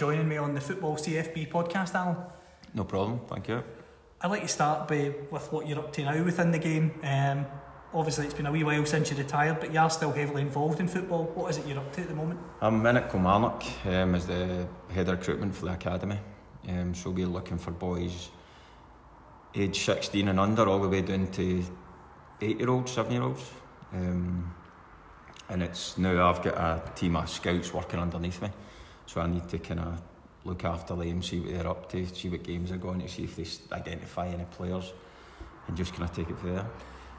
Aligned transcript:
Joining 0.00 0.26
me 0.26 0.38
on 0.38 0.54
the 0.54 0.60
Football 0.62 0.96
CFB 0.96 1.50
podcast, 1.50 1.94
Alan. 1.94 2.16
No 2.72 2.84
problem, 2.84 3.20
thank 3.28 3.48
you. 3.48 3.62
I'd 4.22 4.30
like 4.30 4.40
to 4.40 4.48
start 4.48 4.88
by, 4.88 5.14
with 5.30 5.52
what 5.52 5.68
you're 5.68 5.78
up 5.78 5.92
to 5.92 6.02
now 6.02 6.24
within 6.24 6.50
the 6.52 6.58
game. 6.58 6.98
Um, 7.02 7.44
obviously, 7.92 8.24
it's 8.24 8.32
been 8.32 8.46
a 8.46 8.50
wee 8.50 8.64
while 8.64 8.86
since 8.86 9.10
you 9.10 9.18
retired, 9.18 9.60
but 9.60 9.74
you 9.74 9.78
are 9.78 9.90
still 9.90 10.10
heavily 10.10 10.40
involved 10.40 10.80
in 10.80 10.88
football. 10.88 11.24
What 11.34 11.50
is 11.50 11.58
it 11.58 11.66
you're 11.66 11.76
up 11.76 11.92
to 11.92 12.00
at 12.00 12.08
the 12.08 12.14
moment? 12.14 12.40
I'm 12.62 12.86
in 12.86 12.96
at 12.96 13.10
Kilmarnock 13.10 13.62
um, 13.84 14.14
as 14.14 14.26
the 14.26 14.66
head 14.88 15.10
of 15.10 15.18
recruitment 15.18 15.54
for 15.54 15.66
the 15.66 15.74
academy. 15.74 16.18
Um, 16.66 16.94
so 16.94 17.10
we're 17.10 17.26
looking 17.26 17.58
for 17.58 17.70
boys 17.70 18.30
aged 19.54 19.84
16 19.84 20.28
and 20.28 20.40
under, 20.40 20.66
all 20.66 20.80
the 20.80 20.88
way 20.88 21.02
down 21.02 21.26
to 21.26 21.62
8 22.40 22.58
year 22.58 22.70
olds, 22.70 22.92
7 22.92 23.12
year 23.12 23.22
olds. 23.22 23.50
Um, 23.92 24.54
and 25.50 25.62
it's 25.62 25.98
now 25.98 26.30
I've 26.30 26.42
got 26.42 26.54
a 26.54 26.90
team 26.94 27.16
of 27.16 27.28
scouts 27.28 27.74
working 27.74 28.00
underneath 28.00 28.40
me. 28.40 28.48
So 29.10 29.20
I 29.20 29.26
need 29.26 29.48
to 29.48 29.58
kind 29.58 29.80
of 29.80 30.00
look 30.44 30.64
after 30.64 30.94
them, 30.94 31.20
see 31.20 31.40
what 31.40 31.50
they're 31.50 31.66
up 31.66 31.90
to, 31.90 32.06
see 32.06 32.28
what 32.28 32.44
games 32.44 32.70
are 32.70 32.76
going 32.76 33.00
to, 33.00 33.08
see 33.08 33.24
if 33.24 33.34
they 33.34 33.44
identify 33.74 34.28
any 34.28 34.44
players, 34.44 34.92
and 35.66 35.76
just 35.76 35.94
kind 35.94 36.04
of 36.04 36.14
take 36.14 36.30
it 36.30 36.38
from 36.38 36.54
there. 36.54 36.66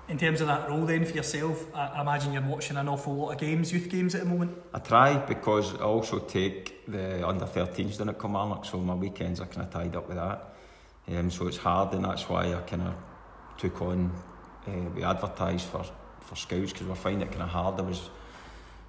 In 0.08 0.18
terms 0.18 0.40
of 0.40 0.48
that 0.48 0.70
role, 0.70 0.86
then 0.86 1.04
for 1.04 1.14
yourself, 1.14 1.66
I, 1.76 1.88
I 1.88 2.02
imagine 2.02 2.32
you're 2.32 2.44
watching 2.44 2.78
an 2.78 2.88
awful 2.88 3.14
lot 3.14 3.34
of 3.34 3.40
games, 3.40 3.74
youth 3.74 3.90
games 3.90 4.16
at 4.16 4.22
the 4.22 4.30
moment. 4.30 4.58
I 4.74 4.80
try 4.80 5.18
because 5.18 5.76
I 5.76 5.84
also 5.84 6.20
take 6.20 6.90
the 6.90 7.28
under 7.28 7.44
13s 7.44 7.98
down 7.98 8.08
at 8.08 8.18
Kilmarnock, 8.22 8.64
so 8.64 8.78
my 8.78 8.96
weekends 8.96 9.42
are 9.42 9.48
kind 9.48 9.64
of 9.68 9.74
tied 9.74 9.94
up 9.94 10.08
with 10.08 10.16
that. 10.16 10.56
Um, 11.10 11.30
so 11.30 11.46
it's 11.48 11.58
hard, 11.58 11.94
and 11.94 12.06
that's 12.06 12.30
why 12.30 12.54
I 12.54 12.62
kind 12.62 12.84
of 12.84 12.94
took 13.58 13.82
on, 13.82 14.14
uh, 14.66 14.72
we 14.96 15.04
advertised 15.04 15.66
for, 15.66 15.84
for 16.22 16.38
scouts 16.38 16.72
because 16.72 16.88
we're 16.88 16.96
finding 16.96 17.28
it 17.28 17.32
kind 17.32 17.44
of 17.44 17.50
hard. 17.50 17.76
There 17.76 17.86
was 17.86 18.10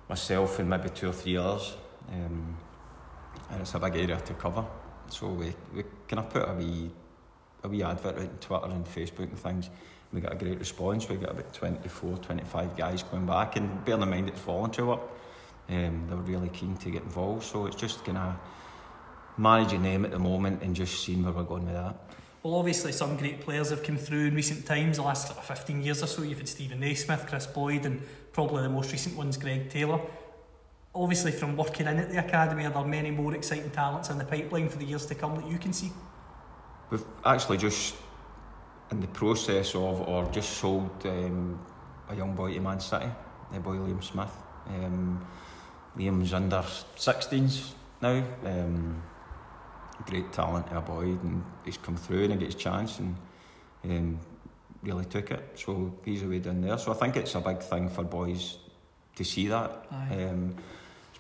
myself 0.09 0.61
and 0.61 0.71
maybe 0.71 0.89
two 0.91 1.09
or 1.09 1.13
three 1.13 1.37
others, 1.37 1.75
um, 2.13 2.57
and 3.53 3.61
it's 3.61 3.75
a 3.75 3.79
big 3.79 3.97
area 3.97 4.19
to 4.19 4.35
cover. 4.35 4.65
So 5.09 5.29
we, 5.29 5.55
we 5.75 5.85
kind 6.09 6.21
of 6.21 6.31
put 6.31 6.49
a 6.49 6.55
wee, 6.55 6.91
a 7.63 7.69
wee 7.69 7.83
advert 7.83 8.17
out 8.17 8.23
on 8.23 8.39
Twitter 8.41 8.67
and 8.67 8.87
Facebook 8.87 9.29
and 9.29 9.39
things. 9.39 9.71
We 10.13 10.21
got 10.21 10.33
a 10.33 10.37
great 10.37 10.59
response. 10.59 11.09
We 11.09 11.17
got 11.17 11.31
about 11.31 11.53
24, 11.53 12.19
25 12.19 12.77
guys 12.77 13.03
coming 13.03 13.27
back, 13.27 13.57
and 13.57 13.85
bearing 13.85 14.03
in 14.03 14.11
mind 14.11 14.29
it's 14.29 14.41
voluntary 14.41 14.89
work, 14.89 15.01
um, 15.69 16.07
they 16.09 16.15
were 16.15 16.23
really 16.23 16.49
keen 16.49 16.77
to 16.79 16.91
get 16.91 17.03
involved. 17.03 17.45
So 17.45 17.67
it's 17.67 17.77
just 17.77 18.05
kind 18.05 18.19
of 18.19 18.35
managing 19.37 19.83
them 19.83 20.05
at 20.05 20.11
the 20.11 20.19
moment 20.19 20.63
and 20.63 20.75
just 20.75 21.03
seeing 21.03 21.23
where 21.23 21.33
we're 21.33 21.45
going 21.45 21.65
with 21.65 21.75
that. 21.75 21.97
Well, 22.43 22.57
obviously, 22.57 22.91
some 22.91 23.17
great 23.17 23.41
players 23.41 23.71
have 23.71 23.85
come 23.85 23.97
through 23.97 24.27
in 24.27 24.35
recent 24.35 24.67
times, 24.67 24.97
the 24.97 25.05
last 25.05 25.29
sort 25.29 25.39
of 25.39 25.45
15 25.45 25.83
years 25.83 26.03
or 26.03 26.07
so. 26.07 26.23
You've 26.23 26.39
had 26.39 26.49
Stephen 26.49 26.81
Naismith, 26.81 27.27
Chris 27.29 27.47
Boyd, 27.47 27.87
and 27.87 28.03
probably 28.33 28.63
the 28.63 28.69
most 28.69 28.91
recent 28.91 29.17
one's 29.17 29.37
Greg 29.37 29.71
Taylor. 29.71 30.01
Obviously, 30.95 31.33
from 31.33 31.57
working 31.57 31.87
in 31.87 31.99
at 31.99 32.11
the 32.11 32.19
academy, 32.19 32.67
are 32.67 32.71
there 32.71 32.85
many 32.85 33.11
more 33.11 33.35
exciting 33.35 33.71
talents 33.71 34.11
in 34.11 34.19
the 34.19 34.25
pipeline 34.25 34.69
for 34.69 34.79
the 34.79 34.85
years 34.85 35.07
to 35.07 35.15
come 35.15 35.35
that 35.37 35.49
you 35.49 35.59
can 35.59 35.73
see? 35.73 35.91
We've 36.91 37.05
actually 37.25 37.57
just 37.57 37.95
in 38.91 39.01
the 39.01 39.07
process 39.07 39.75
of 39.75 40.07
or 40.07 40.31
just 40.31 40.51
sold 40.51 40.91
um, 41.07 41.59
a 42.11 42.15
young 42.15 42.35
boy 42.35 42.53
to 42.53 42.61
Man 42.61 42.79
City, 42.79 43.07
the 43.53 43.61
boy 43.61 43.77
Liam 43.77 44.05
Smith. 44.05 44.31
Um, 44.69 45.27
Liam's 45.97 46.35
under 46.35 46.63
16s 46.97 47.73
now. 48.03 48.23
Um, 48.45 49.03
great 50.07 50.31
talent, 50.33 50.67
a 50.71 50.81
boy, 50.81 51.05
and 51.05 51.43
he's 51.65 51.79
come 51.79 51.97
through 51.97 52.25
and 52.25 52.33
he 52.35 52.39
gets 52.39 52.55
a 52.55 52.59
chance 52.59 52.99
and 52.99 53.17
um, 53.85 54.21
really 54.83 55.05
took 55.07 55.31
it. 55.31 55.53
So 55.55 55.95
he's 56.05 56.23
away 56.23 56.41
down 56.41 56.61
there. 56.61 56.77
So 56.77 56.93
I 56.93 56.97
think 56.97 57.17
it's 57.17 57.35
a 57.35 57.41
big 57.41 57.61
thing 57.61 57.89
for 57.89 58.05
boys 58.05 58.59
to 59.17 59.25
see 59.25 59.47
that, 59.49 59.87
um, 59.91 60.57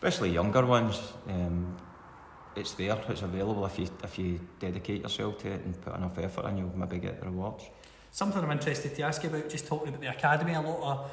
especially 0.03 0.31
younger 0.31 0.67
ones. 0.67 1.01
Um, 1.29 1.77
it's 2.57 2.73
there, 2.73 2.99
it's 3.09 3.23
available 3.23 3.65
if 3.67 3.79
you 3.79 3.89
if 4.03 4.19
you 4.19 4.41
dedicate 4.59 5.03
yourself 5.03 5.39
to 5.39 5.53
it 5.53 5.65
and 5.65 5.81
put 5.81 5.95
enough 5.95 6.19
effort 6.19 6.47
in, 6.49 6.59
you'll 6.59 6.77
maybe 6.77 6.99
get 6.99 7.21
the 7.21 7.27
rewards. 7.27 7.65
Something 8.11 8.43
I'm 8.43 8.51
interested 8.51 8.97
to 8.97 9.03
ask 9.03 9.23
you 9.23 9.31
about, 9.31 9.49
just 9.49 9.69
talking 9.69 9.89
about 9.89 10.01
the 10.01 10.11
academy, 10.11 10.55
a 10.55 10.61
lot 10.61 10.83
of 10.83 11.11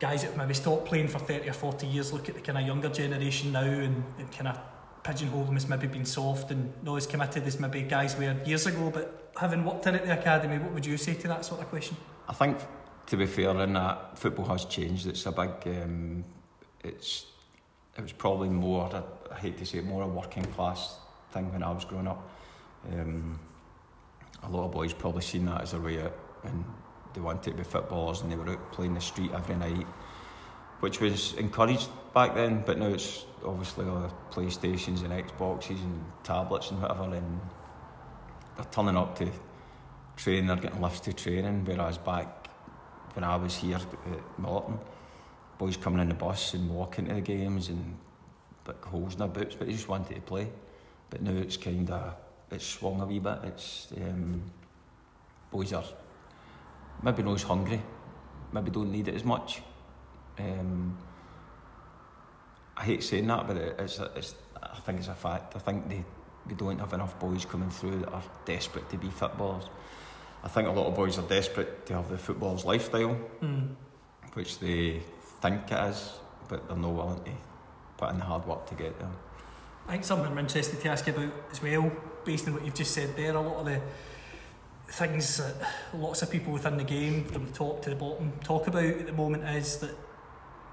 guys 0.00 0.22
that 0.22 0.36
maybe 0.38 0.54
stopped 0.54 0.86
playing 0.86 1.08
for 1.08 1.18
30 1.18 1.50
or 1.50 1.52
40 1.52 1.86
years 1.86 2.12
look 2.12 2.28
at 2.30 2.34
the 2.34 2.40
kind 2.40 2.56
of 2.56 2.66
younger 2.66 2.88
generation 2.88 3.52
now 3.52 3.60
and, 3.60 4.02
and 4.18 4.32
kind 4.32 4.48
of 4.48 4.58
pigeonhole 5.02 5.44
them 5.44 5.56
as 5.56 5.68
maybe 5.68 5.86
being 5.86 6.04
soft 6.06 6.50
and 6.50 6.72
not 6.82 6.96
as 6.96 7.06
committed 7.06 7.44
as 7.44 7.60
maybe 7.60 7.82
guys 7.82 8.16
were 8.16 8.34
years 8.46 8.66
ago. 8.66 8.90
But 8.90 9.32
having 9.36 9.64
worked 9.64 9.86
in 9.86 9.94
at 9.94 10.06
the 10.06 10.18
academy, 10.18 10.58
what 10.58 10.72
would 10.72 10.86
you 10.86 10.96
say 10.96 11.14
to 11.14 11.28
that 11.28 11.44
sort 11.44 11.60
of 11.60 11.68
question? 11.68 11.96
I 12.26 12.32
think, 12.32 12.58
to 13.06 13.16
be 13.18 13.26
fair, 13.26 13.50
in 13.60 13.74
that 13.74 14.18
football 14.18 14.46
has 14.46 14.64
changed. 14.64 15.06
It's 15.06 15.26
a 15.26 15.32
big. 15.32 15.50
Um, 15.66 16.24
it's. 16.82 17.26
It 17.98 18.02
was 18.02 18.12
probably 18.12 18.48
more. 18.48 18.88
I, 19.30 19.34
hate 19.34 19.58
to 19.58 19.66
say 19.66 19.78
it, 19.78 19.84
more 19.84 20.02
a 20.02 20.06
working 20.06 20.44
class 20.44 20.98
thing 21.32 21.52
when 21.52 21.64
I 21.64 21.72
was 21.72 21.84
growing 21.84 22.06
up. 22.06 22.30
Um, 22.92 23.38
a 24.44 24.48
lot 24.48 24.66
of 24.66 24.72
boys 24.72 24.92
probably 24.92 25.22
seen 25.22 25.46
that 25.46 25.62
as 25.62 25.72
their 25.72 25.80
way 25.80 26.00
out, 26.00 26.16
and 26.44 26.64
they 27.12 27.20
wanted 27.20 27.50
to 27.50 27.56
be 27.56 27.64
footballers, 27.64 28.20
and 28.20 28.30
they 28.30 28.36
were 28.36 28.48
out 28.50 28.72
playing 28.72 28.94
the 28.94 29.00
street 29.00 29.32
every 29.34 29.56
night, 29.56 29.86
which 30.78 31.00
was 31.00 31.34
encouraged 31.34 31.88
back 32.14 32.36
then. 32.36 32.62
But 32.64 32.78
now 32.78 32.86
it's 32.86 33.26
obviously 33.44 33.86
all 33.86 34.00
the 34.00 34.12
PlayStations 34.30 35.02
and 35.02 35.12
Xboxes 35.12 35.82
and 35.82 36.04
tablets 36.22 36.70
and 36.70 36.80
whatever, 36.80 37.02
and 37.14 37.40
they're 38.56 38.66
turning 38.70 38.96
up 38.96 39.18
to 39.18 39.28
train, 40.16 40.46
they're 40.46 40.56
getting 40.56 40.80
lifts 40.80 41.00
to 41.00 41.12
training, 41.12 41.64
whereas 41.64 41.98
back 41.98 42.48
when 43.14 43.24
I 43.24 43.34
was 43.34 43.56
here 43.56 43.76
at 43.76 44.38
Milton, 44.38 44.78
boys 45.58 45.76
coming 45.76 46.00
in 46.00 46.08
the 46.08 46.14
bus 46.14 46.54
and 46.54 46.70
walking 46.70 47.06
to 47.06 47.14
the 47.14 47.20
games 47.20 47.68
and 47.68 47.96
like 48.66 48.84
holes 48.84 49.14
in 49.14 49.18
their 49.18 49.28
boots, 49.28 49.54
but 49.56 49.66
they 49.66 49.72
just 49.72 49.88
wanted 49.88 50.14
to 50.14 50.20
play. 50.20 50.48
But 51.10 51.22
now 51.22 51.32
it's 51.32 51.56
kind 51.56 51.90
of, 51.90 52.14
it's 52.50 52.64
swung 52.66 53.00
a 53.00 53.06
wee 53.06 53.18
bit, 53.18 53.38
it's, 53.44 53.88
um, 53.96 54.42
boys 55.50 55.72
are 55.72 55.84
maybe 57.02 57.22
not 57.22 57.34
as 57.34 57.42
hungry, 57.42 57.80
maybe 58.52 58.70
don't 58.70 58.92
need 58.92 59.08
it 59.08 59.14
as 59.14 59.24
much. 59.24 59.62
Um, 60.38 60.96
I 62.76 62.84
hate 62.84 63.02
saying 63.02 63.26
that, 63.26 63.46
but 63.48 63.56
it's, 63.56 63.98
it's, 64.14 64.34
I 64.62 64.78
think 64.80 64.98
it's 65.00 65.08
a 65.08 65.14
fact. 65.14 65.56
I 65.56 65.58
think 65.58 65.88
they, 65.88 66.04
we 66.46 66.54
don't 66.54 66.78
have 66.78 66.92
enough 66.92 67.18
boys 67.18 67.44
coming 67.44 67.70
through 67.70 68.00
that 68.00 68.12
are 68.12 68.22
desperate 68.44 68.88
to 68.90 68.96
be 68.96 69.08
footballers. 69.08 69.64
I 70.44 70.48
think 70.48 70.68
a 70.68 70.70
lot 70.70 70.86
of 70.86 70.94
boys 70.94 71.18
are 71.18 71.26
desperate 71.26 71.86
to 71.86 71.94
have 71.94 72.08
the 72.08 72.18
footballer's 72.18 72.64
lifestyle, 72.64 73.18
Mm. 73.42 73.74
which 74.34 74.58
they 74.60 75.02
think 75.40 75.70
it 75.70 75.90
is, 75.90 76.12
but 76.48 76.68
they're 76.68 76.76
not 76.76 76.92
willing 76.92 77.24
to 77.24 77.30
put 77.96 78.10
in 78.10 78.18
the 78.18 78.24
hard 78.24 78.46
work 78.46 78.66
to 78.66 78.74
get 78.74 78.98
there. 78.98 79.08
I 79.86 79.92
think 79.92 80.04
something 80.04 80.26
I'm 80.26 80.38
interested 80.38 80.80
to 80.80 80.88
ask 80.88 81.06
you 81.06 81.14
about 81.14 81.32
as 81.50 81.62
well, 81.62 81.90
based 82.24 82.46
on 82.46 82.54
what 82.54 82.64
you've 82.64 82.74
just 82.74 82.92
said 82.92 83.16
there, 83.16 83.34
a 83.34 83.40
lot 83.40 83.56
of 83.56 83.66
the 83.66 83.80
things 84.90 85.36
that 85.38 85.54
lots 85.94 86.22
of 86.22 86.30
people 86.30 86.52
within 86.52 86.76
the 86.76 86.84
game, 86.84 87.24
from 87.24 87.46
the 87.46 87.52
top 87.52 87.82
to 87.82 87.90
the 87.90 87.96
bottom, 87.96 88.32
talk 88.44 88.66
about 88.66 88.84
at 88.84 89.06
the 89.06 89.12
moment 89.12 89.44
is 89.44 89.78
that 89.78 89.94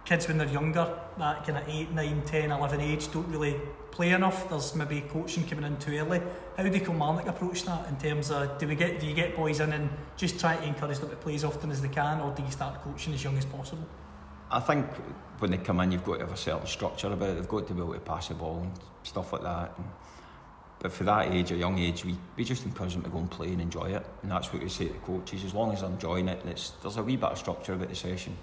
kids 0.05 0.27
when 0.27 0.37
they're 0.37 0.47
younger, 0.47 0.87
that 1.17 1.45
kind 1.45 1.57
of 1.57 1.67
8, 1.67 1.91
9, 1.91 2.21
10, 2.25 2.51
11 2.51 2.81
age, 2.81 3.11
don't 3.11 3.27
really 3.27 3.55
play 3.91 4.11
enough. 4.11 4.49
There's 4.49 4.75
maybe 4.75 5.01
coaching 5.01 5.47
coming 5.47 5.65
in 5.65 5.77
too 5.77 5.97
early. 5.97 6.21
How 6.57 6.63
do 6.63 6.79
Kilmarnock 6.79 7.27
approach 7.27 7.63
that 7.63 7.87
in 7.87 7.97
terms 7.97 8.31
of, 8.31 8.57
do 8.57 8.67
we 8.67 8.75
get 8.75 8.99
do 8.99 9.07
you 9.07 9.15
get 9.15 9.35
boys 9.35 9.59
in 9.59 9.73
and 9.73 9.89
just 10.15 10.39
try 10.39 10.55
to 10.55 10.63
encourage 10.63 10.99
them 10.99 11.09
to 11.09 11.15
play 11.15 11.35
as 11.35 11.43
often 11.43 11.71
as 11.71 11.81
they 11.81 11.87
can, 11.87 12.19
or 12.21 12.31
do 12.35 12.43
you 12.43 12.51
start 12.51 12.81
coaching 12.83 13.13
as 13.13 13.23
young 13.23 13.37
as 13.37 13.45
possible? 13.45 13.85
I 14.51 14.59
think 14.59 14.85
when 15.39 15.51
they 15.51 15.57
come 15.57 15.79
in, 15.81 15.91
you've 15.91 16.03
got 16.03 16.15
to 16.15 16.19
have 16.21 16.33
a 16.33 16.37
certain 16.37 16.67
structure 16.67 17.07
about 17.07 17.29
it. 17.29 17.35
They've 17.35 17.47
got 17.47 17.67
to 17.67 17.73
be 17.73 17.81
able 17.81 17.93
to 17.93 17.99
pass 17.99 18.27
the 18.29 18.35
ball 18.35 18.61
and 18.61 18.71
stuff 19.03 19.33
like 19.33 19.41
that. 19.43 19.73
And, 19.77 19.87
but 20.79 20.91
for 20.91 21.03
that 21.05 21.31
age, 21.31 21.51
a 21.51 21.55
young 21.55 21.79
age, 21.79 22.05
we, 22.05 22.15
we 22.37 22.43
just 22.43 22.65
encourage 22.65 22.93
them 22.93 23.03
to 23.03 23.09
go 23.09 23.17
and 23.17 23.29
play 23.29 23.47
and 23.47 23.61
enjoy 23.61 23.85
it. 23.85 24.05
And 24.21 24.31
that's 24.31 24.53
what 24.53 24.61
we 24.61 24.69
say 24.69 24.87
to 24.87 24.93
the 24.93 24.99
coaches. 24.99 25.43
As 25.43 25.53
long 25.53 25.73
as 25.73 25.81
they're 25.81 25.89
enjoying 25.89 26.27
it, 26.27 26.45
it's, 26.45 26.71
there's 26.81 26.97
a 26.97 27.03
wee 27.03 27.15
bit 27.15 27.31
of 27.31 27.37
structure 27.37 27.73
about 27.73 27.89
the 27.89 27.95
session. 27.95 28.37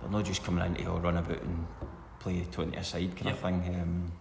They're 0.00 0.10
not 0.10 0.24
just 0.24 0.44
coming 0.44 0.64
in 0.64 0.74
to 0.84 0.90
run 0.90 1.16
about 1.16 1.42
and 1.42 1.66
play 2.18 2.44
20 2.50 2.76
aside 2.76 3.16
kind 3.16 3.30
of 3.30 3.38
thing. 3.38 3.74
Um, 3.80 4.12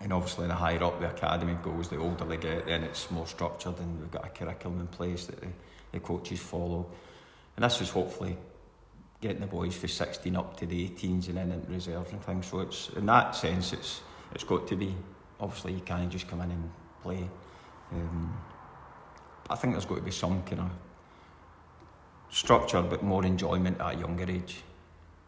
and 0.00 0.12
obviously, 0.12 0.48
the 0.48 0.54
higher 0.54 0.82
up 0.82 1.00
the 1.00 1.10
academy 1.10 1.56
goes, 1.62 1.88
the 1.88 1.98
older 1.98 2.24
they 2.24 2.36
get, 2.36 2.66
then 2.66 2.82
it's 2.82 3.08
more 3.12 3.26
structured, 3.26 3.78
and 3.78 4.00
we've 4.00 4.10
got 4.10 4.26
a 4.26 4.30
curriculum 4.30 4.80
in 4.80 4.88
place 4.88 5.26
that 5.26 5.40
the, 5.40 5.46
the 5.92 6.00
coaches 6.00 6.40
follow. 6.40 6.90
and 7.54 7.64
this 7.64 7.80
is 7.80 7.90
hopefully 7.90 8.36
getting 9.22 9.40
the 9.40 9.46
boys 9.46 9.74
from 9.76 9.88
16 9.88 10.36
up 10.36 10.56
to 10.58 10.66
the 10.66 10.88
18s 10.88 11.28
and 11.28 11.38
then 11.38 11.52
into 11.52 11.70
reserves 11.70 12.10
and 12.12 12.22
things. 12.22 12.46
So 12.46 12.60
it's 12.60 12.90
in 12.90 13.06
that 13.06 13.34
sense, 13.34 13.72
it's 13.72 14.02
it's 14.34 14.44
got 14.44 14.66
to 14.66 14.76
be. 14.76 14.94
Obviously, 15.40 15.72
you 15.72 15.80
can't 15.80 16.10
just 16.10 16.28
come 16.28 16.40
in 16.42 16.50
and 16.50 16.70
play. 17.02 17.28
Um, 17.92 18.36
I 19.48 19.54
think 19.56 19.74
there's 19.74 19.86
got 19.86 19.96
to 19.96 20.02
be 20.02 20.10
some 20.10 20.42
kind 20.42 20.60
of 20.60 20.70
structure, 22.30 22.82
but 22.82 23.02
more 23.02 23.24
enjoyment 23.24 23.80
at 23.80 23.94
a 23.94 23.98
younger 23.98 24.30
age. 24.30 24.62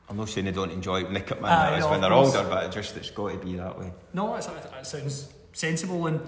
I'm 0.08 0.17
not 0.17 0.29
saying 0.29 0.44
they 0.47 0.52
don't 0.52 0.70
enjoy 0.70 1.00
it 1.00 1.05
when 1.05 1.14
they 1.14 1.20
come 1.20 1.38
in 1.38 1.44
as 1.44 1.81
no, 1.81 1.90
when 1.90 2.00
they're 2.00 2.11
course. 2.11 2.35
older, 2.35 2.49
but 2.49 2.64
it 2.64 2.73
just 2.73 2.97
it's 2.97 3.11
got 3.11 3.32
to 3.32 3.38
be 3.38 3.55
that 3.56 3.79
way. 3.79 3.93
No, 4.12 4.35
it's, 4.37 4.47
that 4.47 4.87
sounds 4.87 5.32
sensible. 5.52 6.06
And 6.06 6.20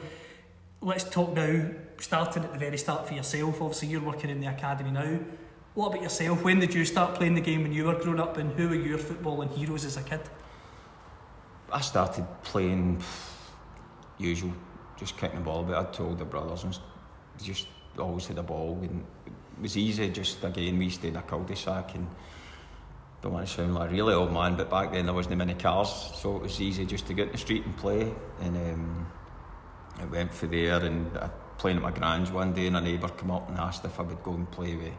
let's 0.81 1.05
talk 1.05 1.35
now, 1.35 1.71
starting 2.01 2.45
at 2.45 2.53
the 2.53 2.59
very 2.59 2.79
start 2.79 3.07
for 3.07 3.15
yourself. 3.15 3.61
Obviously, 3.61 3.89
you're 3.89 4.01
working 4.01 4.31
in 4.31 4.41
the 4.41 4.47
academy 4.47 4.91
now. 4.91 5.19
What 5.77 5.89
about 5.89 6.03
yourself? 6.05 6.43
When 6.43 6.59
did 6.59 6.73
you 6.73 6.87
start 6.87 7.17
playing 7.17 7.35
the 7.35 7.43
game 7.43 7.63
when 7.63 7.71
you 7.71 7.85
were 7.85 7.97
growing 7.97 8.19
up, 8.19 8.39
and 8.39 8.51
who 8.53 8.71
were 8.71 8.75
your 8.75 8.97
footballing 8.97 9.55
heroes 9.55 9.85
as 9.85 9.99
a 9.99 10.03
kid? 10.03 10.23
I 11.71 11.83
started 11.83 12.27
playing 12.43 13.03
usual, 14.17 14.55
just 14.99 15.19
kicking 15.19 15.41
the 15.41 15.45
ball 15.45 15.61
about. 15.61 15.89
I 15.89 15.93
two 15.93 16.05
older 16.05 16.25
brothers 16.25 16.65
and 16.65 16.79
just 17.43 17.67
always 17.99 18.27
had 18.27 18.37
the 18.37 18.43
ball 18.43 18.79
and 18.81 19.05
it 19.27 19.33
was 19.61 19.77
easy. 19.77 20.09
Just 20.09 20.43
again, 20.45 20.79
we 20.79 20.89
stayed 20.89 21.09
in 21.09 21.17
a 21.17 21.23
cul-de-sac 21.23 21.95
and 21.95 22.09
don't 23.21 23.35
want 23.35 23.47
to 23.47 23.53
sound 23.53 23.75
like 23.75 23.91
a 23.91 23.93
really 23.93 24.15
old 24.15 24.33
man, 24.33 24.57
but 24.57 24.71
back 24.71 24.93
then 24.93 25.05
there 25.05 25.15
wasn't 25.15 25.37
many 25.37 25.53
cars, 25.53 26.11
so 26.15 26.37
it 26.37 26.43
was 26.43 26.59
easy 26.59 26.87
just 26.87 27.07
to 27.09 27.13
get 27.13 27.27
in 27.27 27.33
the 27.33 27.39
street 27.39 27.67
and 27.67 27.77
play. 27.77 28.15
And 28.41 28.57
um, 28.57 29.07
I 29.99 30.07
went 30.07 30.33
for 30.33 30.47
there 30.47 30.83
and 30.83 31.19
I 31.19 31.29
playing 31.59 31.77
at 31.77 31.83
my 31.83 31.91
grand's 31.91 32.31
one 32.31 32.55
day, 32.55 32.67
and 32.67 32.79
a 32.79 32.81
neighbour 32.81 33.09
came 33.09 33.31
up 33.31 33.51
and 33.51 33.59
asked 33.59 33.85
if 33.85 34.01
I 34.01 34.05
would 34.05 34.23
go 34.23 34.33
and 34.33 34.51
play 34.51 34.75
with 34.75 34.95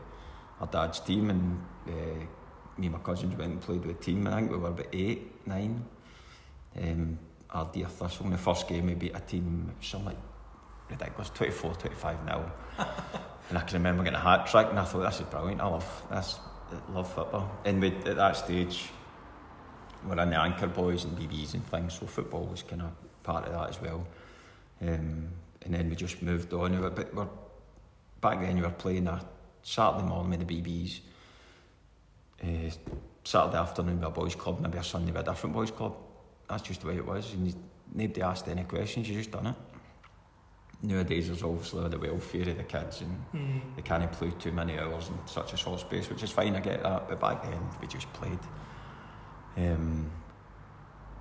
our 0.59 0.67
dad's 0.67 0.99
team, 0.99 1.29
and 1.29 1.63
uh, 1.87 1.91
me 2.77 2.87
and 2.87 2.91
my 2.91 2.99
cousins 2.99 3.35
went 3.35 3.51
and 3.51 3.61
played 3.61 3.85
with 3.85 3.97
the 3.97 4.03
team. 4.03 4.27
I 4.27 4.35
think 4.35 4.51
we 4.51 4.57
were 4.57 4.69
about 4.69 4.87
eight, 4.93 5.47
nine. 5.47 5.85
Um, 6.79 7.19
our 7.49 7.69
dear 7.73 7.87
Thistle 7.87 8.25
in 8.25 8.31
the 8.31 8.37
first 8.37 8.67
game 8.67 8.87
we 8.87 8.93
beat 8.93 9.15
a 9.15 9.19
team 9.19 9.71
something 9.81 10.07
like 10.07 10.17
ridiculous 10.89 11.29
24 11.29 11.75
25 11.75 12.25
nil 12.25 12.51
and 13.49 13.57
I 13.57 13.61
can 13.61 13.77
remember 13.77 14.03
getting 14.03 14.17
a 14.17 14.21
hat 14.21 14.47
trick 14.47 14.67
and 14.69 14.79
I 14.79 14.83
thought 14.83 15.03
this 15.03 15.21
is 15.21 15.27
brilliant 15.27 15.61
I 15.61 15.67
love 15.67 16.03
this 16.11 16.39
I 16.71 16.91
love 16.91 17.11
football 17.13 17.49
and 17.65 17.81
we, 17.81 17.87
at 17.87 18.15
that 18.17 18.35
stage 18.37 18.89
we're 20.05 20.21
in 20.21 20.29
the 20.29 20.39
anchor 20.39 20.67
boys 20.67 21.05
and 21.05 21.17
BBs 21.17 21.53
and 21.53 21.65
things 21.65 21.93
so 21.93 22.05
football 22.05 22.45
was 22.45 22.63
kind 22.63 22.81
of 22.81 22.91
part 23.23 23.45
of 23.45 23.53
that 23.53 23.69
as 23.69 23.81
well 23.81 24.05
um, 24.81 25.29
and 25.63 25.73
then 25.73 25.89
we 25.89 25.95
just 25.95 26.21
moved 26.21 26.53
on 26.53 26.79
but 26.81 27.13
we're, 27.13 27.27
back 28.21 28.41
then 28.41 28.55
we 28.55 28.61
were 28.61 28.69
playing 28.69 29.07
a 29.07 29.21
Saturday 29.67 30.07
morning 30.07 30.39
with 30.39 30.47
the 30.47 30.61
BBs 30.61 30.99
uh, 32.41 32.73
Saturday 33.25 33.57
afternoon 33.57 33.99
with 33.99 34.07
a 34.07 34.09
boys 34.09 34.33
club 34.33 34.61
maybe 34.61 34.77
a 34.77 34.83
Sunday 34.83 35.11
with 35.11 35.27
a 35.27 35.31
different 35.31 35.53
boys 35.53 35.71
club 35.71 35.93
that's 36.47 36.63
just 36.63 36.81
the 36.81 36.87
way 36.87 36.95
it 36.95 37.05
was. 37.05 37.33
And 37.33 37.47
you, 37.47 37.53
nobody 37.93 38.21
asked 38.21 38.47
any 38.47 38.63
questions, 38.63 39.09
you 39.09 39.15
just 39.15 39.31
done 39.31 39.47
it. 39.47 39.55
Nowadays, 40.81 41.27
there's 41.27 41.43
obviously 41.43 41.89
the 41.89 41.99
welfare 41.99 42.49
of 42.49 42.57
the 42.57 42.63
kids 42.63 43.01
and 43.01 43.61
they 43.75 43.81
can't 43.81 44.09
play 44.13 44.31
too 44.39 44.51
many 44.51 44.79
hours 44.79 45.09
in 45.09 45.15
such 45.27 45.51
a 45.51 45.57
short 45.57 45.81
space, 45.81 46.09
which 46.09 46.23
is 46.23 46.31
fine, 46.31 46.55
I 46.55 46.61
get 46.61 46.83
that. 46.83 47.09
But 47.09 47.19
back 47.19 47.43
then, 47.43 47.59
we 47.81 47.87
just 47.87 48.11
played. 48.13 48.39
Um, 49.57 50.09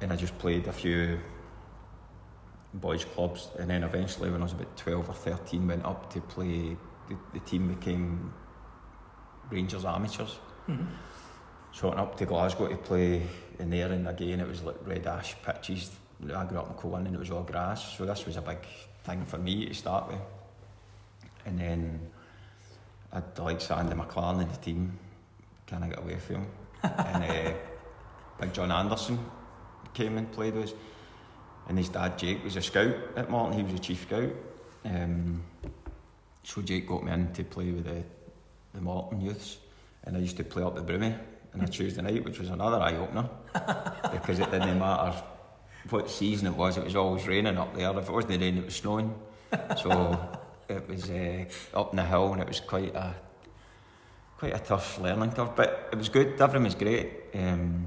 and 0.01 0.13
I 0.13 0.17
just 0.17 0.39
played 0.39 0.69
a 0.69 0.73
few 0.73 1.19
boys' 2.75 3.07
clubs, 3.07 3.49
and 3.59 3.71
then 3.71 3.83
eventually, 3.83 4.31
when 4.31 4.43
I 4.43 4.45
was 4.45 4.53
about 4.53 4.77
12 4.77 5.09
or 5.09 5.15
13, 5.15 5.67
went 5.67 5.85
up 5.87 6.13
to 6.13 6.21
play. 6.21 6.77
The, 7.09 7.17
the 7.33 7.41
team 7.41 7.69
became 7.69 8.33
Rangers 9.51 9.85
amateurs. 9.85 10.39
So 11.73 11.89
I 11.89 11.91
went 11.91 12.01
up 12.01 12.17
to 12.17 12.27
Glasgow 12.27 12.69
to 12.69 12.77
play 12.77 13.23
in 13.59 13.71
there, 13.71 13.93
and 13.93 14.09
again 14.09 14.41
it 14.41 14.49
was 14.49 14.63
like 14.63 14.77
red 14.87 15.07
ash 15.07 15.37
pitches. 15.45 15.91
I 16.35 16.45
grew 16.45 16.59
up 16.59 16.71
in 16.71 16.77
Cowan 16.77 17.07
and 17.07 17.15
it 17.15 17.19
was 17.19 17.31
all 17.31 17.43
grass, 17.43 17.97
so 17.97 18.07
this 18.07 18.25
was 18.25 18.37
a 18.37 18.41
big 18.41 18.59
thing 19.05 19.25
for 19.27 19.37
me 19.39 19.67
to 19.67 19.75
start 19.75 20.09
with. 20.09 20.21
And 21.45 21.59
then 21.59 22.01
I 23.13 23.17
had 23.17 23.35
the 23.35 23.43
likes 23.43 23.71
of 23.71 23.79
Andy 23.79 23.95
McLaren 23.95 24.43
in 24.43 24.49
the 24.49 24.57
team, 24.57 24.99
kind 25.67 25.85
of 25.85 25.91
got 25.91 26.05
away 26.05 26.17
from 26.17 26.37
him. 26.37 26.47
and 26.83 27.25
uh, 27.25 27.53
Big 28.41 28.53
John 28.55 28.73
Anderson 28.73 29.19
came 29.93 30.17
and 30.17 30.31
played 30.33 30.55
with 30.55 30.71
us. 30.71 30.75
And 31.69 31.77
his 31.77 31.89
dad 31.89 32.19
Jake 32.19 32.43
was 32.43 32.57
a 32.57 32.63
scout 32.63 32.95
at 33.17 33.29
Morton, 33.29 33.59
he 33.59 33.65
was 33.65 33.75
a 33.75 33.79
chief 33.79 34.03
scout. 34.03 34.31
Um, 34.85 35.43
so 36.47 36.63
Jake 36.63 36.87
got 36.87 37.03
me 37.03 37.11
in 37.11 37.33
to 37.33 37.43
play 37.43 37.73
with 37.73 37.85
the, 37.85 38.05
the 38.73 38.81
Morton 38.81 39.21
youths, 39.21 39.59
and 40.05 40.17
I 40.17 40.21
used 40.21 40.37
to 40.37 40.45
play 40.45 40.63
up 40.63 40.77
the 40.77 40.81
Broomy 40.81 41.13
on 41.53 41.61
a 41.61 41.67
Tuesday 41.67 42.03
night, 42.03 42.25
which 42.25 42.39
was 42.39 42.51
another 42.51 42.77
eye 42.77 42.95
opener 42.95 43.29
because 44.13 44.39
it 44.39 44.49
didn't 44.53 44.79
matter 44.79 45.21
what 45.91 46.09
season 46.09 46.47
it 46.47 46.55
was, 46.57 46.79
it 46.79 46.85
was 46.85 46.95
always 46.95 47.27
raining 47.27 47.59
up 47.59 47.75
there. 47.75 47.91
If 47.99 48.09
it 48.09 48.13
wasn't 48.13 48.41
raining, 48.41 48.59
it 48.59 48.65
was 48.67 48.77
snowing. 48.77 49.13
So 49.77 50.39
it 50.69 50.89
was 50.89 51.11
uh, 51.11 51.47
up 51.75 51.91
in 51.91 51.97
the 51.97 52.05
hill, 52.05 52.33
and 52.33 52.43
it 52.43 52.49
was 52.49 52.61
quite 52.61 52.95
a 52.95 53.13
quite 54.39 54.55
a 54.55 54.59
tough 54.61 55.01
learning 55.01 55.33
curve, 55.33 55.57
but 55.57 55.89
it 55.91 55.99
was 55.99 56.09
good. 56.09 56.41
Everything 56.41 56.63
was 56.63 56.75
great. 56.77 57.11
Um, 57.35 57.87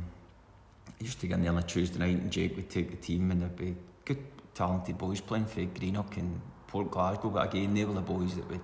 I 0.88 1.04
used 1.04 1.22
to 1.22 1.28
get 1.28 1.36
in 1.36 1.44
there 1.44 1.54
on 1.54 1.60
a 1.60 1.64
Tuesday 1.64 2.00
night, 2.00 2.18
and 2.18 2.30
Jake 2.30 2.58
would 2.58 2.70
take 2.70 2.92
the 2.92 2.98
team, 2.98 3.32
and 3.32 3.42
there'd 3.42 3.56
be 3.56 3.76
good, 4.04 4.22
talented 4.54 4.98
boys 4.98 5.22
playing 5.22 5.46
for 5.46 5.62
Greenock 5.62 6.18
and 6.18 6.42
Port 6.70 6.90
Glasgow. 6.90 7.30
But 7.30 7.54
again, 7.54 7.74
they 7.74 7.84
were 7.84 7.94
the 7.94 8.02
boys 8.02 8.36
that 8.36 8.50
would 8.50 8.62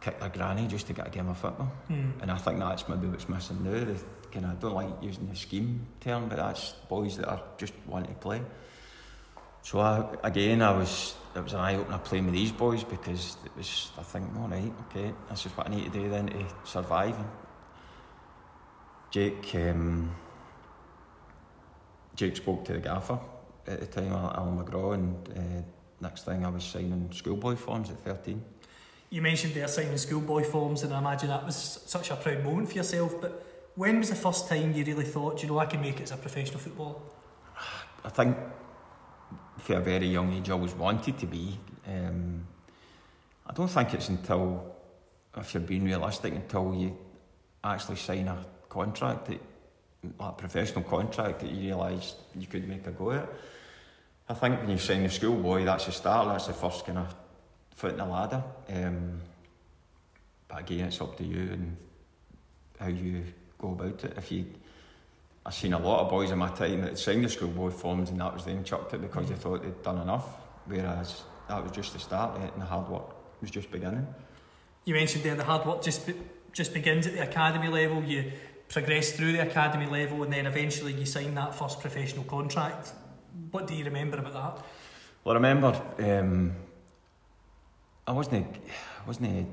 kick 0.00 0.18
their 0.18 0.28
granny 0.28 0.66
just 0.66 0.86
to 0.88 0.92
get 0.92 1.06
a 1.06 1.10
game 1.10 1.28
of 1.28 1.38
football. 1.38 1.72
And 2.20 2.30
I 2.30 2.36
think 2.36 2.58
that's 2.58 2.88
maybe 2.88 3.06
what's 3.06 3.28
missing 3.28 3.62
now. 3.62 3.84
The 3.84 3.96
kind 4.32 4.44
of 4.44 4.50
I 4.50 4.54
don't 4.54 4.74
like 4.74 4.88
using 5.00 5.28
the 5.28 5.36
scheme 5.36 5.86
term, 6.00 6.28
but 6.28 6.36
that's 6.36 6.72
boys 6.88 7.16
that 7.16 7.28
are 7.28 7.42
just 7.56 7.72
wanting 7.86 8.14
to 8.14 8.20
play. 8.20 8.42
So 9.62 9.78
I, 9.78 10.04
again, 10.24 10.60
I 10.60 10.72
was 10.72 11.14
it 11.36 11.42
was 11.42 11.52
an 11.52 11.60
eye 11.60 11.76
opener 11.76 11.98
playing 11.98 12.26
with 12.26 12.34
these 12.34 12.52
boys 12.52 12.82
because 12.84 13.36
it 13.44 13.52
was 13.56 13.92
I 13.96 14.02
think 14.02 14.26
all 14.36 14.48
right, 14.48 14.72
okay, 14.90 15.14
this 15.30 15.46
is 15.46 15.52
what 15.56 15.68
I 15.68 15.70
need 15.70 15.92
to 15.92 15.98
do 15.98 16.08
then 16.10 16.26
to 16.26 16.44
survive. 16.64 17.16
And 17.16 17.28
Jake, 19.10 19.54
um, 19.54 20.10
Jake 22.16 22.36
spoke 22.36 22.64
to 22.64 22.72
the 22.72 22.80
gaffer 22.80 23.18
at 23.66 23.80
the 23.80 23.86
time, 23.86 24.12
Allan 24.12 24.58
McGraw, 24.58 24.94
and 24.94 25.28
uh, 25.28 25.62
next 26.02 26.24
thing 26.24 26.44
I 26.44 26.48
was 26.50 26.64
signing 26.64 27.08
schoolboy 27.12 27.54
forms 27.54 27.90
at 27.90 27.98
13. 28.00 28.42
You 29.10 29.22
mentioned 29.22 29.54
there 29.54 29.68
signing 29.68 29.96
schoolboy 29.96 30.42
forms, 30.42 30.82
and 30.82 30.92
I 30.92 30.98
imagine 30.98 31.28
that 31.28 31.46
was 31.46 31.80
such 31.86 32.10
a 32.10 32.16
proud 32.16 32.42
moment 32.44 32.68
for 32.68 32.74
yourself. 32.74 33.20
But 33.20 33.46
when 33.76 33.98
was 33.98 34.10
the 34.10 34.16
first 34.16 34.48
time 34.48 34.72
you 34.72 34.84
really 34.84 35.04
thought, 35.04 35.42
you 35.42 35.48
know, 35.48 35.58
I 35.58 35.66
can 35.66 35.80
make 35.80 36.00
it 36.00 36.04
as 36.04 36.10
a 36.10 36.16
professional 36.16 36.58
footballer? 36.58 36.96
I 38.04 38.08
think 38.08 38.36
for 39.58 39.74
a 39.74 39.80
very 39.80 40.06
young 40.06 40.32
age, 40.32 40.50
I 40.50 40.54
always 40.54 40.74
wanted 40.74 41.18
to 41.18 41.26
be. 41.26 41.58
Um, 41.86 42.46
I 43.46 43.52
don't 43.52 43.68
think 43.68 43.94
it's 43.94 44.08
until, 44.08 44.74
if 45.36 45.54
you're 45.54 45.62
being 45.62 45.84
realistic, 45.84 46.34
until 46.34 46.74
you 46.74 46.96
actually 47.62 47.96
sign 47.96 48.28
a 48.28 48.44
contract, 48.68 49.26
that, 49.26 49.40
like 50.18 50.30
a 50.30 50.32
professional 50.32 50.82
contract, 50.82 51.40
that 51.40 51.50
you 51.50 51.68
realise 51.68 52.16
you 52.34 52.46
could 52.46 52.66
make 52.66 52.86
a 52.86 52.90
go 52.90 53.12
at 53.12 53.24
it. 53.24 53.28
I 54.32 54.34
think 54.34 54.60
when 54.60 54.70
you 54.70 54.78
sign 54.78 55.02
a 55.02 55.10
schoolboy, 55.10 55.66
that's 55.66 55.84
the 55.84 55.92
start, 55.92 56.26
that's 56.26 56.46
the 56.46 56.54
first 56.54 56.86
kind 56.86 56.96
of 56.96 57.14
foot 57.74 57.92
in 57.92 57.98
the 57.98 58.06
ladder. 58.06 58.42
Um, 58.70 59.20
but 60.48 60.60
again, 60.60 60.86
it's 60.86 61.02
up 61.02 61.18
to 61.18 61.24
you 61.24 61.52
and 61.52 61.76
how 62.80 62.86
you 62.86 63.24
go 63.58 63.72
about 63.72 64.02
it. 64.02 64.14
If 64.16 64.32
you 64.32 64.46
I've 65.44 65.52
seen 65.52 65.74
a 65.74 65.78
lot 65.78 66.00
of 66.00 66.08
boys 66.08 66.30
in 66.30 66.38
my 66.38 66.48
time 66.48 66.80
that 66.80 66.98
signed 66.98 67.26
the 67.26 67.28
schoolboy 67.28 67.70
forms 67.72 68.08
and 68.08 68.20
that 68.20 68.32
was 68.32 68.46
then 68.46 68.64
chucked 68.64 68.94
it 68.94 69.02
because 69.02 69.28
they 69.28 69.34
thought 69.34 69.64
they'd 69.64 69.82
done 69.82 69.98
enough, 69.98 70.24
whereas 70.64 71.24
that 71.48 71.62
was 71.62 71.72
just 71.72 71.92
the 71.92 71.98
start 71.98 72.40
and 72.40 72.62
the 72.62 72.64
hard 72.64 72.88
work 72.88 73.14
was 73.42 73.50
just 73.50 73.70
beginning. 73.70 74.06
You 74.86 74.94
mentioned 74.94 75.24
there 75.24 75.34
the 75.34 75.44
hard 75.44 75.66
work 75.66 75.82
just 75.82 76.06
be, 76.06 76.14
just 76.54 76.72
begins 76.72 77.06
at 77.06 77.12
the 77.12 77.22
academy 77.22 77.68
level. 77.68 78.02
You 78.02 78.32
progress 78.70 79.12
through 79.12 79.32
the 79.32 79.42
academy 79.42 79.84
level, 79.84 80.22
and 80.22 80.32
then 80.32 80.46
eventually 80.46 80.94
you 80.94 81.04
sign 81.04 81.34
that 81.34 81.54
first 81.54 81.80
professional 81.80 82.24
contract. 82.24 82.92
What 83.50 83.66
do 83.66 83.74
you 83.74 83.84
remember 83.84 84.18
about 84.18 84.32
that? 84.32 84.64
Well, 85.24 85.32
I 85.32 85.34
remember 85.34 85.80
um, 85.98 86.52
I 88.06 88.12
wasn't 88.12 88.46
I 89.02 89.06
wasn't 89.06 89.48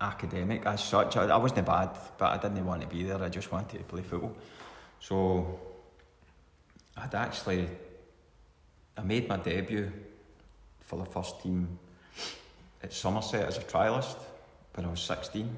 academic 0.00 0.64
as 0.66 0.82
such. 0.82 1.16
I, 1.16 1.26
I 1.26 1.36
wasn't 1.36 1.66
bad, 1.66 1.90
but 2.16 2.30
I 2.30 2.36
didn't 2.38 2.64
want 2.64 2.80
to 2.82 2.86
be 2.86 3.02
there. 3.02 3.22
I 3.22 3.28
just 3.28 3.52
wanted 3.52 3.78
to 3.78 3.84
play 3.84 4.02
football. 4.02 4.36
So 5.00 5.60
I'd 6.96 7.14
actually 7.14 7.68
I 8.96 9.02
made 9.02 9.28
my 9.28 9.36
debut 9.36 9.90
for 10.80 10.98
the 10.98 11.10
first 11.10 11.42
team 11.42 11.78
at 12.82 12.92
Somerset 12.92 13.46
as 13.46 13.58
a 13.58 13.62
trialist 13.62 14.18
when 14.74 14.86
I 14.86 14.90
was 14.90 15.00
16, 15.00 15.56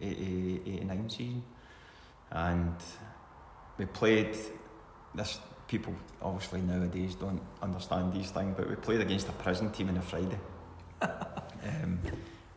80, 0.00 0.60
89 0.66 1.10
season. 1.10 1.42
And 2.30 2.74
we 3.78 3.86
played 3.86 4.36
this 5.14 5.38
people 5.72 5.94
obviously 6.20 6.60
nowadays 6.60 7.14
don't 7.14 7.40
understand 7.62 8.12
these 8.12 8.30
things, 8.30 8.54
but 8.54 8.68
we 8.68 8.74
played 8.76 9.00
against 9.00 9.26
a 9.26 9.32
prison 9.32 9.70
team 9.72 9.88
on 9.88 9.96
a 9.96 10.02
Friday. 10.02 10.38
um, 11.00 11.98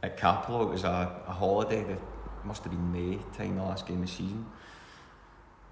at 0.04 0.18
Cappielow, 0.18 0.64
it 0.64 0.72
was 0.72 0.84
a, 0.84 1.22
a 1.26 1.32
holiday. 1.32 1.82
The 1.86 1.98
must 2.44 2.64
have 2.64 2.74
been 2.74 2.92
May 2.92 3.18
time, 3.38 3.56
the 3.56 3.64
last 3.64 3.88
game 3.88 4.02
of 4.02 4.08
the 4.08 4.12
season. 4.12 4.46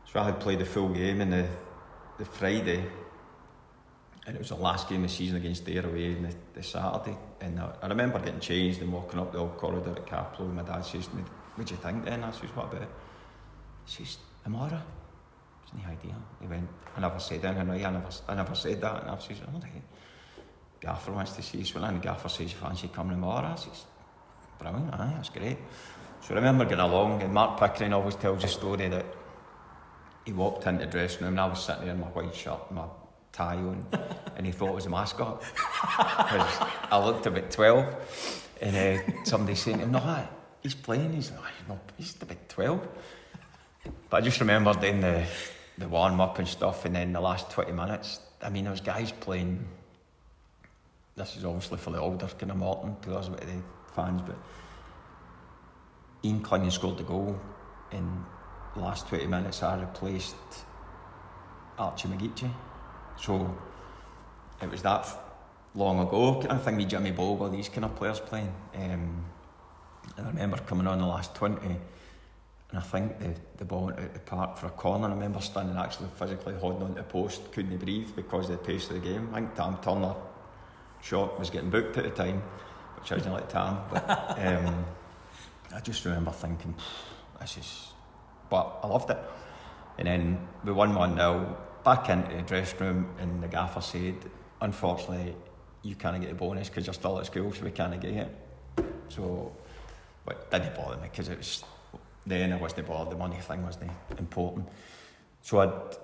So 0.10 0.22
I 0.22 0.24
had 0.24 0.40
played 0.40 0.60
the 0.60 0.66
full 0.66 0.88
game 0.88 1.20
in 1.20 1.32
the, 1.32 1.46
the 2.18 2.24
Friday, 2.24 2.86
and 4.26 4.36
it 4.38 4.40
was 4.40 4.50
the 4.50 4.56
last 4.56 4.88
game 4.88 5.04
of 5.04 5.10
the 5.10 5.16
season 5.16 5.36
against 5.36 5.68
away 5.68 6.16
on 6.16 6.24
the, 6.24 6.34
the 6.54 6.64
Saturday. 6.64 7.18
And 7.42 7.60
I, 7.60 7.74
I 7.82 7.88
remember 7.88 8.20
getting 8.20 8.40
changed 8.40 8.82
and 8.82 8.94
walking 8.94 9.20
up 9.20 9.34
the 9.34 9.40
old 9.40 9.58
corridor 9.58 9.92
at 9.92 10.06
Cappielow, 10.06 10.46
and 10.46 10.56
my 10.56 10.64
dad 10.64 10.86
says 10.86 11.08
to 11.08 11.16
me, 11.18 11.24
What 11.56 11.68
do 11.68 11.74
you 11.74 11.82
think 11.82 12.06
then? 12.06 12.24
I 12.24 12.32
says, 12.32 12.56
What 12.56 12.68
about 12.68 12.84
it? 12.84 12.90
He 13.86 14.06
says, 14.06 14.18
Amara. 14.46 14.82
It's 15.66 15.74
no 15.74 15.92
idea. 15.92 16.16
He 16.40 16.48
went, 16.48 16.70
I 16.96 17.00
never 17.00 17.20
said 17.20 17.44
anything, 17.46 17.86
I 17.86 17.90
never, 17.90 18.10
I 18.28 18.36
never 18.36 18.56
said 18.56 18.82
that. 18.82 19.02
And 19.02 19.12
I 19.12 19.18
says, 19.20 19.38
Oh, 19.48 19.60
the 19.60 19.68
Gaffer 20.80 21.12
wants 21.12 21.34
to 21.34 21.42
see. 21.42 21.66
Well, 21.74 21.86
and 21.86 22.02
Gaffer 22.02 22.30
says, 22.30 22.52
Fancy 22.52 22.90
coming 22.90 23.16
tomorrow? 23.16 23.48
I 23.48 23.56
says, 23.56 23.86
Brilliant, 24.60 24.94
aye, 24.94 25.14
that's 25.16 25.30
great. 25.30 25.58
So 26.22 26.34
I 26.34 26.38
remember 26.38 26.64
getting 26.66 26.80
along, 26.80 27.22
and 27.22 27.34
Mark 27.34 27.60
Pickering 27.60 27.94
always 27.94 28.16
tells 28.16 28.42
the 28.42 28.48
story 28.48 28.88
that 28.88 29.06
he 30.26 30.32
walked 30.32 30.66
into 30.68 30.86
the 30.86 30.92
dressing 30.92 31.24
room 31.24 31.34
and 31.34 31.42
I 31.42 31.48
was 31.48 31.64
sitting 31.64 31.86
there 31.86 31.94
in 31.94 32.00
my 32.00 32.08
white 32.08 32.34
shirt 32.34 32.60
and 32.70 32.78
my 32.78 32.86
tie 33.32 33.56
on 33.56 33.86
and 34.38 34.46
he 34.46 34.52
thought 34.52 34.70
it 34.70 34.76
was 34.76 34.86
a 34.86 34.90
mascot 34.90 35.42
because 35.42 36.68
I 36.92 37.04
looked 37.04 37.26
about 37.26 37.52
12 37.52 38.50
and 38.62 38.76
uh, 38.76 39.24
somebody 39.26 39.56
saying 39.56 39.80
to 39.80 39.84
him, 39.84 39.92
no, 39.92 40.28
he's 40.62 40.76
playing, 40.76 41.14
he's, 41.14 41.32
no, 41.32 41.80
he's, 41.98 42.16
about 42.22 42.50
12 42.50 42.88
but 44.10 44.18
I 44.18 44.22
just 44.22 44.40
remember 44.40 44.74
doing 44.74 45.02
the, 45.02 45.26
the 45.78 45.88
warm 45.88 46.22
up 46.22 46.40
and 46.40 46.48
stuff 46.48 46.86
and 46.86 46.96
then 46.96 47.14
the 47.14 47.22
last 47.22 47.50
20 47.52 47.72
minutes 47.72 48.20
I 48.42 48.50
mean 48.50 48.70
was 48.70 48.82
guys 48.82 49.12
playing 49.12 49.66
this 51.16 51.36
is 51.36 51.46
obviously 51.46 51.78
for 51.78 51.92
the 51.92 52.00
older 52.00 52.28
kind 52.28 52.52
of 52.52 52.58
Morton 52.58 52.96
players 53.02 53.30
with 53.30 53.42
the 53.42 53.62
fans 53.94 54.22
but 54.26 54.38
Ian 56.24 56.42
Clinton 56.42 56.72
scored 56.72 56.98
the 56.98 57.04
goal 57.04 57.40
in 57.92 58.24
the 58.76 58.82
last 58.82 59.08
20 59.08 59.26
minutes 59.28 59.64
I 59.64 59.80
replaced 59.80 60.36
Archie 61.78 62.08
McGeechy 62.08 62.52
so 63.18 63.56
it 64.62 64.70
was 64.70 64.82
that 64.84 65.08
long 65.76 66.00
ago 66.00 66.40
kind 66.40 66.52
of 66.52 66.64
thing 66.64 66.78
with 66.78 66.90
Jimmy 66.90 67.12
Bogle 67.12 67.50
these 67.50 67.70
kind 67.70 67.86
of 67.86 67.96
players 67.96 68.20
playing. 68.20 68.54
Um, 68.76 69.26
and 70.18 70.28
I 70.28 70.30
remember 70.30 70.58
coming 70.58 70.88
on 70.88 71.00
the 71.00 71.06
last 71.06 71.34
20 71.36 71.76
and 72.74 72.80
I 72.80 72.82
think 72.82 73.20
the, 73.20 73.34
the 73.58 73.66
ball 73.66 73.86
went 73.86 74.00
out 74.00 74.14
the 74.14 74.20
park 74.20 74.58
for 74.58 74.68
a 74.68 74.72
corner 74.72 75.08
I 75.08 75.12
remember 75.12 75.40
standing 75.40 75.78
actually 75.78 76.10
physically 76.18 76.56
holding 76.56 76.84
on 76.84 76.90
to 76.90 76.96
the 76.96 77.04
post 77.04 77.52
couldn't 77.52 77.78
breathe 77.78 78.10
because 78.16 78.50
of 78.50 78.58
the 78.58 78.66
pace 78.66 78.90
of 78.90 79.02
the 79.02 79.08
game 79.08 79.30
I 79.32 79.36
think 79.36 79.56
Tam 79.56 79.78
Turner 79.82 80.16
shot 81.02 81.40
was 81.40 81.50
getting 81.50 81.70
booked 81.70 81.98
at 81.98 82.04
the 82.04 82.10
time 82.10 82.42
which 83.00 83.12
I 83.12 83.16
didn't 83.16 83.34
like 83.34 83.50
Tam 83.50 83.78
but 83.92 84.10
um, 84.40 84.86
I 85.74 85.80
just 85.80 86.04
remember 86.04 86.32
thinking 86.32 86.76
this 87.40 87.58
is 87.58 87.94
but 88.54 88.82
I 88.84 88.88
loved 88.88 89.10
it. 89.10 89.18
And 89.98 90.08
then 90.08 90.48
we 90.64 90.72
won 90.72 90.94
1 90.94 91.16
0, 91.16 91.58
back 91.84 92.08
into 92.10 92.36
the 92.36 92.44
dressing 92.44 92.80
room, 92.80 93.16
and 93.18 93.42
the 93.42 93.48
gaffer 93.48 93.82
said, 93.82 94.16
Unfortunately, 94.62 95.36
you 95.82 95.96
can't 95.96 96.22
get 96.22 96.30
the 96.30 96.36
bonus 96.36 96.70
because 96.70 96.86
you're 96.86 96.94
still 96.94 97.18
at 97.18 97.26
school, 97.26 97.52
so 97.52 97.64
we 97.64 97.72
can't 97.72 98.00
get 98.00 98.12
it. 98.12 98.30
So, 99.10 99.52
but 100.24 100.36
it 100.36 100.52
didn't 100.52 100.76
bother 100.76 100.98
me 100.98 101.08
because 101.10 101.30
it 101.30 101.38
was 101.40 101.64
then 102.26 102.54
I 102.54 102.58
wasn't 102.58 102.88
bothered, 102.88 103.12
the 103.12 103.18
money 103.18 103.38
thing 103.38 103.64
wasn't 103.64 103.92
important. 104.18 104.68
So 105.42 105.60
I'd, 105.60 105.98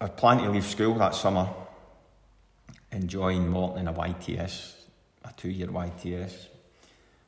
I'd 0.00 0.16
planned 0.16 0.40
to 0.40 0.50
leave 0.50 0.64
school 0.64 0.94
that 0.94 1.14
summer 1.14 1.48
and 2.92 3.08
join 3.08 3.48
Morton 3.48 3.80
in 3.80 3.88
a 3.88 3.92
YTS, 3.92 4.74
a 5.24 5.32
two 5.36 5.50
year 5.50 5.68
YTS. 5.68 6.46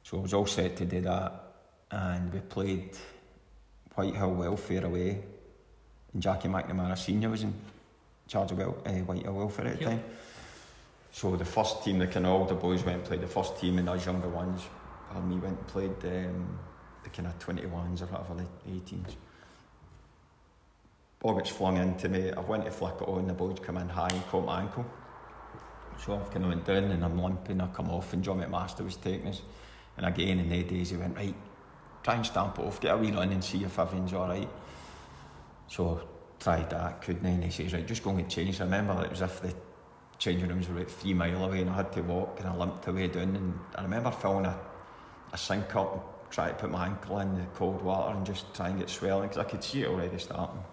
So 0.02 0.18
I 0.18 0.22
was 0.22 0.34
all 0.34 0.46
set 0.46 0.76
to 0.76 0.84
do 0.84 1.00
that, 1.02 1.32
and 1.90 2.32
we 2.32 2.40
played 2.40 2.96
Whitehill 3.94 4.34
Welfare 4.34 4.84
away, 4.86 5.22
and 6.12 6.22
Jackie 6.22 6.48
McNamara 6.48 6.98
Senior 6.98 7.30
was 7.30 7.42
in 7.42 7.54
charge 8.28 8.52
of 8.52 8.58
well, 8.58 8.76
uh, 8.84 8.90
Whitehill 8.90 9.34
Welfare 9.34 9.66
at 9.68 9.78
the 9.78 9.84
time. 9.84 10.02
So 11.12 11.36
the 11.36 11.44
first 11.44 11.84
team, 11.84 11.98
the 11.98 12.06
kind 12.06 12.24
of 12.24 12.32
older 12.32 12.54
boys 12.54 12.82
went 12.82 12.98
and 12.98 13.06
played 13.06 13.20
the 13.20 13.26
first 13.26 13.58
team, 13.60 13.78
and 13.78 13.88
us 13.88 14.06
younger 14.06 14.28
ones, 14.28 14.62
and 15.14 15.28
me 15.28 15.36
went 15.36 15.58
and 15.58 15.66
played 15.68 16.04
um, 16.04 16.58
the 17.04 17.10
kind 17.10 17.28
of 17.28 17.38
21s 17.38 18.02
or 18.02 18.06
whatever, 18.06 18.34
the 18.34 18.72
18s. 18.72 19.14
Ball 21.20 21.36
gets 21.36 21.50
flung 21.50 21.76
into 21.76 22.08
me, 22.08 22.32
I 22.32 22.40
went 22.40 22.64
to 22.64 22.70
flick 22.70 22.94
it 23.00 23.08
on, 23.08 23.26
the 23.26 23.32
boys 23.32 23.58
come 23.60 23.76
in 23.76 23.88
high 23.88 24.08
and 24.08 24.26
caught 24.26 24.44
my 24.44 24.60
ankle. 24.60 24.84
So 26.04 26.16
I've 26.16 26.30
kind 26.30 26.44
of 26.44 26.50
went 26.50 26.64
down 26.64 26.84
and 26.84 27.04
I'm 27.04 27.18
limping, 27.18 27.60
I 27.60 27.68
come 27.68 27.90
off 27.90 28.12
and 28.12 28.24
John 28.24 28.40
McMaster 28.40 28.84
was 28.84 28.96
taking 28.96 29.28
us. 29.28 29.42
And 29.96 30.06
again 30.06 30.40
in 30.40 30.48
the 30.48 30.62
days 30.64 30.90
he 30.90 30.96
went, 30.96 31.16
right, 31.16 31.34
try 32.02 32.14
and 32.16 32.26
stamp 32.26 32.58
it 32.58 32.64
off, 32.64 32.80
get 32.80 32.94
a 32.94 32.96
wee 32.96 33.12
run 33.12 33.30
and 33.30 33.44
see 33.44 33.62
if 33.62 33.78
everything's 33.78 34.12
alright. 34.12 34.48
So 35.68 36.08
tried 36.40 36.70
that, 36.70 37.02
couldn't 37.02 37.24
and 37.24 37.44
he 37.44 37.50
says, 37.50 37.72
right, 37.72 37.86
just 37.86 38.02
go 38.02 38.10
and 38.10 38.28
change. 38.28 38.60
I 38.60 38.64
remember 38.64 39.04
it 39.04 39.10
was 39.10 39.22
as 39.22 39.30
if 39.30 39.42
the 39.42 39.54
changing 40.18 40.48
rooms 40.48 40.68
were 40.68 40.76
about 40.76 40.90
three 40.90 41.14
mile 41.14 41.44
away 41.44 41.60
and 41.60 41.70
I 41.70 41.76
had 41.76 41.92
to 41.92 42.02
walk 42.02 42.40
and 42.40 42.48
I 42.48 42.56
limped 42.56 42.86
away 42.88 43.06
down 43.06 43.36
and 43.36 43.58
I 43.76 43.82
remember 43.82 44.10
filling 44.10 44.46
a, 44.46 44.58
a 45.32 45.38
sink 45.38 45.76
up 45.76 46.11
try 46.32 46.48
to 46.48 46.54
put 46.54 46.70
my 46.70 46.86
ankle 46.86 47.18
in 47.20 47.36
the 47.36 47.44
cold 47.54 47.82
water 47.82 48.16
and 48.16 48.26
just 48.26 48.52
try 48.54 48.68
and 48.68 48.78
get 48.78 48.88
swelling 48.88 49.28
because 49.28 49.38
I 49.38 49.48
could 49.48 49.62
see 49.62 49.82
it 49.82 49.88
already 49.88 50.18
starting. 50.18 50.64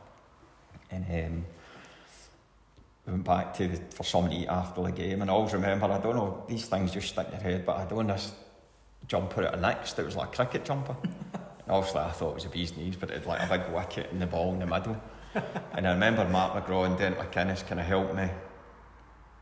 And 0.90 1.06
um, 1.06 1.46
we 3.06 3.14
went 3.14 3.26
back 3.26 3.54
to 3.56 3.68
the, 3.68 3.78
for 3.94 4.04
something 4.04 4.32
to 4.32 4.38
eat 4.44 4.48
after 4.48 4.82
the 4.82 4.92
game 4.92 5.22
and 5.22 5.30
I 5.30 5.34
always 5.34 5.54
remember, 5.54 5.86
I 5.86 6.00
don't 6.00 6.16
know, 6.16 6.44
these 6.48 6.66
things 6.66 6.92
just 6.92 7.10
stick 7.10 7.28
in 7.28 7.34
your 7.34 7.42
head, 7.42 7.66
but 7.66 7.78
I 7.78 7.86
don't 7.86 8.08
this 8.08 8.32
jumper 9.08 9.44
at 9.44 9.54
a 9.54 9.60
next, 9.60 10.00
it 10.00 10.06
was 10.06 10.16
like 10.16 10.30
a 10.30 10.36
cricket 10.36 10.64
jumper. 10.66 10.96
and 11.04 11.44
obviously 11.68 12.02
I 12.02 12.12
thought 12.12 12.32
it 12.32 12.36
was 12.36 12.46
a 12.46 12.50
bee's 12.50 12.76
knees, 12.78 12.96
but 12.96 13.12
it 13.12 13.18
had 13.18 13.26
like 13.26 13.42
a 13.42 13.58
big 13.58 13.74
wicket 13.74 14.12
and 14.12 14.22
the 14.22 14.28
ball 14.28 14.54
in 14.54 14.60
the 14.60 14.66
middle. 14.66 15.00
and 15.74 15.88
I 15.88 15.92
remember 15.92 16.26
Mark 16.26 16.54
McGraw 16.54 16.86
and 16.86 16.98
Derek 16.98 17.20
McInnes 17.20 17.68
kind 17.68 17.82
of 17.82 17.86
helped 17.86 18.16
me. 18.16 18.30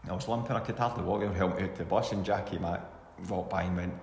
I 0.10 0.14
was 0.14 0.28
limping, 0.28 0.56
I 0.56 0.62
could 0.62 0.78
hardly 0.78 1.04
walk, 1.04 1.22
they 1.22 1.28
helping 1.28 1.58
me 1.58 1.64
out 1.70 1.76
to 1.76 1.78
the 1.80 1.86
bus 1.86 2.12
and 2.12 2.26
Jackie 2.26 2.58
Mac 2.58 2.82
walked 3.30 3.50
by 3.50 3.64
and 3.64 3.76
went, 3.76 3.94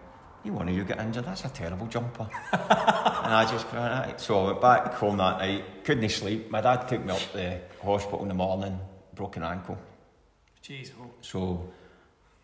you 0.44 0.52
one 0.52 0.68
of 0.68 0.74
you 0.74 0.84
get 0.84 0.98
injured, 1.00 1.24
that's 1.24 1.44
a 1.44 1.48
terrible 1.48 1.86
jumper. 1.86 2.28
and 2.52 3.34
I 3.34 3.46
just 3.50 3.64
went, 3.72 3.76
right. 3.76 4.20
So 4.20 4.40
I 4.40 4.46
went 4.48 4.60
back 4.60 4.94
home 4.94 5.16
that 5.16 5.38
night, 5.38 5.84
couldn't 5.84 6.08
sleep. 6.10 6.50
My 6.50 6.60
dad 6.60 6.86
took 6.88 7.04
me 7.04 7.12
up 7.12 7.18
to 7.18 7.36
the 7.36 7.60
hospital 7.82 8.22
in 8.22 8.28
the 8.28 8.34
morning, 8.34 8.78
broken 9.14 9.42
ankle. 9.42 9.78
Jeez, 10.62 10.90
oh. 11.00 11.10
So 11.20 11.72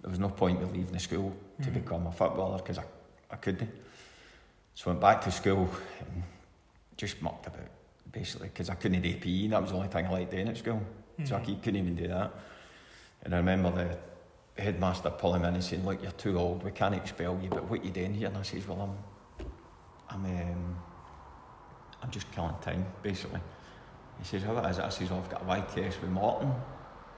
there 0.01 0.11
was 0.11 0.19
no 0.19 0.29
point 0.31 0.61
in 0.63 0.73
leaving 0.73 0.93
the 0.93 0.99
school 1.01 1.35
to 1.63 1.71
Mhm. 1.71 1.75
become 1.75 2.07
a 2.07 2.13
footballer 2.13 2.59
because 2.59 2.79
I, 2.79 2.85
I 3.31 3.37
couldn't. 3.37 3.71
So 4.75 4.91
I 4.91 4.95
went 4.95 5.01
back 5.01 5.21
to 5.23 5.31
school 5.31 5.69
and 6.01 6.23
just 6.97 7.21
mucked 7.21 7.47
about 7.47 7.69
basically 8.13 8.49
because 8.49 8.71
I 8.71 8.75
couldn't 8.75 9.03
do 9.03 9.15
PE 9.17 9.45
and 9.45 9.53
that 9.53 9.63
was 9.63 9.71
the 9.73 9.77
only 9.77 9.89
thing 9.89 10.07
I 10.07 10.11
liked 10.11 10.31
doing 10.31 10.49
at 10.49 10.57
school. 10.57 10.81
So 11.25 11.37
I 11.37 11.41
Mhm. 11.41 11.63
couldn't 11.63 11.77
even 11.81 11.95
do 11.97 12.09
that. 12.09 12.31
And 13.25 13.35
I 13.35 13.39
remember 13.39 13.71
the 13.71 13.99
headmaster 14.61 15.11
pulling 15.11 15.43
me 15.43 15.49
in 15.49 15.55
and 15.55 15.65
saying, 15.65 15.85
look, 15.85 16.03
you're 16.03 16.13
too 16.13 16.39
old, 16.39 16.63
we 16.63 16.71
can't 16.71 16.95
expel 16.95 17.39
you, 17.43 17.49
but 17.49 17.65
what 17.69 17.81
are 17.81 17.85
you 17.85 17.91
doing 17.91 18.15
here? 18.15 18.29
And 18.29 18.37
I 18.37 18.43
says, 18.43 18.67
well, 18.67 18.97
I'm, 19.41 19.47
I'm, 20.09 20.25
um, 20.25 20.77
I'm 22.03 22.11
just 22.11 22.31
killing 22.33 22.55
time, 22.63 22.85
basically. 23.03 23.41
He 24.19 24.25
says, 24.25 24.43
how 24.43 24.57
is 24.59 24.79
it? 24.79 24.85
I 24.85 24.89
says, 24.91 25.11
well, 25.11 25.21
I've 25.21 25.31
got 25.31 25.43
a 25.43 25.45
YTS 25.45 26.01
with 26.01 26.11
Morton. 26.11 26.53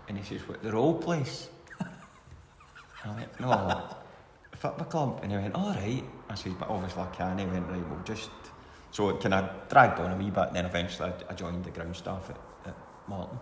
And 0.09 0.19
he 0.19 0.25
says, 0.25 0.47
what, 0.49 0.63
the 0.63 0.73
role 0.73 0.95
place? 0.95 1.49
I 3.05 3.17
went, 3.17 3.41
no, 3.41 3.97
football 4.53 4.87
club. 4.87 5.21
And 5.23 5.33
he 5.33 5.39
went, 5.39 5.55
all 5.55 5.71
right. 5.71 6.05
I 6.29 6.35
says, 6.35 6.53
but 6.59 6.69
obviously 6.69 7.03
I 7.03 7.07
can't. 7.07 7.41
He 7.41 7.47
went, 7.47 7.67
right, 7.69 7.89
well, 7.91 8.01
just... 8.05 8.31
So 8.93 9.09
it 9.09 9.21
kind 9.21 9.35
of 9.35 9.69
dragged 9.71 9.99
on 10.01 10.13
a 10.13 10.17
wee 10.17 10.31
bit, 10.31 10.49
and 10.49 10.57
then 10.57 10.67
eventually 10.67 11.11
I, 11.11 11.33
I 11.33 11.35
joined 11.35 11.65
the 11.65 11.71
ground 11.71 11.97
staff 11.97 12.29
at, 12.29 12.69
at 12.69 12.77
Morton. 13.09 13.39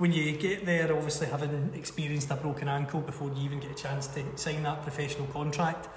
When 0.00 0.12
you 0.12 0.32
get 0.32 0.64
there, 0.64 0.96
obviously 0.96 1.26
having 1.26 1.72
experienced 1.74 2.30
a 2.30 2.34
broken 2.34 2.68
ankle 2.68 3.02
before 3.02 3.28
you 3.34 3.44
even 3.44 3.60
get 3.60 3.72
a 3.72 3.74
chance 3.74 4.06
to 4.06 4.24
sign 4.34 4.62
that 4.62 4.80
professional 4.80 5.26
contract, 5.26 5.90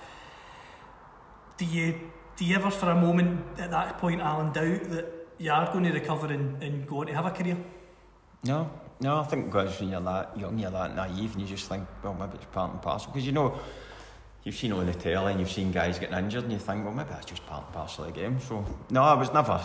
do 1.55 1.63
you 1.63 2.11
do 2.35 2.43
you 2.43 2.53
ever 2.57 2.69
for 2.69 2.89
a 2.89 2.95
moment 2.99 3.39
at 3.57 3.71
that 3.71 3.99
point, 3.99 4.19
Alan, 4.19 4.51
doubt 4.51 4.89
that 4.89 5.05
you 5.37 5.49
are 5.49 5.71
going 5.71 5.85
to 5.85 5.93
recover 5.93 6.27
and, 6.27 6.61
and 6.61 6.85
go 6.85 6.97
on 6.97 7.07
to 7.07 7.13
have 7.13 7.27
a 7.27 7.31
career? 7.31 7.55
No, 8.43 8.69
no, 8.99 9.21
I 9.21 9.23
think 9.23 9.45
because 9.45 9.79
when 9.79 9.91
you're 9.91 10.01
that 10.01 10.37
young, 10.37 10.59
you're 10.59 10.71
that 10.71 10.97
naive, 10.97 11.31
and 11.31 11.41
you 11.41 11.47
just 11.47 11.69
think, 11.69 11.87
well, 12.03 12.13
maybe 12.13 12.33
it's 12.33 12.45
part 12.51 12.73
and 12.73 12.81
parcel. 12.81 13.09
Because 13.13 13.25
you 13.25 13.31
know, 13.31 13.57
you've 14.43 14.55
seen 14.55 14.73
on 14.73 14.85
the 14.85 14.93
telly 14.93 15.31
and 15.31 15.39
you've 15.39 15.49
seen 15.49 15.71
guys 15.71 15.97
getting 15.97 16.17
injured, 16.17 16.43
and 16.43 16.51
you 16.51 16.59
think, 16.59 16.83
well, 16.83 16.93
maybe 16.93 17.11
that's 17.11 17.25
just 17.25 17.45
part 17.47 17.63
and 17.67 17.73
parcel 17.73 18.03
of 18.03 18.13
the 18.13 18.19
game. 18.19 18.37
So, 18.41 18.65
no, 18.89 19.01
I 19.01 19.13
was 19.13 19.31
never, 19.31 19.61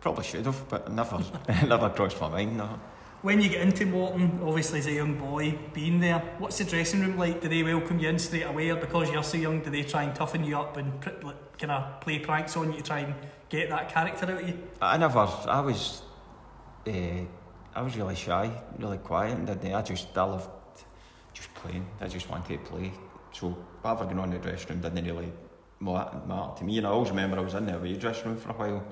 probably 0.00 0.24
should 0.24 0.46
have, 0.46 0.68
but 0.68 0.90
never, 0.90 1.22
never 1.68 1.88
crossed 1.88 2.20
my 2.20 2.28
mind. 2.28 2.56
No. 2.56 2.80
When 3.22 3.40
you 3.40 3.48
get 3.48 3.60
into 3.60 3.86
Morton, 3.86 4.40
obviously 4.42 4.80
as 4.80 4.88
a 4.88 4.92
young 4.92 5.16
boy, 5.16 5.56
being 5.72 6.00
there, 6.00 6.18
what's 6.38 6.58
the 6.58 6.64
dressing 6.64 7.02
room 7.02 7.16
like? 7.16 7.40
Do 7.40 7.48
they 7.48 7.62
welcome 7.62 8.00
you 8.00 8.08
in 8.08 8.18
straight 8.18 8.42
away, 8.42 8.70
or 8.70 8.74
because 8.74 9.12
you're 9.12 9.22
so 9.22 9.38
young, 9.38 9.60
do 9.60 9.70
they 9.70 9.84
try 9.84 10.02
and 10.02 10.12
toughen 10.12 10.42
you 10.42 10.58
up 10.58 10.76
and 10.76 10.92
like, 11.22 11.56
kind 11.56 11.70
of 11.70 12.00
play 12.00 12.18
pranks 12.18 12.56
on 12.56 12.72
you 12.72 12.78
to 12.78 12.82
try 12.82 12.98
and 12.98 13.14
get 13.48 13.68
that 13.68 13.88
character 13.88 14.24
out 14.24 14.42
of 14.42 14.48
you? 14.48 14.58
I 14.80 14.96
never, 14.96 15.20
I 15.20 15.60
was, 15.60 16.02
uh, 16.88 16.90
I 17.76 17.82
was 17.82 17.96
really 17.96 18.16
shy, 18.16 18.50
really 18.76 18.98
quiet, 18.98 19.38
and 19.38 19.46
didn't 19.46 19.72
I? 19.72 19.78
I 19.78 19.82
just, 19.82 20.08
I 20.18 20.24
loved 20.24 20.50
just 21.32 21.54
playing. 21.54 21.86
I 22.00 22.08
just 22.08 22.28
wanted 22.28 22.48
to 22.48 22.70
play. 22.70 22.92
So 23.30 23.50
whatever 23.82 24.06
going 24.06 24.18
on 24.18 24.32
in 24.32 24.42
the 24.42 24.48
dressing 24.48 24.70
room 24.70 24.80
didn't 24.80 25.04
really 25.04 25.32
Martin 25.78 26.56
to 26.56 26.64
me, 26.64 26.78
and 26.78 26.88
I 26.88 26.90
always 26.90 27.10
remember 27.10 27.38
I 27.38 27.42
was 27.42 27.54
in 27.54 27.66
the 27.66 27.76
away 27.76 27.96
dressing 27.96 28.30
room 28.30 28.36
for 28.36 28.50
a 28.50 28.54
while 28.54 28.84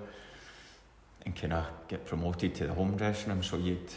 and 1.26 1.34
kind 1.34 1.52
of 1.52 1.66
get 1.88 2.06
promoted 2.06 2.54
to 2.54 2.68
the 2.68 2.74
home 2.74 2.96
dressing 2.96 3.30
room. 3.30 3.42
So 3.42 3.56
you'd 3.56 3.90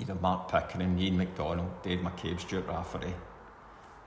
either 0.00 0.14
Mark 0.16 0.50
Pickering, 0.50 0.98
Ian 0.98 1.18
McDonald, 1.18 1.82
Dave 1.82 2.00
McCabe, 2.00 2.40
Stuart 2.40 2.66
Rafferty, 2.66 3.12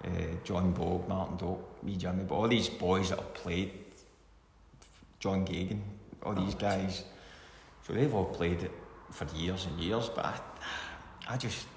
uh, 0.03 0.09
John 0.43 0.71
Bogue, 0.71 1.07
Martin 1.07 1.37
Dope, 1.37 1.83
me, 1.83 1.95
Jimmy, 1.95 2.23
but 2.23 2.35
all 2.35 2.47
these 2.47 2.69
boys 2.69 3.09
that 3.09 3.19
have 3.19 3.33
played, 3.33 3.71
John 5.19 5.45
Gahagan, 5.45 5.79
all 6.23 6.33
these 6.33 6.55
guys, 6.55 7.03
so 7.85 7.93
they've 7.93 8.13
all 8.13 8.25
played 8.25 8.63
it 8.63 8.71
for 9.11 9.25
years 9.35 9.65
and 9.65 9.79
years. 9.79 10.09
But 10.09 10.25
I, 10.25 10.39
I 11.33 11.37
just, 11.37 11.67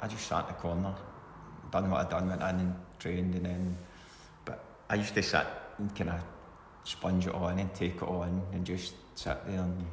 I 0.00 0.08
just 0.08 0.26
sat 0.26 0.42
in 0.42 0.46
the 0.48 0.52
corner, 0.54 0.94
done 1.70 1.90
what 1.90 2.06
I'd 2.06 2.10
done, 2.10 2.28
went 2.28 2.42
in 2.42 2.48
and 2.48 2.74
trained, 2.98 3.34
and 3.34 3.46
then, 3.46 3.76
but 4.44 4.64
I 4.88 4.94
used 4.94 5.14
to 5.14 5.22
sit 5.22 5.46
and 5.78 5.94
kind 5.94 6.10
of 6.10 6.20
sponge 6.84 7.26
it 7.26 7.34
all 7.34 7.48
in 7.48 7.58
and 7.58 7.74
take 7.74 7.96
it 7.96 8.02
all 8.02 8.22
in 8.22 8.40
and 8.52 8.64
just 8.64 8.94
sit 9.14 9.36
there 9.46 9.60
and 9.60 9.84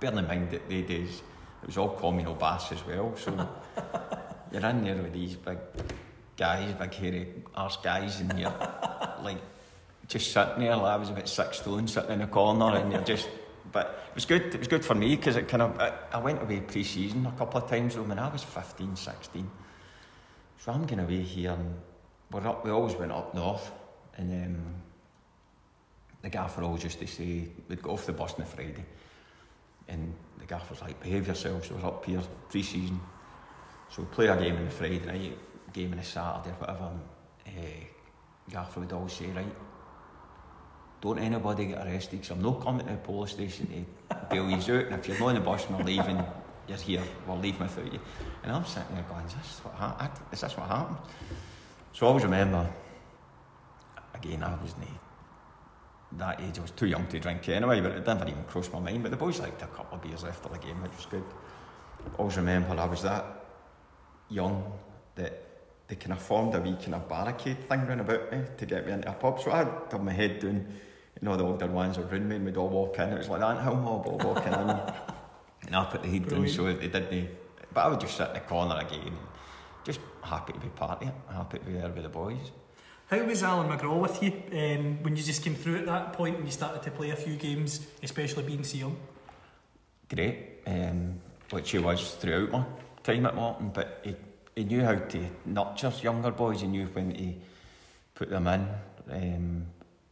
bearing 0.00 0.18
in 0.18 0.26
mind 0.26 0.50
that 0.50 0.68
they 0.68 0.82
days 0.82 1.22
it 1.62 1.66
was 1.66 1.76
all 1.76 1.90
communal 1.90 2.34
bass 2.34 2.72
as 2.72 2.84
well. 2.86 3.14
So 3.16 3.48
you're 4.52 4.64
in 4.66 4.84
there 4.84 4.96
with 4.96 5.12
these 5.12 5.36
big 5.36 5.58
guys, 6.36 6.72
big 6.74 6.94
hairy 6.94 7.28
arse 7.54 7.76
guys, 7.76 8.20
and 8.20 8.38
you're 8.38 8.54
like 9.22 9.40
just 10.08 10.32
sitting 10.32 10.60
there. 10.60 10.76
Like 10.76 10.92
I 10.92 10.96
was 10.96 11.10
about 11.10 11.28
six 11.28 11.58
stone, 11.58 11.86
sitting 11.86 12.12
in 12.12 12.22
a 12.22 12.26
corner, 12.26 12.76
and 12.76 12.92
you're 12.92 13.02
just. 13.02 13.28
But 13.72 14.04
it 14.08 14.14
was 14.16 14.24
good. 14.24 14.54
It 14.54 14.58
was 14.58 14.68
good 14.68 14.84
for 14.84 14.94
me 14.94 15.14
because 15.16 15.36
it 15.36 15.48
kind 15.48 15.62
of. 15.62 15.78
I, 15.78 15.92
I 16.12 16.18
went 16.18 16.42
away 16.42 16.60
pre-season 16.60 17.26
a 17.26 17.32
couple 17.32 17.62
of 17.62 17.70
times 17.70 17.96
when 17.96 18.18
I 18.18 18.28
was 18.28 18.42
15, 18.42 18.96
16. 18.96 19.50
So 20.58 20.72
I'm 20.72 20.86
going 20.86 21.00
away 21.00 21.22
here, 21.22 21.52
and 21.52 21.74
we're 22.32 22.46
up. 22.48 22.64
We 22.64 22.70
always 22.70 22.96
went 22.96 23.12
up 23.12 23.34
north, 23.34 23.70
and 24.16 24.46
um, 24.46 24.74
the 26.22 26.30
gaffer 26.30 26.62
always 26.62 26.84
used 26.84 26.98
to 26.98 27.06
say 27.06 27.48
we'd 27.68 27.82
go 27.82 27.92
off 27.92 28.06
the 28.06 28.12
bus 28.12 28.34
on 28.34 28.42
a 28.42 28.44
Friday, 28.44 28.84
and 29.88 30.14
gaffer's 30.50 30.80
like, 30.82 31.00
behave 31.00 31.26
yourselves. 31.26 31.70
We're 31.70 31.86
up 31.86 32.04
here 32.04 32.20
pre-season, 32.48 33.00
so 33.88 34.02
we 34.02 34.08
play 34.08 34.26
a 34.26 34.36
game 34.36 34.56
on 34.56 34.64
the 34.64 34.70
Friday 34.70 34.98
night, 34.98 35.38
game 35.72 35.92
on 35.92 35.98
the 35.98 36.04
Saturday 36.04 36.50
whatever. 36.58 36.90
And, 37.46 37.56
uh, 37.56 38.50
gaffer 38.50 38.80
would 38.80 38.92
always 38.92 39.12
say, 39.12 39.26
right, 39.28 39.54
don't 41.00 41.18
anybody 41.18 41.66
get 41.66 41.86
arrested 41.86 42.20
because 42.20 42.30
I'm 42.32 42.42
not 42.42 42.62
coming 42.62 42.84
to 42.86 42.92
the 42.92 42.98
police 42.98 43.30
station 43.30 43.86
to 44.10 44.16
bail 44.28 44.50
you 44.50 44.56
out. 44.56 44.68
And 44.68 44.94
if 44.94 45.08
you're 45.08 45.18
not 45.20 45.28
on 45.28 45.34
the 45.36 45.40
bus 45.40 45.66
and 45.66 45.78
we're 45.78 45.84
leaving, 45.84 46.22
you're 46.68 46.78
here. 46.78 47.02
We're 47.26 47.36
leaving 47.36 47.62
without 47.62 47.92
you. 47.92 48.00
And 48.42 48.52
I'm 48.52 48.64
sitting 48.64 48.94
there 48.94 49.04
going, 49.08 49.24
is 49.24 49.34
this 49.34 49.60
what, 49.62 49.74
ha- 49.74 50.10
is 50.32 50.40
this 50.40 50.56
what 50.56 50.68
happened? 50.68 50.98
So 51.92 52.06
I 52.06 52.08
always 52.08 52.24
remember, 52.24 52.68
again, 54.14 54.42
I 54.42 54.60
was 54.60 54.74
that 56.12 56.40
age. 56.40 56.58
I 56.58 56.62
was 56.62 56.70
too 56.72 56.86
young 56.86 57.06
to 57.08 57.20
drink 57.20 57.48
anyway, 57.48 57.80
but 57.80 57.92
it 57.92 58.06
never 58.06 58.26
even 58.26 58.44
crossed 58.44 58.72
my 58.72 58.80
mind. 58.80 59.02
But 59.02 59.10
the 59.10 59.16
boys 59.16 59.40
liked 59.40 59.62
a 59.62 59.66
couple 59.66 59.96
of 59.96 60.02
beers 60.02 60.24
after 60.24 60.48
the 60.48 60.58
game, 60.58 60.82
which 60.82 60.96
was 60.96 61.06
good. 61.06 61.24
I 62.06 62.16
always 62.18 62.36
remember 62.36 62.78
I 62.80 62.86
was 62.86 63.02
that 63.02 63.24
young 64.28 64.72
that 65.16 65.50
they 65.88 65.96
kind 65.96 66.12
of 66.12 66.22
formed 66.22 66.54
a 66.54 66.60
wee 66.60 66.76
kind 66.80 66.94
of 66.94 67.08
barricade 67.08 67.68
thing 67.68 67.86
round 67.86 68.00
about 68.00 68.32
me 68.32 68.42
to 68.56 68.66
get 68.66 68.86
me 68.86 68.92
into 68.92 69.10
a 69.10 69.12
pub. 69.12 69.40
So 69.40 69.50
I 69.50 69.58
had 69.58 70.02
my 70.02 70.12
head 70.12 70.40
down, 70.40 70.66
you 71.20 71.28
know, 71.28 71.36
the 71.36 71.44
older 71.44 71.66
ones 71.66 71.98
around 71.98 72.28
me 72.28 72.36
and 72.36 72.44
we'd 72.44 72.56
all 72.56 72.68
walk 72.68 72.98
in. 72.98 73.08
It 73.08 73.18
was 73.18 73.28
like 73.28 73.40
that, 73.40 73.58
how 73.58 73.74
mob 73.74 74.06
all 74.06 74.18
walking 74.18 74.52
in. 74.52 74.80
And 75.66 75.76
I 75.76 75.84
put 75.84 76.02
the 76.02 76.08
head 76.08 76.26
down 76.26 76.48
so 76.48 76.72
they 76.72 76.88
didn't. 76.88 77.28
But 77.72 77.80
I 77.84 77.88
would 77.88 78.00
just 78.00 78.16
sit 78.16 78.28
in 78.28 78.34
the 78.34 78.40
corner 78.40 78.78
again, 78.80 79.16
just 79.84 80.00
happy 80.22 80.54
to 80.54 80.58
be 80.58 80.68
part 80.68 81.02
of 81.02 81.08
it, 81.08 81.14
happy 81.30 81.58
to 81.58 81.64
be 81.64 81.72
there 81.72 81.90
with 81.90 82.02
the 82.02 82.08
boys. 82.08 82.50
How 83.10 83.24
was 83.24 83.42
Allan 83.42 83.76
McGraw 83.76 83.98
with 83.98 84.22
you 84.22 84.30
um, 84.52 85.02
when 85.02 85.16
you 85.16 85.22
just 85.24 85.42
came 85.42 85.56
through 85.56 85.78
at 85.78 85.86
that 85.86 86.12
point 86.12 86.36
and 86.36 86.46
you 86.46 86.52
started 86.52 86.80
to 86.84 86.92
play 86.92 87.10
a 87.10 87.16
few 87.16 87.34
games, 87.34 87.84
especially 88.04 88.44
being 88.44 88.62
so 88.62 88.78
young? 88.78 88.96
Great, 90.08 90.60
um, 90.64 91.20
which 91.50 91.72
he 91.72 91.80
was 91.80 92.14
throughout 92.14 92.52
my 92.52 92.64
time 93.02 93.26
at 93.26 93.34
Morton, 93.34 93.70
but 93.74 94.00
he, 94.04 94.14
he 94.54 94.62
knew 94.62 94.84
how 94.84 94.94
to 94.94 95.26
nurture 95.44 95.92
younger 96.00 96.30
boys. 96.30 96.60
He 96.60 96.68
knew 96.68 96.86
when 96.86 97.12
to 97.12 97.34
put 98.14 98.30
them 98.30 98.46
in. 98.46 98.68
Um, 99.10 99.66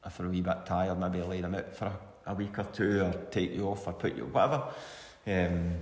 if 0.04 0.18
they're 0.18 0.26
a 0.26 0.30
wee 0.30 0.40
bit 0.40 0.66
tired, 0.66 0.98
maybe 0.98 1.22
lay 1.22 1.40
them 1.40 1.54
out 1.54 1.72
for 1.72 1.84
a, 1.84 2.32
a 2.32 2.34
week 2.34 2.58
or 2.58 2.64
two, 2.64 3.02
or 3.02 3.12
take 3.30 3.54
you 3.54 3.68
off, 3.68 3.86
or 3.86 3.92
put 3.92 4.16
you 4.16 4.24
whatever. 4.24 4.64
Um, 5.24 5.76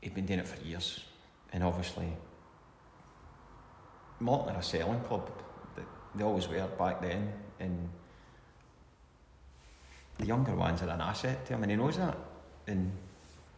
he'd 0.00 0.14
been 0.14 0.24
doing 0.24 0.38
it 0.38 0.46
for 0.46 0.64
years, 0.64 1.00
and 1.52 1.62
obviously, 1.62 2.10
Morton 4.18 4.56
are 4.56 4.60
a 4.60 4.62
selling 4.62 5.00
club. 5.00 5.30
They, 6.18 6.24
always 6.24 6.48
were 6.48 6.66
back 6.78 7.00
then, 7.00 7.32
and 7.60 7.88
the 10.18 10.26
younger 10.26 10.54
ones 10.54 10.82
are 10.82 10.88
an 10.88 11.00
asset 11.00 11.46
to 11.46 11.54
him, 11.54 11.62
and 11.62 11.70
he 11.70 11.76
knows 11.76 11.96
that. 11.96 12.16
And 12.66 12.90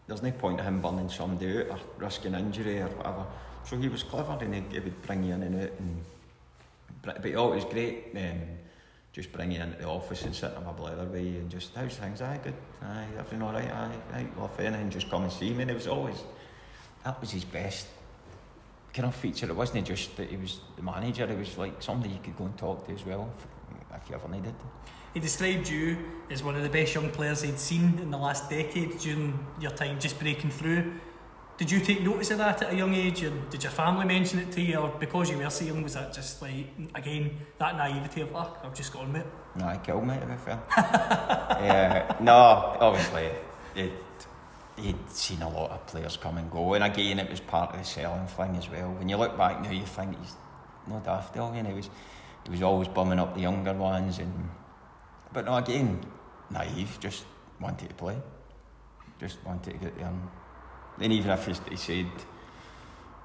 there's 0.07 0.23
no 0.23 0.31
point 0.31 0.61
in 0.61 0.67
him 0.67 0.81
burning 0.81 1.09
somebody 1.09 1.59
out 1.59 1.71
or 1.71 1.79
risking 1.99 2.35
injury 2.35 2.81
or 2.81 2.89
whatever. 2.89 3.27
So 3.65 3.77
he 3.77 3.89
was 3.89 4.03
clever, 4.03 4.39
and 4.41 4.55
he, 4.55 4.63
he 4.73 4.81
would 4.81 5.03
bring 5.03 5.25
you 5.25 5.35
in 5.35 5.43
and 5.43 5.63
out, 5.63 5.71
and 5.79 6.05
but 7.03 7.25
he 7.25 7.35
always 7.35 7.65
great. 7.65 8.09
Um, 8.15 8.41
just 9.13 9.33
bring 9.33 9.51
you 9.51 9.61
into 9.61 9.79
the 9.79 9.89
office 9.89 10.23
and 10.23 10.35
sit 10.35 10.53
in 10.57 10.65
my 10.65 10.73
blather 10.73 11.05
you 11.19 11.41
and 11.41 11.51
just 11.51 11.75
how's 11.75 11.97
things? 11.97 12.23
Aye, 12.23 12.39
good. 12.45 12.55
Aye, 12.83 13.07
everything 13.19 13.43
all 13.43 13.53
right? 13.53 13.69
Aye, 13.69 13.97
aye. 14.15 14.27
Well, 14.37 14.51
if 14.53 14.61
anything, 14.61 14.91
just 14.91 15.11
come 15.11 15.25
and 15.25 15.33
see 15.33 15.53
me. 15.53 15.63
And 15.63 15.71
it 15.71 15.75
was 15.75 15.89
always 15.89 16.23
that 17.05 17.21
was 17.21 17.31
his 17.31 17.45
best 17.45 17.89
kind 18.93 19.07
of 19.07 19.15
feature. 19.15 19.47
It 19.47 19.57
wasn't 19.57 19.87
just 19.87 20.17
that 20.17 20.31
he 20.31 20.37
was 20.37 20.61
the 20.77 20.83
manager. 20.83 21.25
It 21.25 21.39
was 21.39 21.57
like 21.57 21.83
somebody 21.83 22.15
you 22.15 22.21
could 22.23 22.37
go 22.37 22.45
and 22.45 22.57
talk 22.57 22.87
to 22.87 22.93
as 22.93 23.05
well 23.05 23.31
if, 23.37 24.03
if 24.03 24.09
you 24.09 24.15
ever 24.15 24.29
needed. 24.29 24.55
He 25.15 25.21
described 25.21 25.69
you 25.69 25.97
as 26.31 26.43
one 26.43 26.55
of 26.55 26.63
the 26.63 26.69
best 26.69 26.95
young 26.95 27.11
players 27.11 27.43
he'd 27.43 27.59
seen 27.59 27.99
in 28.01 28.11
the 28.11 28.19
last 28.19 28.49
decade 28.49 28.99
during 28.99 29.39
your 29.61 29.73
time 29.73 29.99
just 29.99 30.21
breaking 30.21 30.51
through. 30.51 30.93
Did 31.59 31.71
you 31.71 31.81
take 31.81 32.03
notice 32.03 32.31
of 32.31 32.39
that 32.39 32.63
at 32.63 32.73
a 32.73 32.77
young 32.77 32.95
age, 32.95 33.23
and 33.23 33.51
did 33.51 33.63
your 33.63 33.73
family 33.73 34.07
mention 34.07 34.39
it 34.39 34.51
to 34.53 34.63
you, 34.63 34.79
or 34.79 34.89
because 34.99 35.29
you 35.29 35.37
were 35.37 35.51
so 35.51 35.67
young, 35.67 35.83
was 35.83 35.93
that 35.93 36.11
just 36.11 36.41
like 36.41 36.69
again 36.95 37.37
that 37.59 37.77
naivety 37.77 38.23
of, 38.23 38.31
"Fuck, 38.31 38.63
I've 38.65 38.75
just 38.75 38.95
gone 38.95 39.13
with 39.13 39.23
it"? 39.23 39.27
No, 39.57 39.67
I 39.67 39.77
killed 39.77 40.07
me 40.07 40.15
to 40.19 40.25
be 40.25 40.37
fair. 40.37 40.59
yeah, 40.79 42.17
no, 42.21 42.33
obviously 42.81 43.29
it, 43.75 43.93
he'd 44.81 45.11
seen 45.11 45.43
a 45.43 45.49
lot 45.49 45.71
of 45.71 45.87
players 45.87 46.17
come 46.17 46.39
and 46.39 46.51
go, 46.51 46.75
and 46.75 46.85
again 46.85 47.19
it 47.19 47.31
was 47.31 47.41
part 47.41 47.73
of 47.73 47.79
the 47.79 47.85
selling 47.85 48.27
thing 48.27 48.57
as 48.57 48.69
well. 48.71 48.91
When 48.93 49.09
you 49.09 49.17
look 49.17 49.37
back 49.37 49.63
now, 49.63 49.71
you 49.71 49.87
think 49.87 50.19
he's 50.19 50.35
no 50.89 51.01
daft, 51.05 51.35
you 51.37 51.43
know, 51.43 51.63
he 51.63 51.73
was 51.73 51.91
he 52.45 52.51
was 52.51 52.63
always 52.63 52.89
bumming 52.89 53.19
up 53.19 53.35
the 53.35 53.41
younger 53.41 53.75
ones, 53.75 54.19
and 54.19 54.51
but 55.33 55.45
no, 55.45 55.57
again, 55.57 56.05
naive, 56.51 56.99
just 57.01 57.25
wanted 57.61 57.89
to 57.89 57.95
play, 57.95 58.17
just 59.19 59.39
wanted 59.45 59.73
to 59.73 59.79
get 59.79 59.97
there. 59.97 60.07
And, 60.07 60.29
then 60.99 61.13
even 61.13 61.31
if 61.31 61.47
he, 61.47 61.77
said 61.77 62.11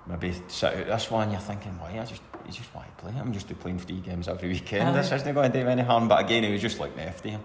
maybe 0.07 0.33
sit 0.47 0.73
out 0.73 0.85
this 0.85 1.11
one, 1.11 1.31
you're 1.31 1.39
thinking, 1.41 1.77
why? 1.77 1.99
I 1.99 2.05
just 2.05 2.21
he 2.45 2.51
just 2.51 2.73
want 2.73 2.87
to 2.97 3.03
play. 3.03 3.13
I'm 3.19 3.33
just 3.33 3.47
playing 3.59 3.79
three 3.79 3.99
games 3.99 4.27
every 4.27 4.49
weekend. 4.53 4.89
Aye. 4.89 5.01
This 5.01 5.11
isn't 5.11 5.33
going 5.33 5.51
to 5.51 5.61
do 5.61 5.67
any 5.67 5.81
harm. 5.81 6.07
But 6.07 6.23
again, 6.23 6.43
he 6.43 6.51
was 6.51 6.61
just 6.61 6.79
like 6.79 6.95
him. 6.97 7.41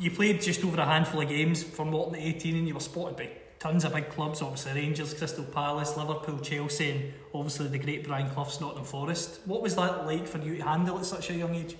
You 0.00 0.10
played 0.10 0.40
just 0.40 0.64
over 0.64 0.80
a 0.80 0.84
handful 0.86 1.20
of 1.20 1.28
games 1.28 1.62
for 1.62 1.84
Morton 1.84 2.14
at 2.14 2.22
18 2.22 2.56
and 2.56 2.66
you 2.66 2.72
were 2.72 2.80
spotted 2.80 3.16
by 3.18 3.28
tons 3.58 3.84
of 3.84 3.92
big 3.92 4.08
clubs, 4.08 4.40
obviously 4.40 4.72
Rangers, 4.72 5.12
Crystal 5.12 5.44
Palace, 5.44 5.94
Liverpool, 5.98 6.38
Chelsea 6.38 6.90
and 6.90 7.12
obviously 7.34 7.68
the 7.68 7.78
great 7.78 8.06
Brian 8.06 8.30
Clough's 8.30 8.58
Nottingham 8.62 8.86
Forest. 8.86 9.40
What 9.44 9.60
was 9.60 9.76
that 9.76 10.06
like 10.06 10.26
for 10.26 10.38
you 10.38 10.56
to 10.56 10.62
handle 10.64 10.98
at 10.98 11.04
such 11.04 11.28
a 11.28 11.34
young 11.34 11.54
age? 11.54 11.76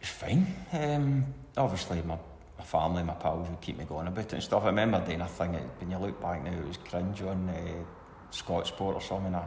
It's 0.00 0.10
fine. 0.10 0.44
Um, 0.72 1.24
obviously, 1.56 2.02
my, 2.02 2.18
my 2.58 2.64
family, 2.64 3.04
my 3.04 3.14
pals 3.14 3.48
would 3.48 3.60
keep 3.60 3.78
me 3.78 3.84
going 3.84 4.08
about 4.08 4.24
it 4.24 4.32
and 4.32 4.42
stuff. 4.42 4.64
I 4.64 4.66
remember 4.66 5.00
doing 5.06 5.20
a 5.20 5.28
thing, 5.28 5.54
it- 5.54 5.62
when 5.78 5.88
you 5.92 5.98
look 5.98 6.20
back 6.20 6.42
now, 6.42 6.50
it 6.50 6.66
was 6.66 6.78
cringe 6.78 7.22
on 7.22 7.48
uh, 7.48 8.32
Scotsport 8.32 8.96
or 8.96 9.00
something. 9.00 9.32
uh, 9.36 9.44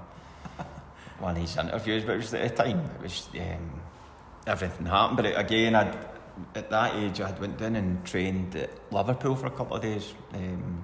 one 1.20 1.36
of 1.36 1.42
his 1.42 1.58
interviews, 1.58 2.04
but 2.06 2.14
it 2.14 2.18
was 2.18 2.34
at 2.34 2.56
the 2.56 2.64
time, 2.64 2.80
it 2.96 3.02
was 3.02 3.28
um, 3.38 3.82
everything 4.48 4.86
happened. 4.86 5.18
But 5.18 5.26
it, 5.26 5.38
again, 5.38 5.76
I'd, 5.76 5.98
at 6.54 6.70
that 6.70 6.96
age, 6.96 7.22
I 7.22 7.32
went 7.40 7.58
down 7.58 7.76
and 7.76 8.04
trained 8.06 8.56
at 8.56 8.70
Liverpool 8.92 9.36
for 9.36 9.48
a 9.48 9.52
couple 9.52 9.76
of 9.76 9.82
days. 9.82 10.14
Um, 10.34 10.84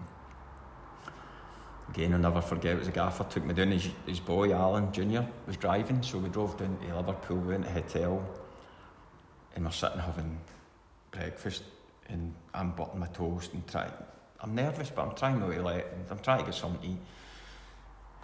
again, 1.89 2.13
I'll 2.13 2.19
never 2.19 2.41
forget, 2.41 2.75
it 2.75 2.79
was 2.79 2.87
a 2.87 2.91
gaffer 2.91 3.25
took 3.25 3.43
me 3.43 3.53
down, 3.53 3.71
his, 3.71 3.89
his 4.05 4.19
boy 4.19 4.53
Alan 4.53 4.91
Junior 4.93 5.27
was 5.45 5.57
driving, 5.57 6.01
so 6.03 6.17
we 6.17 6.29
drove 6.29 6.57
down 6.57 6.77
to 6.77 6.95
Liverpool, 6.95 7.37
We 7.37 7.49
went 7.49 7.65
to 7.65 7.69
a 7.69 7.73
hotel, 7.73 8.25
and 9.55 9.65
we're 9.65 9.71
sitting 9.71 9.99
having 9.99 10.39
breakfast, 11.11 11.63
and 12.07 12.33
I'm 12.53 12.71
butting 12.71 12.99
my 12.99 13.07
toast 13.07 13.53
and 13.53 13.67
trying. 13.67 13.91
I'm 14.39 14.55
nervous, 14.55 14.89
but 14.89 15.03
I'm 15.03 15.15
trying 15.15 15.39
not 15.39 15.51
to 15.51 15.61
let. 15.61 15.87
I'm 16.09 16.19
trying 16.19 16.39
to 16.39 16.45
get 16.45 16.55
something 16.55 16.81
to 16.81 16.87
eat. 16.87 17.01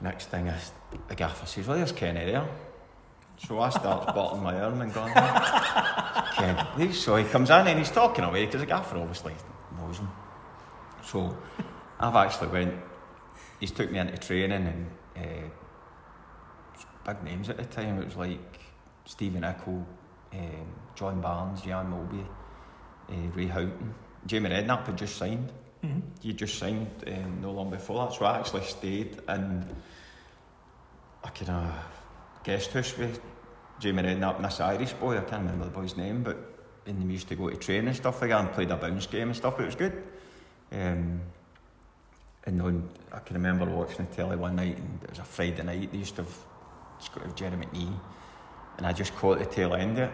Next 0.02 0.28
thing 0.28 0.48
is 0.48 0.72
the 1.08 1.16
gaffer 1.16 1.46
says, 1.46 1.68
"Well, 1.68 1.78
there's 1.78 1.92
Kenny 1.92 2.26
there." 2.26 2.48
So 3.38 3.60
I 3.60 3.70
start 3.70 4.14
butting 4.16 4.42
my 4.44 4.60
arm 4.60 4.82
and 4.82 4.94
going. 4.94 5.14
So 6.94 7.16
he 7.16 7.24
comes 7.26 7.50
in 7.50 7.68
and 7.68 7.80
he's 7.80 7.92
talking 7.92 8.24
away 8.24 8.46
because 8.46 8.62
the 8.62 8.66
gaffer 8.68 8.98
obviously 8.98 9.34
knows 9.78 9.98
him. 10.00 10.10
So 11.04 11.38
I've 12.00 12.16
actually 12.16 12.48
went. 12.50 12.74
He's 13.60 13.72
took 13.72 13.92
me 13.92 14.00
into 14.00 14.18
training 14.18 14.68
and 14.68 14.88
uh, 15.18 15.50
big 17.06 17.24
names 17.24 17.50
at 17.50 17.58
the 17.58 17.66
time. 17.66 18.00
It 18.02 18.06
was 18.06 18.16
like 18.16 18.60
Steve 19.06 19.34
Nicol, 19.34 19.86
um, 20.34 20.68
John 20.96 21.22
Barnes, 21.22 21.62
Jan 21.62 21.88
Molby, 21.92 22.24
uh, 23.10 23.32
Ray 23.36 23.48
Houghton. 23.48 23.94
Jamie 24.26 24.50
Redknapp 24.50 24.86
had 24.86 24.98
just 24.98 25.16
signed. 25.16 25.52
Mhm. 25.84 26.02
He 26.22 26.34
just 26.34 26.58
signed 26.60 26.90
um, 27.08 27.42
no 27.42 27.52
long 27.52 27.70
before 27.70 28.06
that, 28.08 28.14
so 28.16 28.26
I 28.26 28.40
actually 28.40 28.64
stayed 28.64 29.20
and 29.28 29.64
I 31.24 31.30
kind 31.30 31.52
of 31.52 31.74
guest 32.48 32.72
house 32.72 32.98
with 32.98 33.20
Jamie 33.78 34.04
Redknapp 34.04 34.38
and 34.38 34.46
this 34.46 34.62
Irish 34.62 34.94
boy. 34.94 35.18
I 35.18 35.22
can't 35.22 35.44
remember 35.44 35.66
the 35.66 35.72
boy's 35.72 35.98
name, 35.98 36.24
but 36.24 36.38
and 36.86 37.06
we 37.06 37.12
used 37.12 37.28
to 37.28 37.36
go 37.36 37.50
to 37.50 37.58
train 37.58 37.86
and 37.88 37.96
stuff 37.96 38.22
like 38.22 38.30
that 38.30 38.40
and 38.40 38.54
played 38.54 38.72
a 38.72 38.78
bounce 38.78 39.06
game 39.06 39.28
and 39.28 39.36
stuff. 39.36 39.60
It 39.60 39.66
was 39.66 39.76
good. 39.76 40.02
Um, 40.72 41.20
and 42.46 42.58
then 42.58 42.90
I 43.12 43.20
can 43.20 43.36
remember 43.36 43.66
watching 43.66 44.06
the 44.10 44.16
telly 44.16 44.38
one 44.38 44.56
night, 44.56 44.78
and 44.78 45.04
it 45.04 45.10
was 45.10 45.20
a 45.20 45.26
Friday 45.26 45.62
night. 45.62 45.92
They 45.92 45.98
used 45.98 46.16
to 46.16 46.24
have, 46.24 47.14
to 47.16 47.20
have 47.20 47.36
Gerry 47.36 47.58
McNee, 47.58 48.00
and 48.78 48.88
I 48.88 48.94
just 48.94 49.14
caught 49.18 49.40
the 49.40 49.46
tail 49.46 49.74
end 49.74 49.98
of 50.00 50.08
it. 50.08 50.12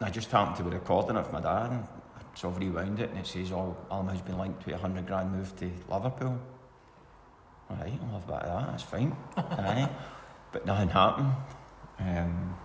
And 0.00 0.08
I 0.08 0.10
just 0.10 0.30
happened 0.30 0.56
to 0.56 0.64
be 0.64 0.70
recording 0.76 1.16
it 1.16 1.20
with 1.20 1.32
my 1.32 1.40
dad, 1.40 1.70
and 1.70 1.86
so 2.34 2.50
I've 2.50 2.58
rewound 2.58 3.00
it, 3.00 3.08
and 3.08 3.18
it 3.18 3.26
says, 3.26 3.52
"Oh, 3.52 3.74
Alma's 3.90 4.20
been 4.20 4.38
linked 4.38 4.66
to 4.66 4.74
a 4.74 4.76
hundred 4.76 5.06
grand 5.06 5.32
move 5.32 5.56
to 5.60 5.70
Liverpool." 5.88 6.38
All 7.70 7.76
right, 7.76 7.98
I'll 8.02 8.20
have 8.20 8.28
a 8.28 8.32
bit 8.32 8.42
of 8.42 8.60
that. 8.60 8.70
That's 8.72 8.82
fine. 8.82 9.16
But 10.52 10.66
nothing 10.66 10.88
happened. 10.88 11.32
Um, 11.98 12.56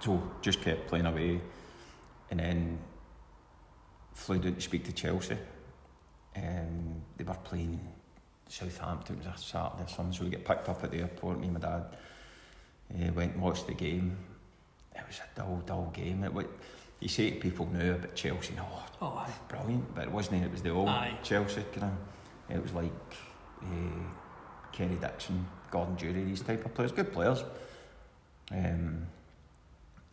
so 0.00 0.22
just 0.42 0.60
kept 0.62 0.86
playing 0.88 1.06
away, 1.06 1.40
and 2.30 2.40
then 2.40 2.78
flew 4.12 4.38
down 4.38 4.54
to 4.54 4.60
speak 4.60 4.84
to 4.84 4.92
Chelsea. 4.92 5.36
Um, 6.36 7.02
they 7.16 7.24
were 7.24 7.34
playing 7.34 7.80
Southampton. 8.48 9.16
It 9.16 9.26
was 9.26 9.34
a 9.34 9.38
Saturday 9.42 9.82
or 9.84 9.88
something, 9.88 10.12
so 10.12 10.24
we 10.24 10.30
get 10.30 10.44
picked 10.44 10.68
up 10.68 10.82
at 10.84 10.90
the 10.90 10.98
airport. 10.98 11.38
Me 11.40 11.46
and 11.48 11.54
my 11.54 11.60
dad 11.60 11.96
uh, 12.94 13.12
went 13.12 13.34
and 13.34 13.42
watched 13.42 13.66
the 13.66 13.74
game. 13.74 14.16
It 14.94 15.02
was 15.06 15.18
a 15.18 15.38
dull, 15.38 15.62
dull 15.66 15.90
game. 15.94 16.24
It, 16.24 16.32
wa- 16.32 16.44
you 17.00 17.08
say 17.08 17.30
to 17.30 17.36
people 17.40 17.66
now 17.72 17.94
about 17.94 18.14
Chelsea, 18.14 18.54
no, 18.54 18.66
Oh, 19.00 19.14
aye. 19.24 19.30
brilliant, 19.48 19.94
but 19.94 20.04
it 20.04 20.10
wasn't. 20.10 20.44
It 20.44 20.50
was 20.50 20.62
the 20.62 20.70
old 20.70 20.88
Aye. 20.88 21.16
Chelsea 21.22 21.62
kind 21.72 21.92
of. 21.92 22.56
It 22.56 22.62
was 22.62 22.72
like 22.72 22.90
uh, 23.62 23.66
Kerry 24.72 24.96
Dixon, 24.96 25.46
Gordon 25.70 25.94
Durie, 25.96 26.24
these 26.24 26.42
type 26.42 26.64
of 26.64 26.74
players, 26.74 26.92
good 26.92 27.12
players. 27.12 27.44
Um, 28.50 29.06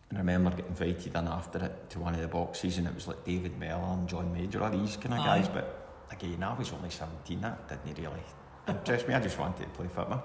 and 0.09 0.17
I 0.17 0.17
remember 0.17 0.51
getting 0.51 0.67
invited 0.67 1.07
in 1.15 1.27
after 1.27 1.65
it 1.65 1.89
to 1.91 1.99
one 1.99 2.13
of 2.13 2.21
the 2.21 2.27
boxes, 2.27 2.77
and 2.77 2.87
it 2.87 2.93
was 2.93 3.07
like 3.07 3.23
David 3.25 3.57
Mellor 3.59 3.93
and 3.93 4.07
John 4.07 4.31
Major, 4.33 4.63
all 4.63 4.69
these 4.69 4.97
kind 4.97 5.13
of 5.13 5.19
Aye. 5.21 5.39
guys. 5.39 5.49
But 5.49 5.87
again, 6.11 6.43
I 6.43 6.53
was 6.57 6.71
only 6.73 6.89
seventeen. 6.89 7.41
That 7.41 7.67
didn't 7.85 7.97
really 7.97 8.21
interest 8.67 9.07
me. 9.07 9.13
I 9.13 9.19
just 9.19 9.39
wanted 9.39 9.63
to 9.63 9.69
play 9.69 9.87
football. 9.87 10.23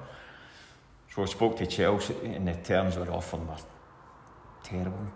So 1.15 1.23
I 1.23 1.27
spoke 1.27 1.57
to 1.59 1.67
Chelsea, 1.67 2.15
and 2.25 2.47
the 2.47 2.55
terms 2.55 2.95
they 2.97 3.03
were 3.03 3.11
offering 3.11 3.47
were 3.47 3.57
terrible. 4.63 5.07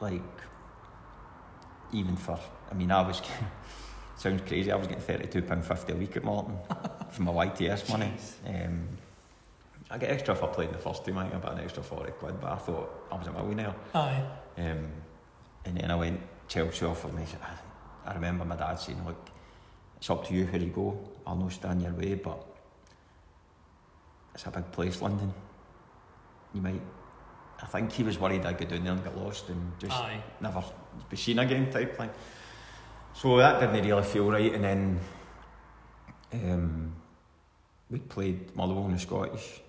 Like 0.00 0.22
even 1.92 2.16
for, 2.16 2.38
I 2.70 2.74
mean, 2.74 2.90
I 2.90 3.06
was 3.06 3.22
sounds 4.16 4.42
crazy. 4.46 4.70
I 4.70 4.76
was 4.76 4.86
getting 4.86 5.02
thirty 5.02 5.28
two 5.28 5.42
pound 5.42 5.64
fifty 5.64 5.92
a 5.92 5.96
week 5.96 6.16
at 6.16 6.24
Morton 6.24 6.56
for 7.10 7.22
my 7.22 7.32
YTS 7.46 7.88
money. 7.88 8.12
Um, 8.46 8.86
I 9.90 9.98
get 9.98 10.10
extra 10.10 10.34
if 10.34 10.42
I 10.42 10.46
played 10.46 10.68
in 10.68 10.72
the 10.72 10.78
first 10.78 11.04
team, 11.04 11.18
I 11.18 11.24
think 11.24 11.34
I 11.34 11.38
got 11.40 11.58
an 11.58 11.64
extra 11.64 11.82
40 11.82 12.12
quid, 12.12 12.40
but 12.40 12.52
I 12.52 12.56
thought 12.56 13.08
I 13.10 13.16
was 13.16 13.26
at 13.26 13.34
my 13.34 13.42
wee 13.42 13.54
now. 13.54 13.74
Aye. 13.94 14.22
Um, 14.56 14.88
and 15.64 15.76
then 15.76 15.90
I 15.90 15.96
went 15.96 16.20
Chelsea 16.50 16.84
offered 16.84 17.14
me, 17.14 17.24
I, 18.04 18.10
I 18.10 18.14
remember 18.14 18.44
my 18.44 18.56
dad 18.56 18.74
saying, 18.74 19.00
look, 19.06 19.28
it's 19.96 20.10
up 20.10 20.26
to 20.26 20.34
you 20.34 20.46
where 20.46 20.60
you 20.60 20.70
go, 20.70 20.98
I'll 21.24 21.36
not 21.36 21.52
stand 21.52 21.80
your 21.80 21.92
way, 21.92 22.14
but 22.14 22.44
it's 24.34 24.46
a 24.46 24.50
big 24.50 24.70
place, 24.72 25.00
London. 25.00 25.32
You 26.52 26.60
might, 26.60 26.80
I 27.62 27.66
think 27.66 27.92
he 27.92 28.02
was 28.02 28.18
worried 28.18 28.44
I'd 28.44 28.58
go 28.58 28.64
down 28.64 28.82
there 28.82 28.92
and 28.94 29.04
get 29.04 29.16
lost 29.16 29.48
and 29.48 29.72
just 29.78 29.92
Aye. 29.92 30.20
never 30.40 30.64
be 31.08 31.16
seen 31.16 31.38
again 31.38 31.70
type 31.70 31.96
thing. 31.96 32.10
So 33.14 33.36
that 33.36 33.60
didn't 33.60 33.86
really 33.86 34.02
feel 34.02 34.28
right, 34.28 34.52
and 34.52 34.64
then 34.64 35.00
um, 36.32 36.96
we 37.90 38.00
played 38.00 38.56
Motherwell 38.56 38.86
in 38.86 38.92
the 38.92 38.98
Scottish 38.98 39.60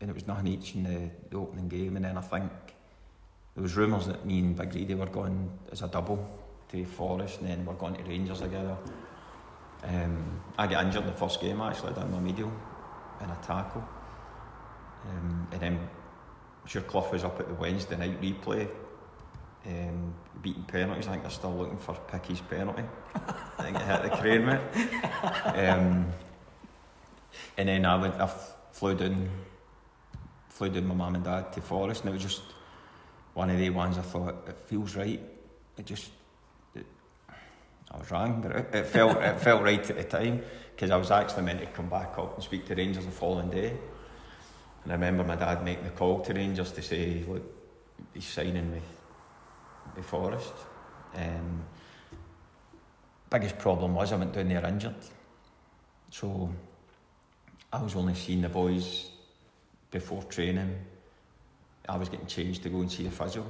and 0.00 0.10
it 0.10 0.14
was 0.14 0.26
nothing 0.26 0.46
each 0.48 0.74
in 0.74 0.82
the, 0.82 1.10
the 1.30 1.36
opening 1.36 1.68
game. 1.68 1.96
And 1.96 2.04
then 2.04 2.18
I 2.18 2.20
think 2.20 2.50
there 3.54 3.62
was 3.62 3.76
rumours 3.76 4.06
that 4.06 4.26
me 4.26 4.40
and 4.40 4.56
Big 4.56 4.74
Reedy 4.74 4.94
were 4.94 5.06
going 5.06 5.50
as 5.72 5.82
a 5.82 5.88
double 5.88 6.28
to 6.70 6.84
Forest, 6.84 7.40
and 7.40 7.48
then 7.48 7.64
we're 7.64 7.74
going 7.74 7.94
to 7.94 8.02
Rangers 8.02 8.40
together. 8.40 8.76
Um, 9.84 10.40
I 10.58 10.66
got 10.66 10.84
injured 10.84 11.02
in 11.02 11.08
the 11.08 11.14
first 11.14 11.40
game 11.40 11.60
actually, 11.60 11.92
down 11.94 12.10
my 12.10 12.18
medial 12.18 12.52
in 13.22 13.30
a 13.30 13.38
tackle. 13.42 13.86
Um, 15.08 15.48
and 15.52 15.60
then 15.60 15.88
sure 16.66 16.82
Clough 16.82 17.10
was 17.12 17.24
up 17.24 17.38
at 17.40 17.48
the 17.48 17.54
Wednesday 17.54 17.96
night 17.96 18.20
replay, 18.20 18.68
um, 19.66 20.14
beating 20.42 20.64
penalties. 20.64 21.06
I 21.06 21.12
think 21.12 21.22
they're 21.22 21.30
still 21.30 21.54
looking 21.54 21.78
for 21.78 21.94
Picky's 21.94 22.40
penalty. 22.40 22.82
I 23.14 23.62
think 23.62 23.76
it 23.76 23.82
hit 23.82 24.02
the 24.02 24.16
crane, 24.16 24.46
mate. 24.46 24.60
Um, 25.46 26.06
and 27.56 27.68
then 27.68 27.86
I 27.86 27.96
went, 27.96 28.14
I 28.14 28.30
flew 28.72 28.94
down, 28.94 29.28
flew 30.56 30.70
down 30.70 30.86
my 30.86 30.94
mum 30.94 31.14
and 31.14 31.24
dad 31.24 31.52
to 31.52 31.60
Forest, 31.60 32.00
and 32.00 32.10
it 32.10 32.12
was 32.14 32.22
just 32.22 32.42
one 33.34 33.50
of 33.50 33.58
the 33.58 33.68
ones 33.68 33.98
I 33.98 34.02
thought 34.02 34.48
it 34.48 34.58
feels 34.58 34.96
right. 34.96 35.20
It 35.76 35.84
just, 35.84 36.10
it, 36.74 36.86
I 37.90 37.98
was 37.98 38.10
wrong, 38.10 38.40
but 38.40 38.52
it, 38.52 38.74
it 38.74 38.86
felt 38.86 39.18
it 39.18 39.38
felt 39.38 39.62
right 39.62 39.90
at 39.90 39.96
the 39.96 40.04
time 40.04 40.42
because 40.74 40.90
I 40.90 40.96
was 40.96 41.10
actually 41.10 41.42
meant 41.42 41.60
to 41.60 41.66
come 41.66 41.90
back 41.90 42.18
up 42.18 42.34
and 42.34 42.42
speak 42.42 42.64
to 42.66 42.74
Rangers 42.74 43.04
the 43.04 43.10
following 43.10 43.50
day. 43.50 43.76
And 44.82 44.92
I 44.92 44.94
remember 44.94 45.24
my 45.24 45.36
dad 45.36 45.62
making 45.62 45.84
the 45.84 45.90
call 45.90 46.20
to 46.20 46.32
Rangers 46.32 46.72
to 46.72 46.80
say, 46.80 47.22
look, 47.28 47.42
he's 48.14 48.24
signing 48.24 48.72
with, 48.72 48.82
with 49.94 50.06
Forest. 50.06 50.54
Um, 51.14 51.64
biggest 53.28 53.58
problem 53.58 53.94
was 53.94 54.10
I 54.10 54.16
went 54.16 54.32
down 54.32 54.48
there 54.48 54.64
injured. 54.64 54.94
So 56.10 56.50
I 57.70 57.82
was 57.82 57.94
only 57.94 58.14
seeing 58.14 58.40
the 58.40 58.48
boys 58.48 59.10
before 59.96 60.22
training. 60.24 60.76
I 61.88 61.96
was 61.96 62.10
getting 62.10 62.26
changed 62.26 62.62
to 62.64 62.68
go 62.68 62.80
and 62.80 62.92
see 62.92 63.04
the 63.04 63.10
physio. 63.10 63.44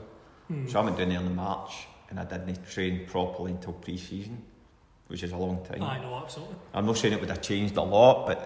Hmm. 0.47 0.69
So 0.69 0.81
I 0.81 0.85
went 0.85 0.97
down 0.97 1.09
there 1.09 1.21
in 1.21 1.35
March 1.35 1.89
and 2.09 2.21
I 2.21 2.25
didn't 2.25 2.65
train 2.71 3.05
properly 3.07 3.51
until 3.51 3.73
pre-season, 3.73 4.41
which 5.09 5.25
is 5.25 5.33
a 5.33 5.37
long 5.37 5.65
time. 5.65 5.83
Aye, 5.83 6.01
no, 6.03 6.15
absolutely. 6.15 6.55
I'm 6.73 6.87
not 6.87 6.99
saying 6.99 7.15
it 7.15 7.21
would 7.21 7.31
have 7.31 7.43
changed 7.43 7.77
a 7.77 7.83
lot, 7.83 8.29
but 8.29 8.39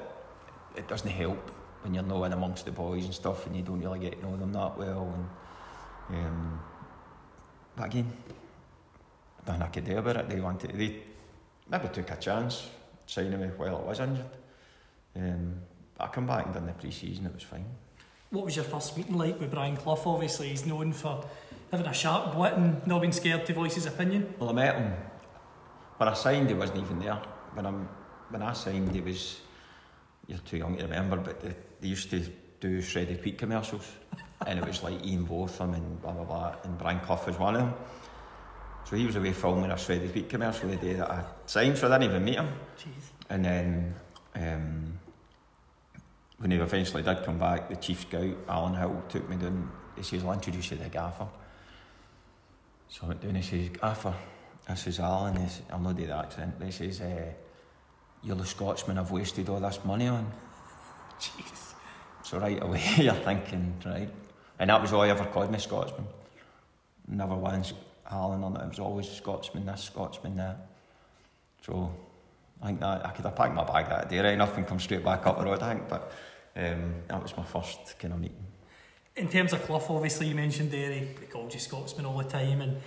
it 0.76 0.88
doesn't 0.88 1.10
help 1.10 1.50
when 1.82 1.92
you're 1.92 2.02
not 2.02 2.24
in 2.24 2.32
amongst 2.32 2.64
the 2.64 2.72
boys 2.72 3.04
and 3.04 3.12
stuff 3.12 3.46
and 3.46 3.54
you 3.54 3.62
don't 3.62 3.80
really 3.80 3.98
get 3.98 4.12
to 4.18 4.26
know 4.26 4.36
them 4.36 4.52
that 4.52 4.78
well. 4.78 5.12
And 6.08 6.18
um, 6.18 6.60
but 7.76 7.86
again, 7.86 8.10
nothing 9.46 9.62
I 9.62 9.66
could 9.66 9.84
do 9.84 9.98
about 9.98 10.16
it. 10.16 10.28
They 10.28 10.40
wanted 10.40 10.72
they 10.78 11.02
maybe 11.68 11.88
took 11.88 12.10
a 12.10 12.16
chance 12.16 12.68
signing 13.06 13.40
me 13.40 13.48
while 13.58 13.76
I 13.76 13.88
was 13.88 14.00
injured. 14.00 14.34
Um, 15.16 15.60
but 15.96 16.04
I 16.04 16.08
come 16.08 16.26
back 16.26 16.46
and 16.46 16.54
done 16.54 16.66
the 16.66 16.72
pre-season. 16.72 17.26
It 17.26 17.34
was 17.34 17.42
fine. 17.42 17.66
What 18.30 18.44
was 18.44 18.54
your 18.54 18.64
first 18.64 18.96
meeting 18.96 19.18
like 19.18 19.40
with 19.40 19.50
Brian 19.50 19.76
Clough? 19.76 20.02
Obviously, 20.06 20.50
he's 20.50 20.64
known 20.64 20.92
for 20.92 21.24
having 21.72 21.86
a 21.86 21.92
sharp 21.92 22.36
wit 22.36 22.52
and 22.52 22.86
not 22.86 23.00
being 23.00 23.12
scared 23.12 23.44
to 23.46 23.52
voice 23.52 23.74
his 23.74 23.86
opinion. 23.86 24.32
Well, 24.38 24.50
I 24.50 24.52
met 24.52 24.76
him 24.76 24.92
when 25.96 26.08
I 26.08 26.14
signed. 26.14 26.48
He 26.48 26.54
wasn't 26.54 26.78
even 26.78 27.00
there. 27.00 27.20
When 27.54 27.66
I'm 27.66 27.88
when 28.28 28.42
I 28.42 28.52
signed, 28.52 28.92
he 28.94 29.00
was. 29.00 29.40
You're 30.28 30.38
too 30.38 30.58
young 30.58 30.76
to 30.76 30.84
remember, 30.84 31.16
but 31.16 31.40
they, 31.40 31.56
they 31.80 31.88
used 31.88 32.08
to 32.10 32.24
do 32.60 32.80
shredded 32.80 33.24
wheat 33.24 33.36
commercials, 33.36 33.90
and 34.46 34.60
it 34.60 34.64
was 34.64 34.84
like 34.84 35.04
Ian 35.04 35.24
Botham 35.24 35.74
and 35.74 36.00
blah 36.00 36.12
blah 36.12 36.24
blah, 36.24 36.54
and 36.62 36.78
Brian 36.78 37.00
Clough 37.00 37.26
was 37.26 37.36
one 37.36 37.56
of 37.56 37.62
them. 37.62 37.74
So 38.84 38.94
he 38.94 39.06
was 39.06 39.16
away 39.16 39.32
filming 39.32 39.72
a 39.72 39.76
shredded 39.76 40.14
wheat 40.14 40.28
commercial 40.28 40.68
the 40.68 40.76
day 40.76 40.92
that 40.94 41.10
I 41.10 41.24
signed, 41.46 41.78
so 41.78 41.88
I 41.88 41.98
didn't 41.98 42.12
even 42.12 42.24
meet 42.24 42.36
him. 42.36 42.48
Jeez. 42.78 43.10
And 43.28 43.44
then 43.44 43.94
um, 44.36 44.98
when 46.40 46.50
he 46.50 46.56
eventually 46.56 47.02
did 47.02 47.22
come 47.22 47.38
back, 47.38 47.68
the 47.68 47.76
chief 47.76 48.00
scout, 48.00 48.34
Alan 48.48 48.74
Hill, 48.74 49.02
took 49.10 49.28
me 49.28 49.36
down. 49.36 49.70
He 49.94 50.02
says, 50.02 50.24
I'll 50.24 50.32
introduce 50.32 50.70
you 50.70 50.78
to 50.78 50.82
the 50.84 50.88
gaffer. 50.88 51.28
So 52.88 53.02
I 53.04 53.08
went 53.08 53.20
down 53.20 53.36
and 53.36 53.44
he 53.44 53.58
says, 53.58 53.78
Gaffer, 53.78 54.14
this 54.66 54.86
is 54.86 55.00
Alan. 55.00 55.36
He 55.36 55.48
says, 55.48 55.62
I'm 55.70 55.82
not 55.82 55.96
do 55.96 56.06
the 56.06 56.16
accent. 56.16 56.54
He 56.62 56.70
says, 56.72 57.00
uh, 57.02 57.24
You're 58.22 58.36
the 58.36 58.46
Scotsman 58.46 58.98
I've 58.98 59.10
wasted 59.10 59.48
all 59.50 59.60
this 59.60 59.78
money 59.84 60.08
on. 60.08 60.32
Jeez. 61.20 61.74
So 62.24 62.38
right 62.38 62.60
away 62.62 62.82
you're 62.96 63.12
thinking, 63.14 63.74
right? 63.84 64.08
And 64.58 64.70
that 64.70 64.80
was 64.80 64.94
all 64.94 65.02
I 65.02 65.10
ever 65.10 65.26
called 65.26 65.52
me, 65.52 65.58
Scotsman. 65.58 66.06
Never 67.06 67.34
once 67.34 67.74
Alan 68.10 68.42
on 68.42 68.56
it. 68.56 68.64
It 68.64 68.68
was 68.70 68.78
always 68.78 69.10
Scotsman 69.10 69.66
this, 69.66 69.84
Scotsman 69.84 70.36
that. 70.36 70.66
So 71.62 71.94
I 72.62 72.66
think 72.66 72.80
that 72.80 73.06
I 73.06 73.10
could 73.10 73.24
have 73.24 73.36
packed 73.36 73.54
my 73.54 73.64
bag 73.64 73.88
that 73.88 74.08
day, 74.08 74.18
right 74.18 74.34
enough, 74.34 74.56
and 74.56 74.66
come 74.66 74.80
straight 74.80 75.04
back 75.04 75.26
up 75.26 75.38
the 75.38 75.44
road, 75.44 75.62
I 75.62 75.74
think. 75.74 75.88
But 75.88 76.12
um, 76.56 76.94
that 77.08 77.22
was 77.22 77.36
my 77.36 77.44
first 77.44 77.98
kind 77.98 78.14
of 78.14 78.20
meeting. 78.20 78.46
In 79.16 79.28
terms 79.28 79.52
of 79.52 79.62
Clough, 79.64 79.84
obviously, 79.88 80.28
you 80.28 80.34
mentioned 80.34 80.70
there 80.70 80.92
he 80.92 81.00
he 81.00 81.26
called 81.26 81.52
you 81.52 81.60
Scotsman 81.60 82.06
all 82.06 82.18
the 82.18 82.24
time, 82.24 82.60
and 82.60 82.80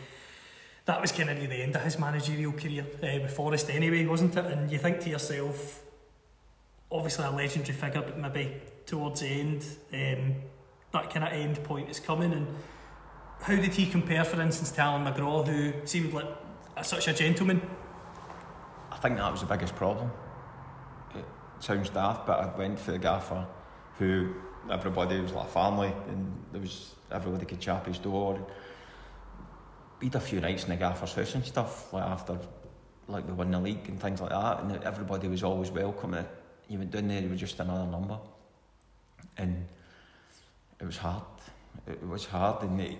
that 0.86 1.00
was 1.00 1.12
kind 1.12 1.30
of 1.30 1.38
near 1.38 1.48
the 1.48 1.56
end 1.56 1.76
of 1.76 1.82
his 1.82 1.98
managerial 1.98 2.52
career 2.52 2.86
uh, 3.02 3.22
with 3.22 3.32
Forest 3.32 3.70
anyway, 3.70 4.06
wasn't 4.06 4.36
it? 4.36 4.46
And 4.46 4.72
you 4.72 4.78
think 4.78 5.00
to 5.02 5.10
yourself, 5.10 5.82
obviously 6.92 7.26
a 7.26 7.32
legendary 7.32 7.74
figure, 7.74 8.02
but 8.02 8.18
maybe 8.18 8.62
towards 8.86 9.22
the 9.22 9.28
end, 9.28 9.66
um, 9.94 10.36
that 10.92 11.10
kind 11.10 11.26
of 11.26 11.34
end 11.34 11.64
point 11.64 11.90
is 11.90 12.00
coming. 12.00 12.34
And 12.34 12.48
how 13.42 13.56
did 13.56 13.74
he 13.74 13.86
compare, 13.86 14.24
for 14.24 14.42
instance, 14.42 14.72
to 14.72 14.82
Allan 14.82 15.06
McGraw, 15.06 15.48
who 15.48 15.74
seemed 15.86 16.14
like 16.14 16.28
such 16.84 17.08
a 17.08 17.14
gentleman? 17.14 17.62
I 18.92 18.98
think 18.98 19.18
that 19.18 19.32
was 19.32 19.42
the 19.42 19.48
biggest 19.48 19.76
problem. 19.76 20.12
It 21.64 21.68
sounds 21.68 21.90
daft, 21.92 22.28
but 22.28 22.40
I 22.42 22.58
went 22.58 22.78
for 22.78 22.92
the 22.92 23.00
gaffer 23.00 23.48
who 23.98 24.34
everybody 24.70 25.22
was 25.22 25.32
like 25.32 25.50
family 25.50 25.94
and 26.10 26.44
there 26.52 26.60
was 26.60 26.94
everybody 27.10 27.46
could 27.46 27.62
chap 27.62 27.86
his 27.86 28.00
door. 28.00 28.46
We 30.02 30.08
had 30.08 30.16
a 30.16 30.20
few 30.20 30.42
nights 30.42 30.66
in 30.66 30.72
the 30.72 30.76
gaffer's 30.76 31.14
house 31.14 31.36
and 31.36 31.46
stuff, 31.46 31.94
like 31.94 32.04
after 32.04 32.38
like 33.08 33.26
we 33.26 33.32
won 33.32 33.50
the 33.50 33.62
league 33.62 33.88
and 33.88 33.98
things 33.98 34.20
like 34.20 34.32
that, 34.32 34.60
and 34.60 34.84
everybody 34.84 35.30
was 35.30 35.42
always 35.42 35.72
welcome. 35.72 36.14
You 36.68 36.80
went 36.80 36.92
down 36.92 37.08
there, 37.08 37.22
you 37.22 37.30
were 37.30 37.36
just 37.38 37.58
another 37.62 37.90
number. 37.90 38.20
And 39.38 39.66
it 40.82 40.86
was 40.86 40.98
hard. 40.98 41.24
It 41.88 42.06
was 42.06 42.26
hard, 42.26 42.64
and 42.64 42.82
it, 42.82 42.98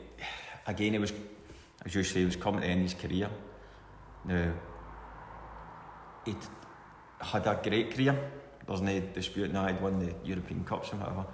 again, 0.68 0.96
it 0.96 1.02
was, 1.02 1.12
as 1.86 1.94
you 1.94 2.04
say, 2.06 2.20
he 2.20 2.26
was 2.26 2.38
coming 2.38 2.62
to 2.62 2.68
end 2.68 2.84
his 2.84 2.94
career. 2.94 3.30
Now, 4.24 4.54
he'd 6.24 6.38
had 7.20 7.46
a 7.46 7.60
great 7.62 7.94
career. 7.94 8.18
There's 8.74 8.82
no 8.82 9.00
dispute. 9.14 9.54
that 9.54 9.66
I'd 9.66 9.82
won 9.82 10.00
the 10.00 10.12
European 10.28 10.64
Cups 10.64 10.92
and 10.94 11.00
whatever. 11.02 11.26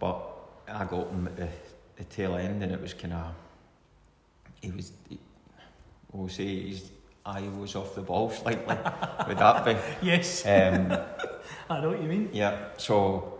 But 0.00 0.20
I 0.66 0.84
got 0.84 1.08
him 1.08 1.28
at 1.28 1.36
the, 1.36 1.48
the 1.96 2.02
tail 2.04 2.34
end, 2.34 2.60
and 2.60 2.72
it 2.72 2.80
was 2.80 2.92
kind 2.92 3.12
of 3.14 3.32
he 4.60 4.72
was. 4.72 4.90
He, 5.08 5.20
we'll 6.10 6.28
say 6.28 6.70
his 6.70 6.90
eye 7.24 7.48
was 7.56 7.76
off 7.76 7.94
the 7.94 8.00
ball 8.00 8.30
slightly. 8.42 8.76
Would 9.28 9.38
that 9.38 9.64
be? 9.64 9.76
Yes, 10.04 10.44
Um, 10.44 10.90
I 11.70 11.80
know 11.80 11.90
what 11.90 12.02
you 12.02 12.08
mean. 12.08 12.30
yeah. 12.32 12.70
So. 12.78 13.30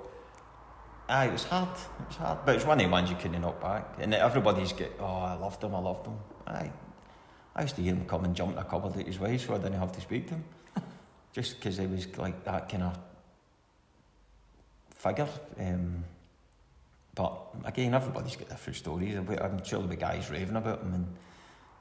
Aye, 1.08 1.26
it 1.26 1.32
was 1.32 1.44
hard. 1.44 1.68
It 2.00 2.06
was 2.08 2.16
hard, 2.16 2.38
but 2.46 2.54
it's 2.54 2.64
one 2.64 2.78
of 2.80 2.86
the 2.86 2.90
ones 2.90 3.10
you 3.10 3.16
couldn't 3.16 3.40
knock 3.42 3.60
back. 3.60 3.96
And 3.98 4.14
everybody's 4.14 4.72
get, 4.72 4.92
oh, 5.00 5.04
I 5.04 5.34
loved 5.34 5.62
him, 5.62 5.74
I 5.74 5.78
loved 5.80 6.06
him. 6.06 6.16
Aye, 6.46 6.70
I 7.54 7.62
used 7.62 7.76
to 7.76 7.82
hear 7.82 7.92
him 7.94 8.06
come 8.06 8.24
and 8.24 8.34
jump 8.34 8.52
in 8.52 8.58
a 8.58 8.64
cupboard 8.64 8.96
at 8.98 9.06
his 9.06 9.18
way, 9.18 9.36
so 9.36 9.54
I 9.54 9.58
didn't 9.58 9.78
have 9.80 9.92
to 9.92 10.00
speak 10.00 10.28
to 10.28 10.34
him. 10.34 10.44
Just 11.34 11.58
because 11.58 11.76
he 11.76 11.86
was 11.86 12.06
like 12.16 12.44
that 12.44 12.68
kind 12.68 12.84
of 12.84 12.98
figure. 14.94 15.28
Um, 15.58 16.04
but 17.14 17.32
again, 17.64 17.92
everybody's 17.94 18.36
got 18.36 18.48
different 18.48 18.76
stories. 18.76 19.16
I'm 19.16 19.64
sure 19.64 19.80
there'll 19.80 19.86
be 19.88 19.96
guys 19.96 20.30
raving 20.30 20.56
about 20.56 20.80
him, 20.80 20.94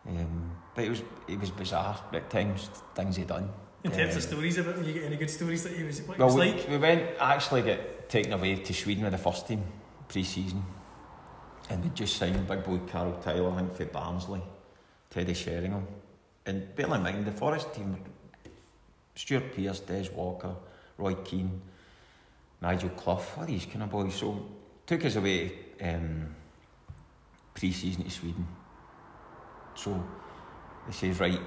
and 0.06 0.20
um, 0.20 0.52
but 0.76 0.84
it 0.84 0.90
was 0.90 1.02
it 1.28 1.40
was 1.40 1.52
bizarre 1.52 2.00
at 2.12 2.30
times 2.30 2.70
things 2.96 3.16
he 3.16 3.24
done. 3.24 3.50
In 3.84 3.92
terms 3.92 4.16
of 4.16 4.24
Um, 4.24 4.30
stories 4.30 4.58
about 4.58 4.76
him, 4.76 4.86
you 4.86 4.94
get 4.94 5.04
any 5.04 5.18
good 5.18 5.30
stories 5.30 5.64
that 5.64 5.74
he 5.74 5.84
was, 5.84 6.02
what 6.02 6.18
well, 6.18 6.28
was 6.28 6.36
we, 6.36 6.52
like? 6.52 6.70
we 6.70 6.78
went 6.78 7.04
actually 7.20 7.62
get 7.62 8.10
taken 8.10 8.34
away 8.34 8.56
to 8.56 8.74
Sweden 8.74 9.04
with 9.04 9.12
the 9.14 9.18
first 9.18 9.48
team 9.48 9.64
pre-season, 10.08 10.64
and 11.70 11.84
we 11.84 11.90
just 11.92 12.18
signed 12.18 12.48
big 12.48 12.64
boy 12.64 12.80
Carl 12.88 13.20
Tiler, 13.22 13.52
I 13.52 13.58
think 13.58 13.76
for 13.76 13.86
Barnsley, 13.86 14.42
Teddy 15.10 15.34
Sheringham, 15.34 15.86
and 16.46 16.76
bear 16.76 16.86
in 16.94 17.04
mind 17.04 17.26
the 17.26 17.32
Forest 17.32 17.74
team, 17.74 17.98
Stuart 19.16 19.54
Pearce, 19.56 19.82
Des 19.82 20.10
Walker, 20.14 20.56
Roy 20.98 21.16
Keane, 21.16 21.62
Nigel 22.62 22.90
Clough, 22.90 23.22
all 23.38 23.46
these 23.46 23.66
kind 23.66 23.84
of 23.84 23.92
boys. 23.92 24.16
So 24.16 24.46
took 24.86 25.06
us 25.06 25.16
away 25.16 25.52
um, 25.82 26.36
pre-season 27.54 28.04
to 28.04 28.10
Sweden. 28.10 28.48
So 29.76 30.04
they 30.88 30.94
says 30.94 31.20
right, 31.20 31.40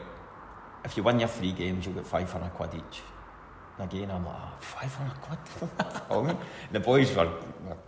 if 0.85 0.97
you 0.97 1.03
win 1.03 1.19
your 1.19 1.29
three 1.29 1.53
games, 1.53 1.87
you'll 1.87 1.95
get 1.95 2.07
500 2.07 2.51
quid 2.51 2.71
each. 2.75 3.03
And 3.79 3.93
again, 3.93 4.11
I'm 4.11 4.25
like, 4.25 4.37
oh, 4.37 4.57
500 4.61 5.15
quid? 5.21 6.37
The 6.73 6.81
boys 6.81 7.15
were, 7.15 7.31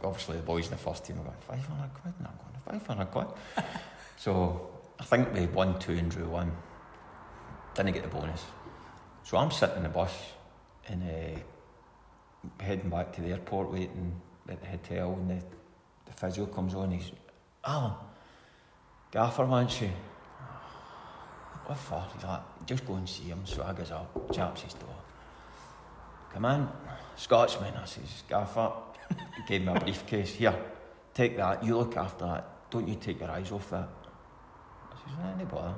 obviously 0.03 0.37
the 0.37 0.43
boys 0.43 0.67
in 0.67 0.73
the 0.73 0.77
first 0.77 1.05
team 1.05 1.19
were 1.19 1.25
going, 1.25 1.37
500 1.41 1.95
quid? 1.95 2.15
And 2.19 2.27
I'm 2.27 2.35
going, 2.37 2.81
500 2.81 3.05
quid? 3.11 3.27
so 4.17 4.71
I 4.99 5.05
think 5.05 5.33
we 5.33 5.47
won 5.47 5.79
two 5.79 5.93
and 5.93 6.11
drew 6.11 6.29
one. 6.29 6.53
Didn't 7.75 7.93
get 7.93 8.03
the 8.03 8.09
bonus. 8.09 8.45
So 9.29 9.37
I'm 9.37 9.51
sitting 9.51 9.77
in 9.77 9.83
the 9.83 9.91
bus 9.91 10.11
and 10.87 11.03
uh, 11.03 12.65
heading 12.65 12.89
back 12.89 13.13
to 13.13 13.21
the 13.21 13.33
airport, 13.33 13.71
waiting 13.71 14.19
at 14.49 14.59
the 14.59 14.67
hotel, 14.69 15.13
and 15.13 15.29
the, 15.29 15.45
the 16.07 16.13
physio 16.15 16.47
comes 16.47 16.75
on. 16.75 16.93
He's, 16.93 17.13
Alan, 17.63 17.93
Gaffer 19.11 19.45
wants 19.45 19.83
you. 19.83 19.91
What 21.67 21.77
for? 21.77 22.07
He's 22.15 22.25
like, 22.25 22.41
just 22.65 22.87
go 22.87 22.95
and 22.95 23.07
see 23.07 23.25
him. 23.25 23.43
So 23.45 23.63
I 23.65 23.75
goes 23.75 23.91
up, 23.91 24.35
chaps 24.35 24.63
his 24.63 24.73
door. 24.73 24.97
Come 26.33 26.47
on, 26.47 26.73
Scotsman. 27.15 27.75
I 27.77 27.85
says, 27.85 28.23
Gaffer. 28.31 28.73
He 29.11 29.43
gave 29.47 29.61
me 29.61 29.75
a 29.75 29.79
briefcase. 29.79 30.37
Here, 30.37 30.59
take 31.13 31.37
that. 31.37 31.63
You 31.63 31.77
look 31.77 31.99
after 31.99 32.25
that. 32.25 32.71
Don't 32.71 32.89
you 32.89 32.95
take 32.95 33.21
your 33.21 33.31
eyes 33.31 33.53
off 33.53 33.69
that. 33.69 33.91
I 34.91 34.95
says, 35.07 35.19
nah, 35.39 35.45
bother. 35.45 35.75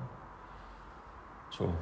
So, 1.50 1.74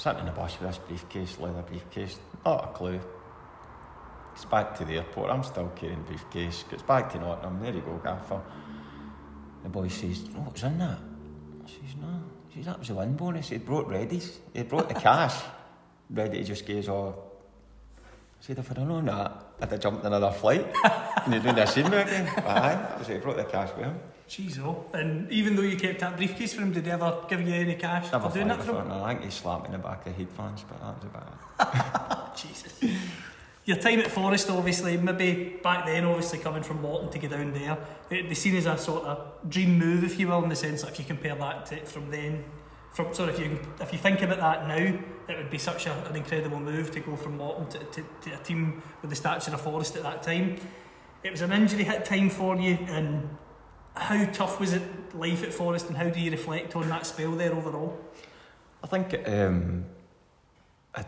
sat 0.00 0.18
in 0.18 0.24
the 0.24 0.32
bus 0.32 0.58
with 0.58 0.70
this 0.70 0.78
briefcase, 0.78 1.38
leather 1.38 1.60
briefcase, 1.60 2.18
not 2.46 2.64
a 2.64 2.66
clue. 2.68 2.98
It's 4.32 4.46
back 4.46 4.74
to 4.78 4.84
the 4.86 4.96
airport. 4.96 5.30
I'm 5.30 5.44
still 5.44 5.70
carrying 5.76 6.02
briefcase. 6.04 6.64
Gets 6.70 6.82
back 6.84 7.12
to 7.12 7.18
Nottingham. 7.18 7.60
There 7.60 7.74
you 7.74 7.80
go, 7.82 8.00
Gaffer. 8.02 8.40
The 9.62 9.68
boy 9.68 9.88
says, 9.88 10.24
oh, 10.34 10.40
what's 10.40 10.62
in 10.62 10.78
that? 10.78 10.98
I 11.62 11.66
says, 11.66 11.96
no. 12.00 12.22
He 12.48 12.56
says, 12.56 12.66
that 12.66 12.78
was 12.78 12.88
the 12.88 12.94
win 12.94 13.14
bonus. 13.14 13.50
He 13.50 13.58
brought 13.58 13.88
readies. 13.88 14.38
He 14.54 14.62
brought 14.62 14.88
the 14.88 14.94
cash. 14.94 15.34
Ready 16.08 16.38
to 16.38 16.44
just 16.44 16.66
goes, 16.66 16.88
oh. 16.88 17.22
I 17.98 18.00
said, 18.40 18.58
if 18.58 18.70
I'd 18.70 18.78
have 18.78 18.88
known 18.88 19.04
that, 19.04 19.44
I'd 19.60 19.70
have 19.70 19.80
jumped 19.80 20.06
another 20.06 20.30
flight. 20.30 20.66
and 21.24 21.34
you're 21.34 21.42
doing 21.42 21.54
the 21.54 21.66
scene 21.66 21.86
again. 21.86 22.26
Aye. 22.38 22.96
I 22.98 23.02
said, 23.02 23.16
he 23.16 23.22
brought 23.22 23.36
the 23.36 23.44
cash 23.44 23.70
with 23.76 23.86
him. 23.86 23.98
Jeez, 24.28 24.60
oh. 24.60 24.84
And 24.92 25.30
even 25.32 25.56
though 25.56 25.62
you 25.62 25.76
kept 25.76 26.00
that 26.00 26.16
briefcase 26.16 26.54
for 26.54 26.62
him, 26.62 26.72
did 26.72 26.84
he 26.84 26.90
ever 26.90 27.24
give 27.28 27.42
you 27.42 27.52
any 27.52 27.74
cash 27.74 28.12
Never 28.12 28.28
for 28.28 28.34
doing 28.34 28.48
that 28.48 28.62
for 28.62 28.80
him? 28.80 28.90
it. 28.90 28.94
I 28.94 29.08
think 29.08 29.24
he 29.24 29.30
slapped 29.30 29.62
me 29.68 29.74
in 29.74 29.80
the 29.80 29.86
back 29.86 29.98
of 29.98 30.04
the 30.04 30.10
headphones, 30.12 30.64
but 30.68 30.80
that 30.80 30.94
was 30.94 31.04
about 31.04 32.32
it. 32.32 32.36
Jesus. 32.40 33.00
Your 33.64 33.76
time 33.76 33.98
at 34.00 34.10
Forest, 34.10 34.48
obviously, 34.50 34.96
maybe 34.96 35.58
back 35.62 35.84
then, 35.84 36.04
obviously 36.04 36.38
coming 36.38 36.62
from 36.62 36.80
Morton 36.80 37.10
to 37.10 37.18
go 37.18 37.28
down 37.28 37.52
there, 37.52 37.76
it, 38.08 38.28
they 38.28 38.34
seen 38.34 38.56
as 38.56 38.66
a 38.66 38.78
sort 38.78 39.04
of 39.04 39.32
dream 39.48 39.78
move, 39.78 40.04
if 40.04 40.18
you 40.18 40.28
will, 40.28 40.42
in 40.42 40.48
the 40.48 40.56
sense 40.56 40.82
that 40.82 40.92
if 40.92 40.98
you 40.98 41.04
compare 41.04 41.34
that 41.34 41.66
to 41.66 41.84
from 41.84 42.10
then, 42.10 42.44
from 42.92 43.12
sort 43.14 43.28
of 43.28 43.34
if 43.34 43.40
you 43.40 43.60
if 43.80 43.92
you 43.92 43.98
think 43.98 44.22
about 44.22 44.38
that 44.38 44.66
now, 44.66 44.98
it 45.28 45.36
would 45.36 45.50
be 45.50 45.58
such 45.58 45.86
a, 45.86 45.92
an 46.08 46.16
incredible 46.16 46.58
move 46.58 46.90
to 46.92 47.00
go 47.00 47.16
from 47.16 47.36
Morton 47.36 47.68
to, 47.68 47.78
to, 47.78 48.04
to 48.22 48.30
a 48.32 48.42
team 48.42 48.82
with 49.02 49.10
the 49.10 49.16
stature 49.16 49.52
of 49.52 49.60
Forest 49.60 49.96
at 49.96 50.02
that 50.02 50.22
time. 50.22 50.56
It 51.22 51.32
was 51.32 51.42
an 51.42 51.52
injury 51.52 51.84
hit 51.84 52.06
time 52.06 52.30
for 52.30 52.56
you, 52.56 52.78
and 52.88 53.28
how 53.94 54.24
tough 54.32 54.58
was 54.58 54.72
it 54.72 54.82
life 55.14 55.42
at 55.42 55.52
Forest, 55.52 55.88
and 55.88 55.96
how 55.96 56.08
do 56.08 56.18
you 56.18 56.30
reflect 56.30 56.74
on 56.76 56.88
that 56.88 57.04
spell 57.04 57.32
there 57.32 57.52
overall? 57.52 57.98
I 58.82 58.86
think 58.86 59.28
um, 59.28 59.84
I, 60.94 61.04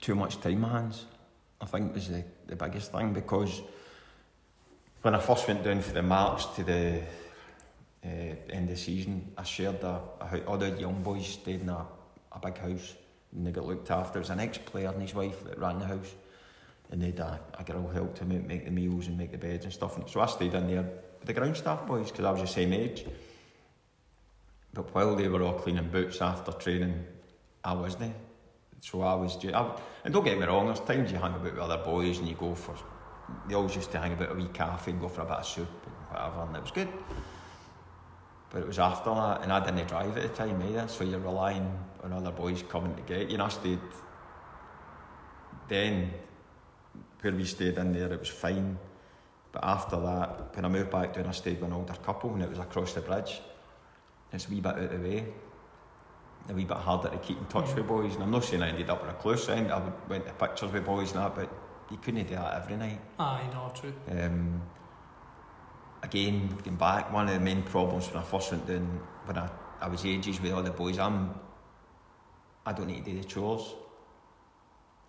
too 0.00 0.14
much 0.14 0.38
time 0.38 0.60
my 0.60 0.68
hands. 0.68 1.06
I 1.62 1.64
think 1.64 1.94
was 1.94 2.08
the, 2.08 2.24
the 2.46 2.56
biggest 2.56 2.92
thing 2.92 3.14
because 3.14 3.62
when 5.00 5.14
I 5.14 5.18
first 5.18 5.48
went 5.48 5.64
down 5.64 5.80
for 5.80 5.94
the 5.94 6.02
March 6.02 6.54
to 6.56 6.64
the 6.64 7.02
uh, 8.04 8.08
end 8.50 8.64
of 8.64 8.68
the 8.68 8.76
season, 8.76 9.32
I 9.38 9.44
shared 9.44 9.82
a, 9.82 10.00
a 10.20 10.58
the 10.58 10.78
young 10.78 11.02
boys 11.02 11.26
stayed 11.26 11.62
in 11.62 11.70
a, 11.70 11.86
a 12.32 12.38
big 12.38 12.58
house 12.58 12.94
and 13.34 13.46
they 13.46 13.52
got 13.52 13.64
looked 13.64 13.90
after. 13.90 14.14
There 14.14 14.20
was 14.20 14.30
an 14.30 14.40
ex-player 14.40 14.88
and 14.88 15.00
his 15.00 15.14
wife 15.14 15.42
that 15.44 15.58
ran 15.58 15.78
the 15.78 15.86
house 15.86 16.12
and 16.92 17.02
they'd 17.02 17.18
I, 17.18 17.38
I 17.58 17.62
get 17.62 17.74
all 17.74 17.88
help 17.88 18.14
to 18.18 18.24
make, 18.26 18.46
make 18.46 18.66
the 18.66 18.70
meals 18.70 19.08
and 19.08 19.16
make 19.16 19.32
the 19.32 19.38
beds 19.38 19.64
and 19.64 19.72
stuff. 19.72 19.96
And 19.96 20.08
so 20.08 20.20
I 20.20 20.26
stayed 20.26 20.54
in 20.54 20.68
there 20.68 20.82
with 21.18 21.26
the 21.26 21.32
ground 21.32 21.56
staff 21.56 21.86
boys 21.86 22.10
because 22.10 22.26
I 22.26 22.30
was 22.30 22.42
the 22.42 22.46
same 22.46 22.72
age. 22.74 23.04
But 24.74 24.94
while 24.94 25.16
they 25.16 25.26
were 25.26 25.42
all 25.42 25.54
cleaning 25.54 25.88
boots 25.88 26.20
after 26.20 26.52
training, 26.52 27.02
I 27.64 27.72
wasn't. 27.72 28.14
So 28.80 29.00
I 29.00 29.14
was 29.14 29.36
just, 29.36 29.54
I, 29.54 29.74
and 30.04 30.12
don't 30.12 30.24
get 30.24 30.38
me 30.38 30.44
wrong, 30.44 30.66
there's 30.66 30.80
times 30.80 31.10
you 31.10 31.18
hang 31.18 31.34
about 31.34 31.44
with 31.44 31.58
other 31.58 31.78
boys 31.78 32.18
and 32.18 32.28
you 32.28 32.34
go 32.34 32.54
for, 32.54 32.74
they 33.48 33.54
always 33.54 33.74
used 33.74 33.90
to 33.92 33.98
hang 33.98 34.12
about 34.12 34.32
a 34.32 34.34
wee 34.34 34.48
cafe 34.52 34.90
and 34.90 35.00
go 35.00 35.08
for 35.08 35.22
a 35.22 35.24
bit 35.24 35.36
of 35.36 35.46
soup 35.46 35.68
and 35.86 35.94
whatever, 36.10 36.42
and 36.42 36.56
it 36.56 36.62
was 36.62 36.72
good. 36.72 36.88
But 38.50 38.62
it 38.62 38.66
was 38.66 38.78
after 38.78 39.14
that, 39.14 39.42
and 39.42 39.52
I 39.52 39.64
didn't 39.64 39.88
drive 39.88 40.18
at 40.18 40.22
the 40.24 40.36
time 40.36 40.60
either, 40.68 40.86
so 40.88 41.04
you're 41.04 41.20
relying 41.20 41.72
on 42.02 42.12
other 42.12 42.32
boys 42.32 42.62
coming 42.68 42.94
to 42.96 43.02
get 43.02 43.28
you. 43.28 43.34
And 43.34 43.42
I 43.42 43.48
stayed, 43.48 43.78
then 45.68 46.10
where 47.22 47.32
we 47.32 47.44
stayed 47.44 47.78
in 47.78 47.92
there, 47.92 48.12
it 48.12 48.18
was 48.18 48.28
fine. 48.28 48.78
But 49.52 49.64
after 49.64 49.96
that, 50.00 50.54
when 50.54 50.64
I 50.64 50.68
moved 50.68 50.90
back 50.90 51.14
down, 51.14 51.26
I 51.26 51.32
stayed 51.32 51.60
with 51.60 51.70
an 51.70 51.72
older 51.74 51.94
couple, 51.94 52.32
and 52.34 52.42
it 52.42 52.48
was 52.48 52.58
across 52.58 52.94
the 52.94 53.00
bridge. 53.00 53.40
It's 54.32 54.46
a 54.46 54.50
wee 54.50 54.60
bit 54.60 54.72
out 54.72 54.78
of 54.78 54.90
the 54.90 55.08
way. 55.08 55.26
A 56.48 56.52
wee 56.52 56.64
bit 56.64 56.76
harder 56.76 57.10
to 57.10 57.18
keep 57.18 57.38
in 57.38 57.44
touch 57.46 57.74
with 57.74 57.86
boys. 57.86 58.14
And 58.14 58.24
I'm 58.24 58.30
not 58.30 58.44
saying 58.44 58.62
I 58.62 58.70
ended 58.70 58.90
up 58.90 59.02
on 59.02 59.10
a 59.10 59.14
close 59.14 59.48
end. 59.48 59.70
I 59.70 59.78
would, 59.78 59.92
went 60.08 60.26
to 60.26 60.32
pictures 60.32 60.72
with 60.72 60.84
boys 60.84 61.12
and 61.12 61.20
that, 61.20 61.34
but 61.34 61.52
you 61.90 61.98
couldn't 61.98 62.26
do 62.26 62.34
that 62.34 62.62
every 62.62 62.76
night. 62.76 63.00
Aye, 63.18 63.48
no, 63.52 63.70
true. 63.74 63.92
Um, 64.10 64.62
again, 66.02 66.48
looking 66.56 66.76
back, 66.76 67.12
one 67.12 67.28
of 67.28 67.34
the 67.34 67.40
main 67.40 67.62
problems 67.62 68.08
when 68.08 68.16
I 68.16 68.22
first 68.22 68.50
went 68.50 68.66
down, 68.66 69.00
when 69.26 69.38
I, 69.38 69.50
I 69.80 69.88
was 69.88 70.04
ages 70.04 70.40
with 70.40 70.52
all 70.52 70.62
the 70.62 70.70
boys, 70.70 70.98
I'm, 70.98 71.34
I 72.64 72.72
don't 72.72 72.86
need 72.86 73.04
to 73.04 73.10
do 73.12 73.18
the 73.20 73.24
chores, 73.24 73.74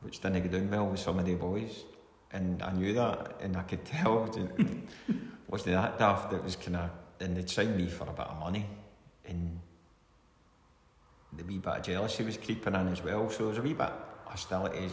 which 0.01 0.19
didn't 0.19 0.43
go 0.43 0.59
down 0.59 0.69
well 0.69 0.87
with 0.87 0.99
some 0.99 1.17
of 1.17 1.25
the 1.25 1.35
boys. 1.35 1.83
And 2.33 2.63
I 2.63 2.71
knew 2.71 2.93
that, 2.93 3.39
and 3.41 3.55
I 3.55 3.61
could 3.61 3.85
tell, 3.85 4.27
wasn't 5.47 5.75
that 5.75 5.99
daft, 5.99 6.31
that 6.31 6.43
was 6.43 6.55
kind 6.55 6.77
of, 6.77 6.89
then 7.19 7.35
they'd 7.35 7.47
sign 7.47 7.77
me 7.77 7.87
for 7.87 8.05
a 8.05 8.11
bit 8.11 8.25
of 8.25 8.39
money, 8.39 8.65
and 9.25 9.59
the 11.37 11.43
wee 11.43 11.59
bit 11.59 11.73
of 11.73 11.83
jealousy 11.83 12.23
was 12.23 12.37
creeping 12.37 12.73
in 12.73 12.87
as 12.87 13.03
well. 13.03 13.29
So 13.29 13.37
there 13.37 13.47
was 13.47 13.57
a 13.59 13.61
wee 13.61 13.73
bit 13.73 13.91
hostility, 14.25 14.89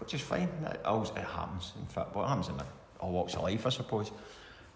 which 0.00 0.14
is 0.14 0.20
fine. 0.20 0.48
It, 0.66 0.80
always, 0.84 1.10
it 1.10 1.18
happens 1.18 1.72
in 1.78 1.86
football. 1.86 2.24
It 2.24 2.28
happens 2.28 2.48
in 2.48 2.54
all 2.98 3.12
walks 3.12 3.34
of 3.34 3.42
life, 3.42 3.66
I 3.66 3.70
suppose. 3.70 4.10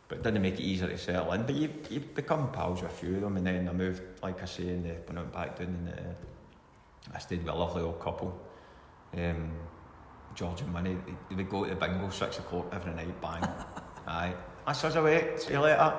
But 0.06 0.18
it 0.18 0.24
didn't 0.24 0.42
make 0.42 0.54
it 0.54 0.62
easier 0.62 0.88
to 0.88 0.96
settle 0.96 1.32
in. 1.32 1.42
But 1.42 1.54
you, 1.56 1.68
you 1.90 2.00
become 2.00 2.50
pals 2.52 2.80
with 2.80 2.92
a 2.92 2.94
few 2.94 3.16
of 3.16 3.20
them, 3.22 3.36
and 3.36 3.46
then 3.46 3.68
I 3.68 3.72
moved, 3.72 4.02
like 4.22 4.40
I 4.40 4.46
say, 4.46 4.68
and 4.68 4.84
when 5.06 5.18
I 5.18 5.20
went 5.22 5.32
back 5.32 5.58
down, 5.58 5.66
and 5.66 5.88
uh, 5.88 7.14
I 7.14 7.18
stayed 7.18 7.40
with 7.40 7.52
a 7.52 7.58
lovely 7.58 7.82
old 7.82 8.00
couple. 8.00 8.40
Um, 9.16 9.50
George 10.38 10.60
and 10.60 10.72
Minnie, 10.72 10.96
they 11.30 11.34
would 11.34 11.50
go 11.50 11.64
to 11.64 11.70
the 11.70 11.74
bingo 11.74 12.10
six 12.10 12.38
o'clock 12.38 12.66
every 12.70 12.94
night, 12.94 13.20
bang. 13.20 13.42
Aye. 14.06 14.34
That's 14.64 14.84
us 14.84 14.94
away, 14.94 15.32
see 15.36 15.54
you 15.54 15.60
later. 15.60 15.92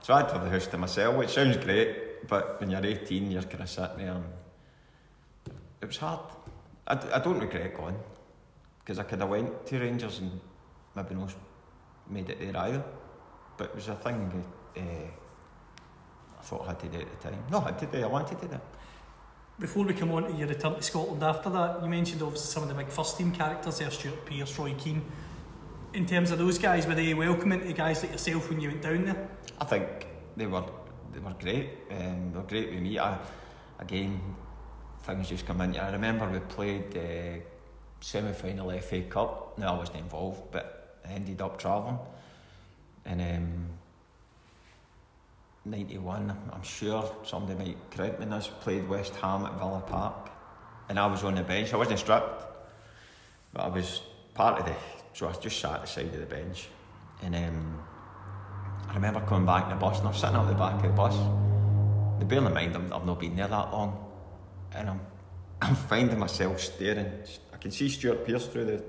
So 0.00 0.14
I'd 0.14 0.30
have 0.30 0.42
the 0.42 0.48
house 0.48 0.66
to 0.68 0.78
myself, 0.78 1.14
which 1.14 1.28
sounds 1.28 1.58
great, 1.58 2.26
but 2.26 2.58
when 2.58 2.70
you're 2.70 2.86
18, 2.86 3.30
you're 3.30 3.42
kind 3.42 3.60
of 3.60 3.68
sitting 3.68 3.98
there 3.98 4.12
and 4.12 4.24
it 5.82 5.86
was 5.86 5.98
hard. 5.98 6.20
I, 6.86 6.94
I 7.12 7.18
don't 7.18 7.38
regret 7.38 7.76
going, 7.76 7.98
because 8.78 8.98
I 8.98 9.02
could 9.02 9.20
have 9.20 9.28
went 9.28 9.66
to 9.66 9.78
Rangers 9.78 10.20
and 10.20 10.40
maybe 10.96 11.14
not 11.14 11.34
made 12.08 12.30
it 12.30 12.40
there 12.40 12.56
either. 12.62 12.82
But 13.58 13.64
it 13.64 13.74
was 13.74 13.88
a 13.88 13.94
thing 13.96 14.42
uh, 14.74 14.80
I 14.80 16.42
thought 16.42 16.62
I 16.64 16.68
had 16.68 16.80
to 16.80 16.88
do 16.88 16.98
at 16.98 17.20
the 17.20 17.28
time. 17.28 17.44
No, 17.50 17.58
I 17.58 17.64
had 17.66 17.78
to 17.80 17.86
do, 17.86 18.02
I 18.02 18.06
wanted 18.06 18.40
to 18.40 18.48
do. 18.48 18.60
Before 19.58 19.84
we 19.84 19.94
come 19.94 20.10
on 20.12 20.24
to 20.24 20.32
your 20.32 20.48
return 20.48 20.74
to 20.74 20.82
Scotland 20.82 21.22
after 21.22 21.50
that, 21.50 21.82
you 21.82 21.88
mentioned 21.88 22.22
obviously 22.22 22.50
some 22.52 22.62
of 22.62 22.68
the 22.68 22.74
big 22.74 22.88
first 22.88 23.18
team 23.18 23.32
characters 23.32 23.78
there, 23.78 23.90
Stuart 23.90 24.24
Pearce, 24.24 24.58
Roy 24.58 24.74
Keane. 24.74 25.02
In 25.92 26.06
terms 26.06 26.30
of 26.30 26.38
those 26.38 26.58
guys, 26.58 26.86
were 26.86 26.94
they 26.94 27.12
welcoming 27.12 27.60
to 27.60 27.72
guys 27.72 28.02
like 28.02 28.12
yourself 28.12 28.48
when 28.48 28.60
you 28.60 28.70
went 28.70 28.82
down 28.82 29.04
there? 29.04 29.28
I 29.60 29.64
think 29.66 30.06
they 30.36 30.46
were 30.46 30.64
they 31.12 31.20
were 31.20 31.34
great. 31.38 31.68
Um, 31.90 32.32
they 32.32 32.38
were 32.38 32.46
great 32.46 32.70
with 32.70 32.80
me. 32.80 32.98
I, 32.98 33.18
again, 33.78 34.20
things 35.02 35.28
just 35.28 35.46
come 35.46 35.60
in. 35.60 35.76
I 35.76 35.92
remember 35.92 36.28
we 36.28 36.38
played 36.40 36.96
uh, 36.96 37.44
semi 38.00 38.32
final 38.32 38.70
FA 38.80 39.02
Cup. 39.02 39.58
No, 39.58 39.66
I 39.68 39.78
wasn't 39.78 39.98
involved, 39.98 40.50
but 40.50 40.98
I 41.06 41.12
ended 41.12 41.42
up 41.42 41.58
travelling. 41.58 41.98
And 43.04 43.20
um, 43.20 43.66
91, 45.64 46.36
I'm 46.52 46.62
sure 46.62 47.14
somebody 47.24 47.56
might 47.56 47.90
correct 47.90 48.18
me 48.18 48.26
this, 48.26 48.48
played 48.60 48.88
West 48.88 49.14
Ham 49.16 49.46
at 49.46 49.56
Villa 49.58 49.80
Park. 49.86 50.30
And 50.88 50.98
I 50.98 51.06
was 51.06 51.22
on 51.22 51.36
the 51.36 51.42
bench. 51.42 51.72
I 51.72 51.76
wasn't 51.76 52.00
stripped, 52.00 52.42
but 53.52 53.62
I 53.62 53.68
was 53.68 54.02
part 54.34 54.60
of 54.60 54.66
the. 54.66 54.74
So 55.12 55.28
I 55.28 55.32
just 55.32 55.60
sat 55.60 55.74
at 55.74 55.80
the 55.82 55.86
side 55.86 56.06
of 56.06 56.18
the 56.18 56.26
bench. 56.26 56.66
And 57.22 57.36
um, 57.36 57.78
I 58.88 58.94
remember 58.94 59.20
coming 59.20 59.46
back 59.46 59.64
in 59.64 59.70
the 59.70 59.76
bus 59.76 60.00
and 60.00 60.08
I'm 60.08 60.14
sitting 60.14 60.34
out 60.34 60.48
the 60.48 60.54
back 60.54 60.74
of 60.74 60.82
the 60.82 60.88
bus. 60.88 61.16
The 62.18 62.24
bearing 62.24 62.46
in 62.46 62.54
mind 62.54 62.74
I'm, 62.74 62.92
I've 62.92 63.06
not 63.06 63.20
been 63.20 63.36
there 63.36 63.46
that 63.46 63.72
long. 63.72 64.04
And 64.74 64.90
I'm, 64.90 65.00
I'm 65.62 65.76
finding 65.76 66.18
myself 66.18 66.60
staring. 66.60 67.06
I 67.52 67.56
can 67.58 67.70
see 67.70 67.88
Stuart 67.88 68.26
Pearce 68.26 68.48
through 68.48 68.64
the, 68.64 68.84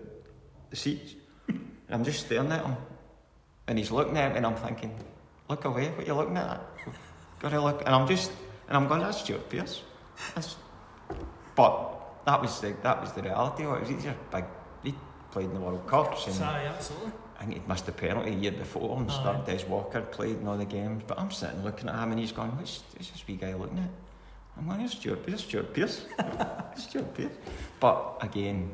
the 0.72 0.76
seats. 0.76 1.14
and 1.48 1.70
I'm 1.90 2.04
just 2.04 2.26
staring 2.26 2.52
at 2.52 2.66
him. 2.66 2.76
And 3.68 3.78
he's 3.78 3.92
looking 3.92 4.18
at 4.18 4.32
me 4.32 4.38
and 4.38 4.46
I'm 4.48 4.56
thinking, 4.56 4.98
look 5.54 5.66
away, 5.66 5.89
what 5.89 6.04
are 6.04 6.08
you 6.08 6.16
looking 6.16 6.38
at? 6.38 6.62
Gotta 7.39 7.62
look. 7.62 7.82
And 7.86 7.94
I'm 7.94 8.08
just, 8.08 8.32
and 8.68 8.76
I'm 8.76 8.88
going, 8.88 9.02
that's 9.02 9.20
Stuart 9.20 9.50
Pearce. 9.50 9.84
That's, 10.34 10.56
but 11.56 12.24
that 12.26 12.42
was 12.42 12.60
the, 12.60 12.76
that 12.82 13.02
was 13.02 13.12
the 13.13 13.22
reality. 13.22 13.63
It 13.63 13.80
was 13.82 13.92
easier 13.92 14.16
big, 14.32 14.46
he 14.84 14.96
played 15.32 15.46
in 15.46 15.54
the 15.54 15.60
World 15.60 15.86
Cups. 15.88 16.28
And, 16.28 16.44
Aye, 16.44 16.66
absolutely. 16.74 17.12
I 17.38 17.46
think 17.46 17.54
he'd 17.54 17.68
missed 17.68 17.86
the 17.86 17.92
penalty 17.92 18.32
a 18.32 18.36
year 18.36 18.52
before 18.52 18.98
and 18.98 19.12
started 19.12 19.46
Des 19.46 19.66
Walker 19.68 20.02
played 20.02 20.38
in 20.39 20.48
all 20.48 20.58
the 20.58 20.66
games. 20.66 21.04
But 21.06 21.20
I'm 21.20 21.32
sitting 21.32 21.63
looking 21.63 21.89
at 21.89 22.02
him 22.02 22.12
and 22.12 22.20
he's 22.20 22.32
going, 22.32 22.52
what's, 22.58 22.82
what's 22.94 23.10
this 23.10 23.24
wee 23.28 23.36
guy 23.36 23.54
looking 23.54 23.80
at? 23.80 23.89
I'm 24.58 24.68
going, 24.68 24.82
it's 24.82 24.94
Stuart 24.94 25.26
Pearce, 25.26 25.42
Stuart 25.42 25.74
Pearce. 25.74 26.06
Stuart 26.78 27.13
Pearce. 27.13 27.34
But 27.80 28.18
again, 28.22 28.72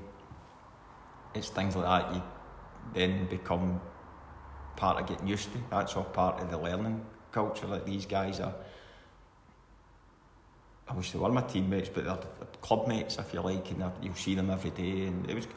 it's 1.34 1.50
things 1.50 1.76
like 1.76 1.86
that 1.86 2.16
you 2.16 2.22
then 2.94 3.28
become 3.28 3.80
part 4.80 5.00
of 5.00 5.08
getting 5.08 5.28
used 5.28 5.52
to. 5.52 5.60
That's 5.70 5.96
all 5.96 6.06
part 6.06 6.42
of 6.42 6.50
the 6.50 6.58
learning 6.58 7.06
culture 7.32 7.68
that 7.68 7.86
these 7.86 8.06
guys 8.06 8.40
are. 8.40 8.56
I 10.88 10.94
wish 10.94 11.12
they 11.12 11.20
were 11.20 11.30
my 11.30 11.42
teammates, 11.42 11.90
but 11.90 12.06
they're 12.06 12.18
club 12.62 12.88
mates, 12.88 13.20
if 13.20 13.34
you 13.34 13.42
like, 13.42 13.70
and 13.72 13.92
you'll 14.02 14.16
see 14.16 14.34
them 14.34 14.50
every 14.50 14.72
day. 14.72 15.06
And 15.06 15.30
it 15.30 15.36
was 15.36 15.48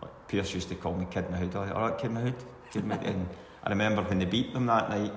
like 0.00 0.28
Pearce 0.28 0.54
used 0.54 0.68
to 0.68 0.76
call 0.76 0.94
me 0.94 1.06
Kid 1.10 1.26
Mahood. 1.28 1.56
All 1.56 1.88
right, 1.88 1.98
Kid 1.98 2.10
Mahood, 2.12 2.34
Kid 2.70 2.84
Mahood. 2.84 3.06
and 3.06 3.28
I 3.64 3.70
remember 3.70 4.02
when 4.02 4.18
they 4.18 4.26
beat 4.26 4.52
them 4.52 4.66
that 4.66 4.88
night. 4.88 5.12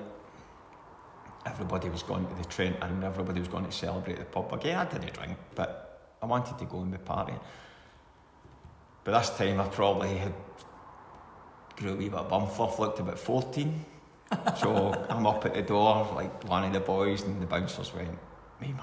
Everybody 1.45 1.89
was 1.89 2.03
going 2.03 2.25
to 2.25 2.36
the 2.36 2.45
train 2.45 2.73
and 2.82 3.03
everybody 3.03 3.39
was 3.41 3.49
going 3.49 3.65
to 3.65 3.71
celebrate 3.71 4.17
the 4.17 4.23
pub. 4.23 4.53
Again, 4.53 4.77
I 4.77 4.86
didn't 4.86 5.13
drink, 5.13 5.38
but 5.53 6.15
I 6.21 6.25
wanted 6.25 6.58
to 6.58 6.65
go 6.65 6.79
and 6.79 6.91
be 6.91 6.97
party. 6.97 7.34
But 9.03 9.19
this 9.19 9.29
time 9.32 9.60
I 9.60 9.67
probably 9.67 10.15
had 10.15 10.34
grew 11.77 11.93
a 11.93 11.95
wee 11.95 12.09
bit 12.09 12.19
of 12.19 12.29
bum 12.29 12.47
fluff, 12.47 12.79
looked 12.79 12.99
about 12.99 13.19
14. 13.19 13.86
so 14.59 15.05
I'm 15.09 15.25
up 15.25 15.45
at 15.45 15.53
the 15.53 15.62
door, 15.62 16.12
like 16.15 16.43
one 16.47 16.63
of 16.63 16.73
the 16.73 16.79
boys, 16.79 17.23
and 17.23 17.41
the 17.41 17.45
bouncers 17.45 17.93
went, 17.93 18.17
Me 18.62 18.67
man, 18.67 18.77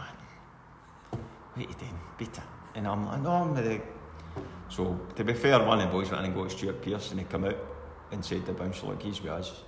what 1.11 1.21
are 1.57 1.61
you 1.61 1.75
doing? 1.75 2.01
Beat 2.19 2.29
it. 2.29 2.41
And 2.75 2.87
I'm 2.87 3.07
like, 3.07 3.21
No, 3.21 3.31
I'm 3.31 3.55
the. 3.55 3.81
So 4.69 5.01
to 5.17 5.25
be 5.25 5.33
fair, 5.33 5.59
one 5.59 5.81
of 5.81 5.89
the 5.89 5.93
boys 5.93 6.11
went 6.11 6.25
in 6.25 6.33
and 6.33 6.35
got 6.35 6.53
Stuart 6.53 6.81
Pearce 6.83 7.11
and 7.11 7.21
he 7.21 7.27
come 7.27 7.45
out 7.45 7.59
and 8.13 8.25
said 8.25 8.47
to 8.47 8.53
the 8.53 8.59
bouncer, 8.59 8.87
Look, 8.87 9.03
he's 9.03 9.21
with 9.21 9.33
us. 9.33 9.63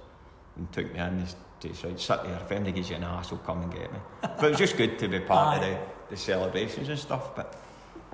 And 0.56 0.70
took 0.70 0.87
me 0.92 0.98
in 0.98 1.00
and 1.00 1.35
he 1.61 1.72
said, 1.72 1.98
Sit 1.98 2.24
there, 2.24 2.37
if 2.37 2.52
anybody 2.52 2.72
gives 2.72 2.90
you 2.90 2.96
an 2.96 3.04
ass, 3.04 3.30
he'll 3.30 3.38
come 3.38 3.62
and 3.62 3.72
get 3.72 3.92
me. 3.92 3.98
but 4.20 4.44
it 4.44 4.50
was 4.50 4.58
just 4.58 4.76
good 4.76 4.98
to 4.98 5.08
be 5.08 5.20
part 5.20 5.58
of 5.58 5.62
the, 5.64 5.78
the 6.11 6.16
celebrations 6.16 6.88
and 6.88 6.98
stuff. 6.98 7.35
But 7.35 7.56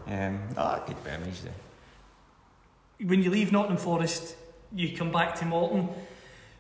um, 0.07 0.40
I 0.57 0.79
could 0.79 1.05
memories 1.05 1.42
there. 1.42 3.07
When 3.07 3.23
you 3.23 3.31
leave 3.31 3.53
Nottingham 3.53 3.77
Forest, 3.79 4.37
you 4.74 4.96
come 4.96 5.11
back 5.11 5.35
to 5.37 5.44
Morton. 5.44 5.88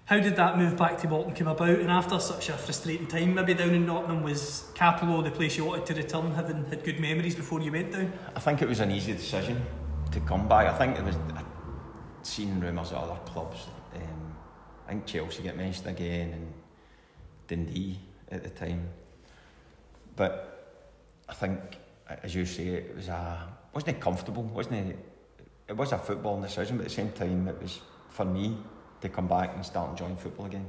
How 0.04 0.18
did 0.18 0.36
that 0.36 0.56
move 0.56 0.76
back 0.76 0.96
to 0.98 1.08
Morton 1.08 1.34
come 1.34 1.48
about? 1.48 1.68
And 1.68 1.90
after 1.90 2.18
such 2.18 2.48
a 2.48 2.54
frustrating 2.54 3.06
time, 3.06 3.34
maybe 3.34 3.52
down 3.52 3.74
in 3.74 3.84
Nottingham, 3.84 4.22
was 4.22 4.70
Cappielow 4.74 5.22
the 5.22 5.30
place 5.30 5.56
you 5.58 5.66
wanted 5.66 5.84
to 5.86 5.94
return, 5.94 6.32
having 6.32 6.64
had 6.64 6.82
good 6.82 6.98
memories 6.98 7.34
before 7.34 7.60
you 7.60 7.70
went 7.70 7.92
down? 7.92 8.12
I 8.34 8.40
think 8.40 8.62
it 8.62 8.68
was 8.68 8.80
an 8.80 8.90
easy 8.90 9.12
decision 9.12 9.60
to 10.12 10.20
come 10.20 10.48
back. 10.48 10.66
I 10.66 10.78
think 10.78 10.98
it 10.98 11.04
was. 11.04 11.16
I'd 11.36 11.44
seen 12.22 12.58
rumours 12.58 12.92
of 12.92 13.10
other 13.10 13.20
clubs. 13.26 13.66
Um, 13.94 14.34
I 14.86 14.92
think 14.92 15.06
Chelsea 15.06 15.42
get 15.42 15.56
mentioned 15.56 15.88
again 15.88 16.32
and 16.32 16.52
Dundee 17.46 17.98
at 18.30 18.42
the 18.42 18.50
time. 18.50 18.88
But 20.16 20.80
I 21.28 21.34
think, 21.34 21.60
as 22.22 22.34
you 22.34 22.46
say, 22.46 22.68
it 22.68 22.96
was 22.96 23.08
a 23.08 23.46
wasn't 23.74 23.96
it 23.96 24.00
comfortable? 24.00 24.42
Wasn't 24.42 24.74
it? 24.74 24.98
It 25.68 25.76
was 25.76 25.92
a 25.92 25.98
football 25.98 26.40
decision, 26.40 26.78
but 26.78 26.84
at 26.84 26.88
the 26.88 26.94
same 26.94 27.12
time, 27.12 27.46
it 27.46 27.60
was 27.60 27.80
for 28.08 28.24
me 28.24 28.56
to 29.00 29.08
come 29.08 29.28
back 29.28 29.54
and 29.54 29.64
start 29.64 29.90
enjoying 29.90 30.16
football 30.16 30.46
again. 30.46 30.66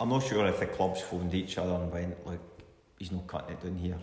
I'm 0.00 0.08
not 0.08 0.24
sure 0.24 0.44
if 0.46 0.58
the 0.58 0.66
clubs 0.66 1.00
phoned 1.00 1.32
each 1.32 1.58
other 1.58 1.74
and 1.74 1.92
went, 1.92 2.26
"Look, 2.26 2.40
he's 2.98 3.12
not 3.12 3.26
cutting 3.26 3.52
it 3.52 3.62
down 3.62 3.76
here." 3.76 3.98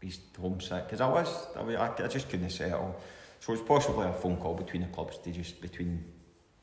he's 0.00 0.20
homesick 0.40 0.84
because 0.84 1.00
I 1.00 1.08
was, 1.08 1.46
I, 1.56 1.60
I, 1.74 2.04
I 2.04 2.08
just 2.08 2.28
couldn't 2.28 2.50
settle. 2.50 3.00
So 3.40 3.52
it's 3.52 3.62
possibly 3.62 4.06
a 4.06 4.12
phone 4.12 4.36
call 4.36 4.54
between 4.54 4.82
the 4.82 4.88
clubs 4.88 5.18
to 5.18 5.32
just 5.32 5.60
between 5.60 6.04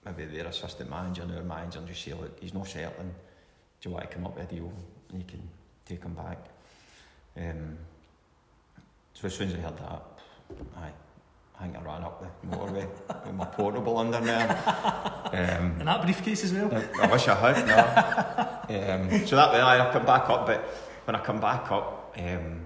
maybe 0.05 0.25
their 0.25 0.47
assistant 0.47 0.89
manager 0.89 1.23
and 1.23 1.36
our 1.36 1.43
manager 1.43 1.79
and 1.79 1.88
just 1.88 2.03
say, 2.03 2.13
look, 2.13 2.39
he's 2.39 2.53
not 2.53 2.67
settling. 2.67 3.13
Do 3.81 3.89
you 3.89 3.95
want 3.95 4.10
to 4.10 4.15
come 4.15 4.25
up 4.25 4.36
with 4.36 4.51
a 4.51 4.55
deal 4.55 4.71
and 5.10 5.19
you 5.19 5.25
can 5.25 5.41
take 5.86 6.03
him 6.03 6.13
back? 6.13 6.38
Um, 7.38 7.77
so 9.13 9.27
as 9.27 9.36
soon 9.36 9.49
as 9.49 9.55
I 9.55 9.58
heard 9.58 9.77
that, 9.77 10.03
I, 10.77 10.89
I 11.60 11.63
think 11.63 11.78
I 11.78 11.82
ran 11.82 12.04
up 12.04 12.22
the 12.22 12.48
motorway 12.56 12.88
with 13.26 13.36
my 13.36 13.46
portable 13.46 13.98
under 13.98 14.20
me. 14.22 14.32
Um, 14.32 15.75
And 15.79 15.88
that 15.88 16.02
briefcase 16.02 16.44
as 16.44 16.54
well? 16.54 16.69
I, 16.73 17.06
I 17.08 17.12
wish 17.12 17.27
I 17.27 17.36
had. 17.36 17.67
No. 17.67 19.10
um, 19.12 19.25
so 19.27 19.36
that 19.36 19.54
way 19.54 19.62
I 19.62 19.90
come 19.92 20.06
back 20.06 20.29
up, 20.29 20.46
but 20.48 20.62
when 21.06 21.15
I 21.15 21.19
come 21.23 21.40
back 21.40 21.71
up, 21.71 22.13
um, 22.17 22.62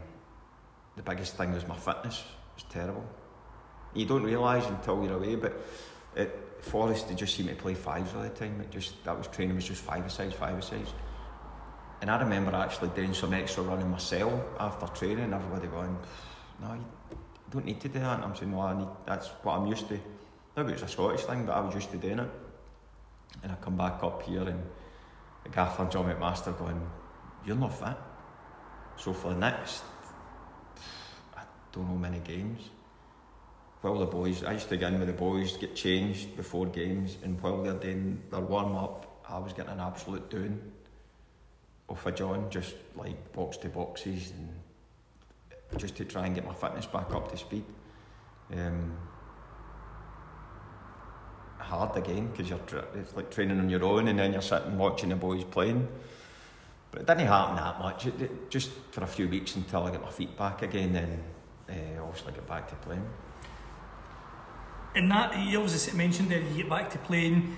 the 0.96 1.04
biggest 1.04 1.38
thing 1.38 1.54
was 1.54 1.68
my 1.68 1.76
fitness 1.78 2.24
was 2.56 2.64
terrible. 2.70 3.06
You 3.94 4.06
don't 4.06 4.24
realise 4.24 4.66
until 4.66 5.04
you're 5.04 5.14
away, 5.18 5.36
but 5.36 5.54
at 6.16 6.30
Forest 6.64 7.08
they 7.10 7.16
just 7.16 7.36
seemed 7.36 7.50
to 7.50 7.56
play 7.56 7.74
fives 7.74 8.14
all 8.16 8.22
the 8.24 8.30
time. 8.30 8.60
It 8.62 8.70
just 8.72 9.04
that 9.06 9.18
was 9.18 9.28
training 9.28 9.56
was 9.56 9.66
just 9.66 9.82
five 9.82 10.12
sides, 10.12 10.34
five 10.36 10.64
sides. 10.64 10.94
And 12.02 12.10
I 12.12 12.20
remember 12.20 12.54
actually 12.56 12.90
doing 12.90 13.14
some 13.14 13.34
extra 13.34 13.64
running 13.64 13.90
myself 13.90 14.34
after 14.60 14.88
training, 14.88 15.34
everybody 15.34 15.68
going, 15.68 15.98
"No, 16.62 16.78
don't 17.50 17.66
need 17.66 17.80
to 17.82 17.90
do 17.90 18.00
that." 18.00 18.16
And 18.16 18.24
I'm 18.24 18.36
saying, 18.36 18.52
"No, 18.52 18.62
I 18.62 18.74
need. 18.78 18.88
That's 19.06 19.28
what 19.44 19.58
I'm 19.58 19.68
used 19.68 19.88
to." 19.90 20.00
Maybe 20.56 20.74
it's 20.74 20.82
a 20.82 20.88
Scottish 20.88 21.24
thing, 21.26 21.46
but 21.46 21.56
I 21.56 21.62
was 21.62 21.76
used 21.76 21.92
to 21.92 21.98
doing 21.98 22.20
it. 22.20 22.32
And 23.44 23.52
I 23.52 23.56
come 23.56 23.78
back 23.78 24.04
up 24.04 24.24
here, 24.24 24.48
and 24.48 24.62
the 25.44 25.50
gaffer 25.50 25.86
John 25.86 26.06
McMaster 26.06 26.58
going, 26.58 26.82
"You're 27.46 27.56
not 27.56 27.74
fit." 27.74 27.98
So 28.98 29.14
for 29.14 29.30
the 29.30 29.40
next, 29.40 29.84
I 31.38 31.44
don't 31.72 31.88
know 31.88 31.98
many 31.98 32.20
games. 32.20 32.70
While 33.82 34.00
the 34.00 34.08
boys, 34.08 34.44
I 34.44 34.54
used 34.54 34.68
to 34.70 34.78
get 34.78 34.92
in 34.92 35.00
with 35.00 35.08
the 35.08 35.14
boys, 35.14 35.56
get 35.56 35.74
changed 35.74 36.36
before 36.36 36.66
games, 36.66 37.18
and 37.24 37.42
while 37.42 37.64
they're 37.64 37.74
doing 37.74 38.22
their 38.30 38.42
warm 38.42 38.76
up, 38.76 39.06
I 39.30 39.38
was 39.38 39.54
getting 39.54 39.72
an 39.72 39.80
absolute 39.80 40.30
doing. 40.30 40.60
off 41.90 42.06
a 42.06 42.12
John, 42.12 42.50
just 42.50 42.76
like 42.96 43.34
box 43.34 43.58
to 43.58 43.70
boxes 43.70 44.32
and 44.32 44.50
just 45.78 45.96
to 45.98 46.06
try 46.06 46.26
and 46.26 46.36
get 46.36 46.46
my 46.46 46.54
fitness 46.54 46.86
back 46.86 47.14
up 47.14 47.32
to 47.32 47.38
speed. 47.38 47.64
Um, 48.54 48.98
hard 51.58 51.96
again 51.98 52.28
because 52.28 52.50
you're 52.50 52.60
tra- 52.60 52.88
it's 52.96 53.16
like 53.16 53.30
training 53.30 53.60
on 53.60 53.70
your 53.70 53.84
own 53.84 54.08
and 54.08 54.18
then 54.18 54.34
you're 54.34 54.42
sitting 54.42 54.78
watching 54.78 55.10
the 55.10 55.16
boys 55.16 55.44
playing. 55.44 55.88
But 56.92 57.02
it 57.02 57.08
didn't 57.08 57.28
happen 57.28 57.56
that 57.58 57.80
much. 57.80 58.08
It, 58.08 58.22
it, 58.22 58.50
just 58.50 58.72
for 58.92 59.04
a 59.04 59.08
few 59.08 59.28
weeks 59.28 59.56
until 59.56 59.84
I 59.84 59.92
get 59.92 60.02
my 60.02 60.10
feet 60.10 60.36
back 60.36 60.64
again, 60.64 60.94
then 60.94 61.24
uh, 61.70 62.04
obviously 62.04 62.34
I 62.34 62.36
get 62.36 62.48
back 62.48 62.68
to 62.70 62.76
playing. 62.78 63.08
And 64.96 65.12
that, 65.12 65.38
you 65.38 65.60
obviously 65.62 65.96
mentioned 65.96 66.30
there, 66.30 66.42
you 66.42 66.64
get 66.64 66.70
back 66.70 66.90
to 66.92 66.98
playing 66.98 67.58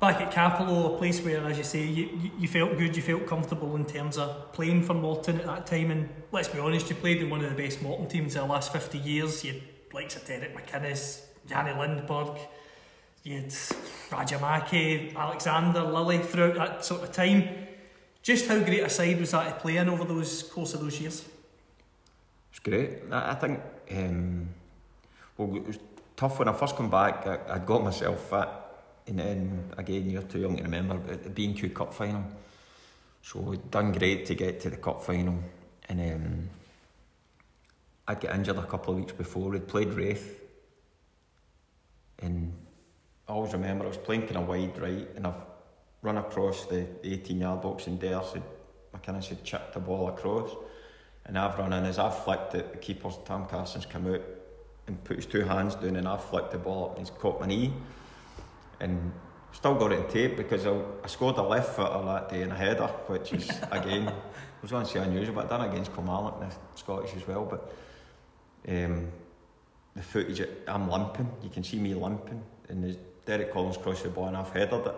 back 0.00 0.20
at 0.20 0.32
Cappielow, 0.32 0.94
a 0.94 0.98
place 0.98 1.20
where, 1.20 1.44
as 1.46 1.58
you 1.58 1.64
say, 1.64 1.84
you, 1.84 2.30
you- 2.38 2.48
felt 2.48 2.76
good, 2.78 2.96
you 2.96 3.02
felt 3.02 3.26
comfortable 3.26 3.76
in 3.76 3.84
terms 3.84 4.16
of 4.16 4.52
playing 4.52 4.82
for 4.82 4.94
Morton 4.94 5.38
at 5.40 5.46
that 5.46 5.66
time. 5.66 5.90
And 5.90 6.08
let's 6.32 6.48
be 6.48 6.58
honest, 6.58 6.88
you 6.88 6.96
played 6.96 7.22
in 7.22 7.30
one 7.30 7.44
of 7.44 7.54
the 7.54 7.62
best 7.62 7.82
Morton 7.82 8.08
teams 8.08 8.34
in 8.34 8.40
the 8.42 8.46
last 8.48 8.72
50 8.72 8.98
years. 8.98 9.44
You 9.44 9.60
likes 9.92 10.16
of 10.16 10.24
Derek 10.26 10.56
McInnes, 10.56 11.22
Janne 11.48 11.76
Lindberg, 11.76 12.38
you 13.24 13.34
had 13.36 13.48
Rajamaki, 14.10 15.14
Alexander, 15.14 15.82
Lilley 15.82 16.18
throughout 16.18 16.54
that 16.54 16.84
sort 16.84 17.02
of 17.02 17.12
time. 17.12 17.48
Just 18.22 18.46
how 18.48 18.58
great 18.58 18.80
a 18.82 18.88
side 18.88 19.18
was 19.20 19.32
that 19.32 19.48
to 19.48 19.60
play 19.60 19.76
in 19.76 19.88
over 19.88 20.04
those 20.04 20.42
course 20.44 20.74
of 20.74 20.80
those 20.80 21.00
years? 21.00 21.24
It's 22.50 22.58
great. 22.60 22.98
I, 23.10 23.32
I 23.32 23.34
think, 23.34 23.60
um, 23.90 24.48
well, 25.36 25.54
it 25.56 25.66
was 25.66 25.78
tough 26.16 26.38
when 26.38 26.48
I 26.48 26.52
first 26.52 26.76
come 26.76 26.90
back. 26.90 27.26
I, 27.26 27.38
I'd 27.54 27.66
got 27.66 27.82
myself 27.82 28.20
fit, 28.30 28.48
and 29.06 29.18
then 29.18 29.72
again, 29.76 30.08
you're 30.08 30.22
too 30.22 30.40
young 30.40 30.56
to 30.56 30.62
remember, 30.62 30.98
the 31.16 31.30
B&Q 31.30 31.70
Cup 31.70 31.92
final. 31.92 32.24
So 33.22 33.54
done 33.70 33.92
great 33.92 34.26
to 34.26 34.34
get 34.34 34.60
to 34.60 34.70
the 34.70 34.76
Cup 34.76 35.02
final, 35.02 35.38
and 35.88 36.00
um, 36.00 36.50
I'd 38.08 38.20
get 38.20 38.34
injured 38.34 38.56
a 38.56 38.66
couple 38.66 38.94
of 38.94 39.00
weeks 39.00 39.12
before. 39.12 39.50
We'd 39.50 39.68
played 39.68 39.92
Raith, 39.92 40.40
and 42.20 42.52
I 43.28 43.32
always 43.32 43.52
remember 43.52 43.84
I 43.84 43.88
was 43.88 43.96
playing 43.96 44.22
kind 44.22 44.38
of 44.38 44.48
wide 44.48 44.78
right, 44.78 45.08
and 45.16 45.26
I've 45.26 45.44
run 46.02 46.16
across 46.16 46.66
the 46.66 46.86
18 47.04 47.40
yard 47.40 47.62
box, 47.62 47.86
and 47.86 48.00
Dare 48.00 48.22
said, 48.22 48.42
McInnes 48.94 49.24
said, 49.24 49.44
chip 49.44 49.72
the 49.72 49.80
ball 49.80 50.08
across. 50.08 50.50
And 51.26 51.38
I've 51.38 51.58
run 51.58 51.72
in 51.72 51.84
as 51.84 51.98
I've 51.98 52.24
flicked 52.24 52.54
it, 52.54 52.72
the 52.72 52.78
keeper's 52.78 53.18
Tom 53.24 53.46
Carson's 53.46 53.86
come 53.86 54.12
out 54.12 54.22
and 54.86 55.02
put 55.04 55.16
his 55.16 55.26
two 55.26 55.42
hands 55.42 55.74
down 55.76 55.96
and 55.96 56.08
I've 56.08 56.24
flicked 56.24 56.50
the 56.50 56.58
ball 56.58 56.86
up 56.86 56.96
and 56.96 57.06
he's 57.06 57.16
caught 57.16 57.40
my 57.40 57.46
knee. 57.46 57.72
And 58.80 59.12
still 59.52 59.74
got 59.74 59.92
it 59.92 60.00
in 60.00 60.08
tape 60.08 60.36
because 60.36 60.66
I, 60.66 60.80
I 61.04 61.06
scored 61.06 61.36
a 61.36 61.42
left 61.42 61.74
footer 61.76 62.04
that 62.04 62.28
day 62.28 62.42
in 62.42 62.50
a 62.50 62.56
header, 62.56 62.86
which 63.06 63.32
is 63.32 63.48
again, 63.70 64.08
I 64.08 64.12
was 64.62 64.70
going 64.70 64.86
to 64.86 64.90
say 64.90 65.00
unusual, 65.00 65.34
but 65.34 65.46
I 65.46 65.58
done 65.58 65.70
against 65.70 65.94
Kilmarnock, 65.94 66.40
the 66.40 66.78
Scottish 66.78 67.14
as 67.16 67.26
well. 67.26 67.44
But 67.44 67.74
um, 68.68 69.08
the 69.94 70.02
footage, 70.02 70.46
I'm 70.66 70.90
limping, 70.90 71.30
you 71.42 71.50
can 71.50 71.64
see 71.64 71.78
me 71.78 71.94
limping. 71.94 72.42
And 72.68 72.84
there's 72.84 72.96
Derek 73.26 73.52
Collins 73.52 73.76
crossed 73.76 74.02
the 74.02 74.08
ball 74.08 74.26
and 74.26 74.36
I've 74.36 74.50
headed 74.50 74.86
it, 74.86 74.94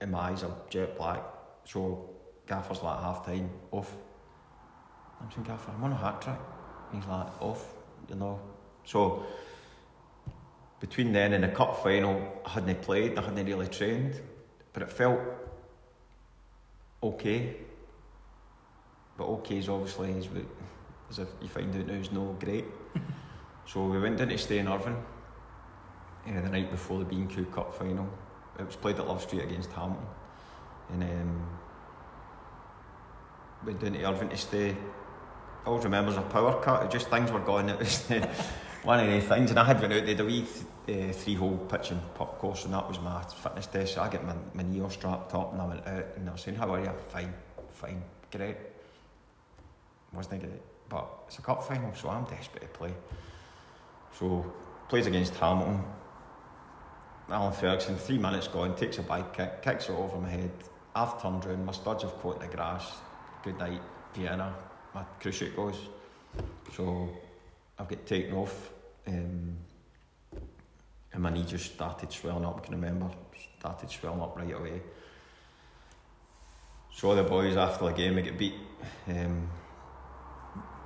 and 0.00 0.10
my 0.10 0.30
eyes 0.30 0.42
are 0.42 0.54
jet 0.70 0.96
black. 0.96 1.22
So 1.64 2.10
Gaffer's 2.46 2.82
like 2.82 3.00
half 3.00 3.24
time 3.24 3.50
off. 3.70 3.94
I'm 5.20 5.30
saying, 5.30 5.44
Gaffer, 5.44 5.70
I'm 5.70 5.84
on 5.84 5.92
a 5.92 5.96
hat 5.96 6.20
trick. 6.20 6.38
He's 6.92 7.06
like, 7.06 7.26
off, 7.40 7.74
you 8.08 8.16
know. 8.16 8.40
So, 8.84 9.24
between 10.84 11.14
then 11.14 11.32
and 11.32 11.42
the 11.42 11.48
cup 11.48 11.82
final, 11.82 12.14
I 12.44 12.50
hadn't 12.50 12.82
played, 12.82 13.16
I 13.16 13.22
hadn't 13.22 13.46
really 13.46 13.68
trained, 13.68 14.20
but 14.74 14.82
it 14.82 14.90
felt 14.90 15.18
okay. 17.02 17.56
But 19.16 19.24
okay 19.24 19.56
is 19.56 19.70
obviously, 19.70 20.10
is 20.10 20.28
what- 20.28 20.44
as 21.08 21.20
if 21.20 21.28
you 21.40 21.48
find 21.48 21.74
out 21.74 21.86
now, 21.86 21.94
is 21.94 22.12
no 22.12 22.36
great. 22.38 22.66
so 23.64 23.86
we 23.86 23.98
went 23.98 24.18
down 24.18 24.28
to 24.28 24.36
stay 24.36 24.58
in 24.58 24.68
Irvine 24.68 25.02
uh, 26.28 26.40
the 26.42 26.50
night 26.50 26.70
before 26.70 26.98
the 26.98 27.06
B&Q 27.06 27.46
Cup 27.46 27.72
final. 27.72 28.06
It 28.58 28.66
was 28.66 28.76
played 28.76 28.98
at 28.98 29.08
Love 29.08 29.22
Street 29.22 29.44
against 29.44 29.72
Hamilton. 29.72 30.06
And 30.92 31.02
um, 31.02 31.58
went 33.64 33.80
down 33.80 33.94
to 33.94 34.04
Irvine 34.04 34.28
to 34.28 34.36
stay. 34.36 34.76
I 35.64 35.66
always 35.66 35.84
remember 35.84 36.10
there 36.10 36.20
was 36.20 36.28
a 36.28 36.30
power 36.30 36.62
cut, 36.62 36.84
it 36.84 36.90
just 36.90 37.08
things 37.08 37.32
were 37.32 37.40
going. 37.40 37.70
It 37.70 37.78
was 37.78 38.04
one 38.84 39.00
of 39.00 39.06
the 39.06 39.20
things, 39.20 39.50
and 39.50 39.58
I 39.58 39.64
had 39.64 39.80
went 39.80 39.92
out 39.92 40.04
there, 40.04 40.14
the 40.14 40.24
wee 40.24 40.44
uh, 40.88 41.12
three 41.12 41.34
hole 41.34 41.56
pitch 41.56 41.90
and 41.90 42.00
putt 42.14 42.38
course, 42.38 42.64
and 42.66 42.74
that 42.74 42.86
was 42.86 43.00
my 43.00 43.22
fitness 43.22 43.66
test. 43.66 43.94
So 43.94 44.02
I 44.02 44.08
get 44.10 44.24
my, 44.24 44.34
my 44.52 44.62
knee 44.62 44.82
all 44.82 44.90
strapped 44.90 45.34
up, 45.34 45.52
and 45.52 45.62
I 45.62 45.66
went 45.66 45.86
out, 45.86 46.04
and 46.16 46.28
I 46.28 46.32
was 46.32 46.42
saying, 46.42 46.58
How 46.58 46.72
are 46.74 46.80
you? 46.80 46.90
Fine, 47.08 47.32
fine, 47.68 48.02
great. 48.30 48.56
Wasn't 50.12 50.40
great, 50.40 50.62
but 50.88 51.06
it's 51.26 51.38
a 51.38 51.42
cup 51.42 51.66
final, 51.66 51.94
so 51.94 52.10
I'm 52.10 52.24
desperate 52.24 52.60
to 52.60 52.68
play. 52.68 52.94
So, 54.18 54.52
plays 54.88 55.06
against 55.06 55.34
Hamilton. 55.36 55.82
Alan 57.30 57.54
Ferguson, 57.54 57.96
three 57.96 58.18
minutes 58.18 58.48
gone, 58.48 58.76
takes 58.76 58.98
a 58.98 59.02
bike 59.02 59.34
kick, 59.34 59.62
kicks 59.62 59.88
it 59.88 59.92
over 59.92 60.18
my 60.18 60.28
head. 60.28 60.50
I've 60.94 61.20
turned 61.20 61.44
round, 61.46 61.64
my 61.64 61.72
studs 61.72 62.02
have 62.02 62.12
caught 62.18 62.38
the 62.38 62.46
grass. 62.46 62.92
Good 63.42 63.58
night, 63.58 63.80
Vienna. 64.12 64.54
My 64.94 65.04
cruciate 65.20 65.56
goes. 65.56 65.88
So 66.76 67.08
I've 67.78 67.88
got 67.88 68.06
taken 68.06 68.34
off, 68.34 68.73
um, 69.06 69.56
and 71.12 71.22
my 71.22 71.30
knee 71.30 71.44
just 71.44 71.74
started 71.74 72.12
swelling 72.12 72.44
up. 72.44 72.58
I 72.58 72.66
can 72.66 72.74
remember, 72.74 73.10
started 73.58 73.90
swelling 73.90 74.20
up 74.20 74.36
right 74.36 74.52
away. 74.52 74.82
So 76.92 77.14
the 77.14 77.22
boys 77.22 77.56
after 77.56 77.86
the 77.86 77.92
game, 77.92 78.16
we 78.16 78.22
get 78.22 78.38
beat. 78.38 78.54
Um, 79.08 79.48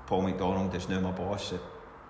Paul 0.07 0.23
McDonald 0.23 0.75
is 0.75 0.89
now 0.89 1.01
my 1.01 1.11
boss 1.11 1.53
at 1.53 1.61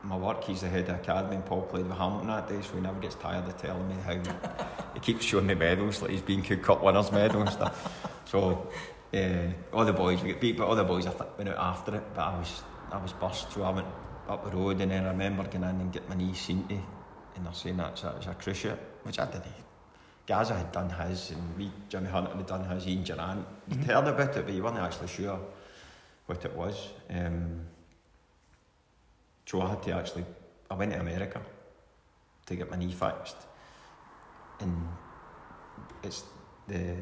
my 0.02 0.16
work. 0.16 0.44
He's 0.44 0.60
the 0.60 0.68
head 0.68 0.88
of 0.88 0.96
academy, 0.96 1.40
Paul 1.44 1.62
played 1.62 1.86
with 1.86 1.96
Hamilton 1.96 2.28
that 2.28 2.48
day, 2.48 2.60
so 2.62 2.74
he 2.74 2.80
never 2.80 3.00
gets 3.00 3.16
tired 3.16 3.46
of 3.46 3.56
telling 3.56 3.88
me 3.88 3.96
how 4.04 4.14
he 4.94 5.00
keeps 5.00 5.24
showing 5.24 5.46
me 5.46 5.54
medals, 5.54 6.00
like 6.02 6.12
he's 6.12 6.22
been 6.22 6.42
Q 6.42 6.58
Cup 6.58 6.82
winners 6.82 7.10
medal 7.10 7.40
and 7.40 7.50
stuff. 7.50 8.20
So 8.26 8.68
uh, 9.12 9.28
all 9.72 9.84
the 9.84 9.92
boys 9.92 10.22
we 10.22 10.28
get 10.28 10.40
beat, 10.40 10.56
but 10.56 10.68
all 10.68 10.76
the 10.76 10.84
boys 10.84 11.06
I 11.06 11.10
think 11.10 11.36
went 11.36 11.50
out 11.50 11.58
after 11.58 11.96
it. 11.96 12.04
But 12.14 12.22
I 12.22 12.38
was 12.38 12.62
I 12.92 12.98
was 12.98 13.12
burst, 13.12 13.52
so 13.52 13.62
I 13.62 13.70
went 13.70 13.86
up 14.28 14.44
the 14.44 14.56
road, 14.56 14.80
and 14.80 14.90
then 14.90 15.04
I 15.04 15.10
remember 15.10 15.44
going 15.44 15.64
in 15.64 15.80
and 15.80 15.92
get 15.92 16.08
my 16.08 16.14
knee 16.14 16.34
seen 16.34 16.66
to, 16.68 16.74
and 16.74 17.46
they're 17.46 17.54
saying 17.54 17.76
that's 17.76 18.04
a, 18.04 18.14
it's 18.16 18.26
a 18.26 18.34
cruciate, 18.34 18.78
which 19.02 19.18
I 19.18 19.26
didn't. 19.26 19.44
Gazza 20.26 20.54
had 20.54 20.72
done 20.72 20.90
his, 20.90 21.30
and 21.30 21.56
we 21.56 21.70
Jimmy 21.88 22.08
Hunter 22.08 22.36
had 22.36 22.46
done 22.46 22.64
his. 22.68 22.86
Ian 22.86 23.02
Durrant, 23.02 23.46
you 23.68 23.78
heard 23.78 24.06
about 24.06 24.36
it, 24.36 24.44
but 24.44 24.54
you 24.54 24.62
weren't 24.62 24.76
actually 24.76 25.08
sure 25.08 25.40
what 26.26 26.44
it 26.44 26.54
was. 26.54 26.88
Um, 27.08 27.62
so 29.46 29.62
I 29.62 29.70
had 29.70 29.82
to 29.84 29.92
actually, 29.92 30.26
I 30.70 30.74
went 30.74 30.92
to 30.92 31.00
America 31.00 31.40
to 32.46 32.56
get 32.56 32.70
my 32.70 32.76
knee 32.76 32.92
fixed, 32.92 33.36
and 34.60 34.88
it's 36.02 36.24
the 36.66 36.94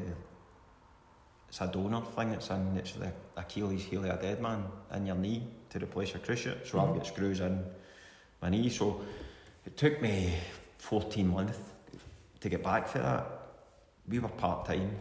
it's 1.49 1.61
a 1.61 1.67
donor 1.67 2.01
thing. 2.15 2.29
It's 2.29 2.49
in 2.49 2.77
it's 2.77 2.93
the 2.93 3.11
Achilles 3.35 3.83
heel 3.83 4.05
of 4.05 4.17
a 4.17 4.21
dead 4.21 4.41
man 4.41 4.63
in 4.93 5.05
your 5.05 5.15
knee 5.15 5.43
to 5.69 5.79
replace 5.79 6.15
a 6.15 6.19
cruciate. 6.19 6.67
So 6.67 6.79
I've 6.79 6.95
got 6.95 7.05
screws 7.07 7.39
in 7.39 7.63
my 8.41 8.49
knee. 8.49 8.69
So 8.69 9.01
it 9.65 9.77
took 9.77 10.01
me 10.01 10.33
fourteen 10.77 11.27
months 11.29 11.59
to 12.39 12.49
get 12.49 12.63
back 12.63 12.87
for 12.87 12.99
that. 12.99 13.25
We 14.07 14.19
were 14.19 14.29
part 14.29 14.65
time, 14.65 14.91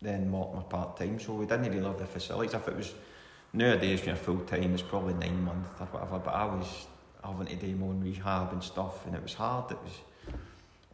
then 0.00 0.22
er 0.22 0.26
Morton 0.26 0.56
were 0.56 0.62
part 0.62 0.96
time, 0.96 1.18
so 1.18 1.34
we 1.34 1.46
didn't 1.46 1.66
er 1.66 1.70
really 1.70 1.80
love 1.80 1.98
the 1.98 2.06
facilities. 2.06 2.54
If 2.54 2.68
it 2.68 2.76
was 2.76 2.94
nowadays 3.52 4.00
er, 4.00 4.02
when 4.02 4.14
you're 4.14 4.24
full 4.24 4.40
time, 4.40 4.74
it's 4.74 4.82
probably 4.82 5.14
nine 5.14 5.42
months 5.42 5.80
or 5.80 5.86
whatever. 5.86 6.18
But 6.18 6.34
I 6.34 6.44
was 6.44 6.86
having 7.24 7.46
to 7.46 7.56
do 7.56 7.74
my 7.74 7.86
own 7.86 8.00
rehab 8.00 8.52
and 8.52 8.62
stuff, 8.62 9.06
and 9.06 9.14
it 9.14 9.22
was 9.22 9.34
hard. 9.34 9.72
It 9.72 9.78
was, 9.82 9.92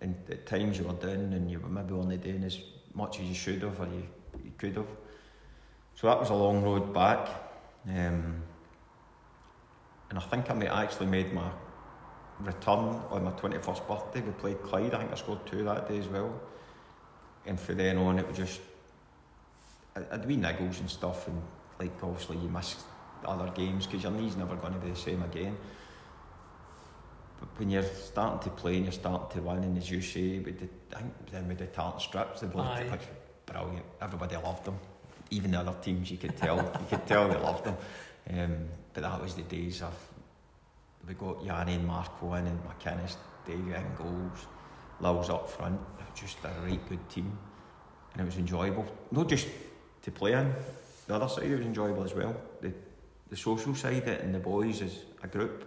and 0.00 0.14
at 0.30 0.46
times 0.46 0.78
you 0.78 0.84
were 0.84 0.94
doing, 0.94 1.32
and 1.34 1.50
you 1.50 1.58
were 1.60 1.68
maybe 1.68 1.92
only 1.92 2.16
doing 2.16 2.44
as 2.44 2.58
much 2.94 3.20
as 3.20 3.26
you 3.26 3.34
should 3.34 3.62
have 3.62 3.78
or 3.80 3.86
you, 3.86 4.06
you 4.44 4.52
could 4.56 4.76
have. 4.76 4.86
So 5.96 6.06
that 6.06 6.18
was 6.18 6.30
a 6.30 6.34
long 6.34 6.62
road 6.62 6.94
back, 6.94 7.28
um, 7.88 8.42
and 10.10 10.18
I 10.18 10.22
think 10.22 10.50
I 10.50 10.54
may 10.54 10.66
actually 10.66 11.06
made 11.06 11.32
my 11.32 11.48
return 12.40 13.00
on 13.10 13.24
my 13.24 13.30
twenty 13.32 13.58
first 13.58 13.86
birthday. 13.86 14.20
We 14.20 14.32
played 14.32 14.62
Clyde. 14.62 14.94
I 14.94 14.98
think 14.98 15.12
I 15.12 15.14
scored 15.14 15.46
two 15.46 15.64
that 15.64 15.88
day 15.88 15.98
as 15.98 16.08
well. 16.08 16.38
And 17.46 17.58
from 17.58 17.78
then 17.78 17.96
on, 17.96 18.18
it 18.18 18.28
was 18.28 18.36
just 18.36 18.60
I'd 19.96 20.26
wee 20.26 20.36
niggles 20.36 20.80
and 20.80 20.90
stuff, 20.90 21.26
and 21.28 21.40
like 21.78 21.92
obviously 22.02 22.36
you 22.38 22.48
miss 22.48 22.76
other 23.24 23.50
games 23.50 23.86
because 23.86 24.02
your 24.02 24.12
knee's 24.12 24.36
never 24.36 24.56
going 24.56 24.72
to 24.72 24.78
be 24.78 24.90
the 24.90 24.96
same 24.96 25.22
again. 25.22 25.56
But 27.38 27.48
when 27.58 27.70
you're 27.70 27.82
starting 27.82 28.40
to 28.40 28.50
play 28.50 28.76
and 28.76 28.84
you're 28.84 28.92
starting 28.92 29.40
to 29.40 29.48
win, 29.48 29.64
and 29.64 29.78
as 29.78 29.90
you 29.90 30.02
say, 30.02 30.38
with 30.40 30.60
the, 30.60 30.68
I 30.96 31.00
think 31.00 31.14
then 31.30 31.48
with 31.48 31.58
the 31.58 31.66
talent 31.66 32.02
strips, 32.02 32.40
the 32.40 32.46
blood 32.46 32.86
pitch 32.90 33.00
brilliant. 33.46 33.84
Everybody 34.00 34.36
loved 34.36 34.64
them. 34.64 34.78
Even 35.30 35.52
the 35.52 35.60
other 35.60 35.74
teams, 35.82 36.10
you 36.10 36.16
could 36.16 36.36
tell, 36.36 36.56
you 36.56 36.86
could 36.88 37.06
tell 37.06 37.28
they 37.28 37.36
loved 37.36 37.64
them. 37.64 37.76
Um, 38.32 38.68
but 38.92 39.02
that 39.02 39.20
was 39.20 39.34
the 39.34 39.42
days 39.42 39.82
of 39.82 39.94
we 41.06 41.14
got 41.14 41.42
Yanni 41.42 41.74
and 41.74 41.86
Marco 41.86 42.34
in 42.34 42.46
and 42.46 42.60
McInnes, 42.64 43.16
Davey 43.46 43.74
in 43.74 43.94
goals, 43.96 44.46
Lowell's 45.00 45.30
up 45.30 45.48
front. 45.48 45.80
Just 46.14 46.38
a 46.44 46.50
right 46.64 46.88
good 46.88 47.08
team, 47.08 47.38
and 48.12 48.22
it 48.22 48.24
was 48.24 48.36
enjoyable. 48.36 48.84
Not 49.10 49.28
just 49.28 49.48
to 50.02 50.10
play 50.10 50.32
in, 50.32 50.52
the 51.06 51.14
other 51.14 51.28
side 51.28 51.44
it 51.44 51.56
was 51.56 51.64
enjoyable 51.64 52.04
as 52.04 52.14
well. 52.14 52.34
The 52.60 52.72
the 53.30 53.36
social 53.36 53.74
side 53.74 54.08
and 54.08 54.34
the 54.34 54.40
boys 54.40 54.82
as 54.82 55.04
a 55.22 55.28
group, 55.28 55.64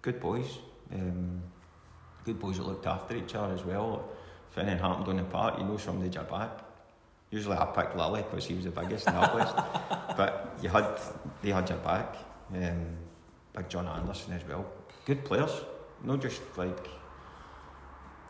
good 0.00 0.18
boys. 0.18 0.58
Um, 0.92 1.42
good 2.24 2.40
boys 2.40 2.56
that 2.56 2.66
looked 2.66 2.86
after 2.86 3.16
each 3.16 3.34
other 3.34 3.54
as 3.54 3.64
well. 3.64 4.08
If 4.50 4.58
anything 4.58 4.78
happened 4.78 5.08
on 5.08 5.16
the 5.16 5.24
park, 5.24 5.58
you 5.58 5.64
know 5.64 5.76
somebody's 5.76 6.14
your 6.14 6.24
back. 6.24 6.50
Usually 7.30 7.56
I 7.56 7.66
picked 7.66 7.96
Lilley 7.96 8.22
because 8.22 8.46
he 8.46 8.54
was 8.54 8.64
the 8.64 8.70
biggest 8.70 9.06
and 9.06 9.16
ugliest. 9.16 9.54
but 10.16 10.58
you 10.62 10.68
had, 10.68 10.98
they 11.42 11.50
had 11.50 11.68
your 11.68 11.78
back. 11.78 12.16
Um, 12.54 12.96
Big 13.54 13.68
John 13.68 13.86
Anderson 13.86 14.32
as 14.34 14.44
well. 14.46 14.64
Good 15.04 15.24
players, 15.24 15.50
not 16.04 16.22
just 16.22 16.40
like 16.56 16.88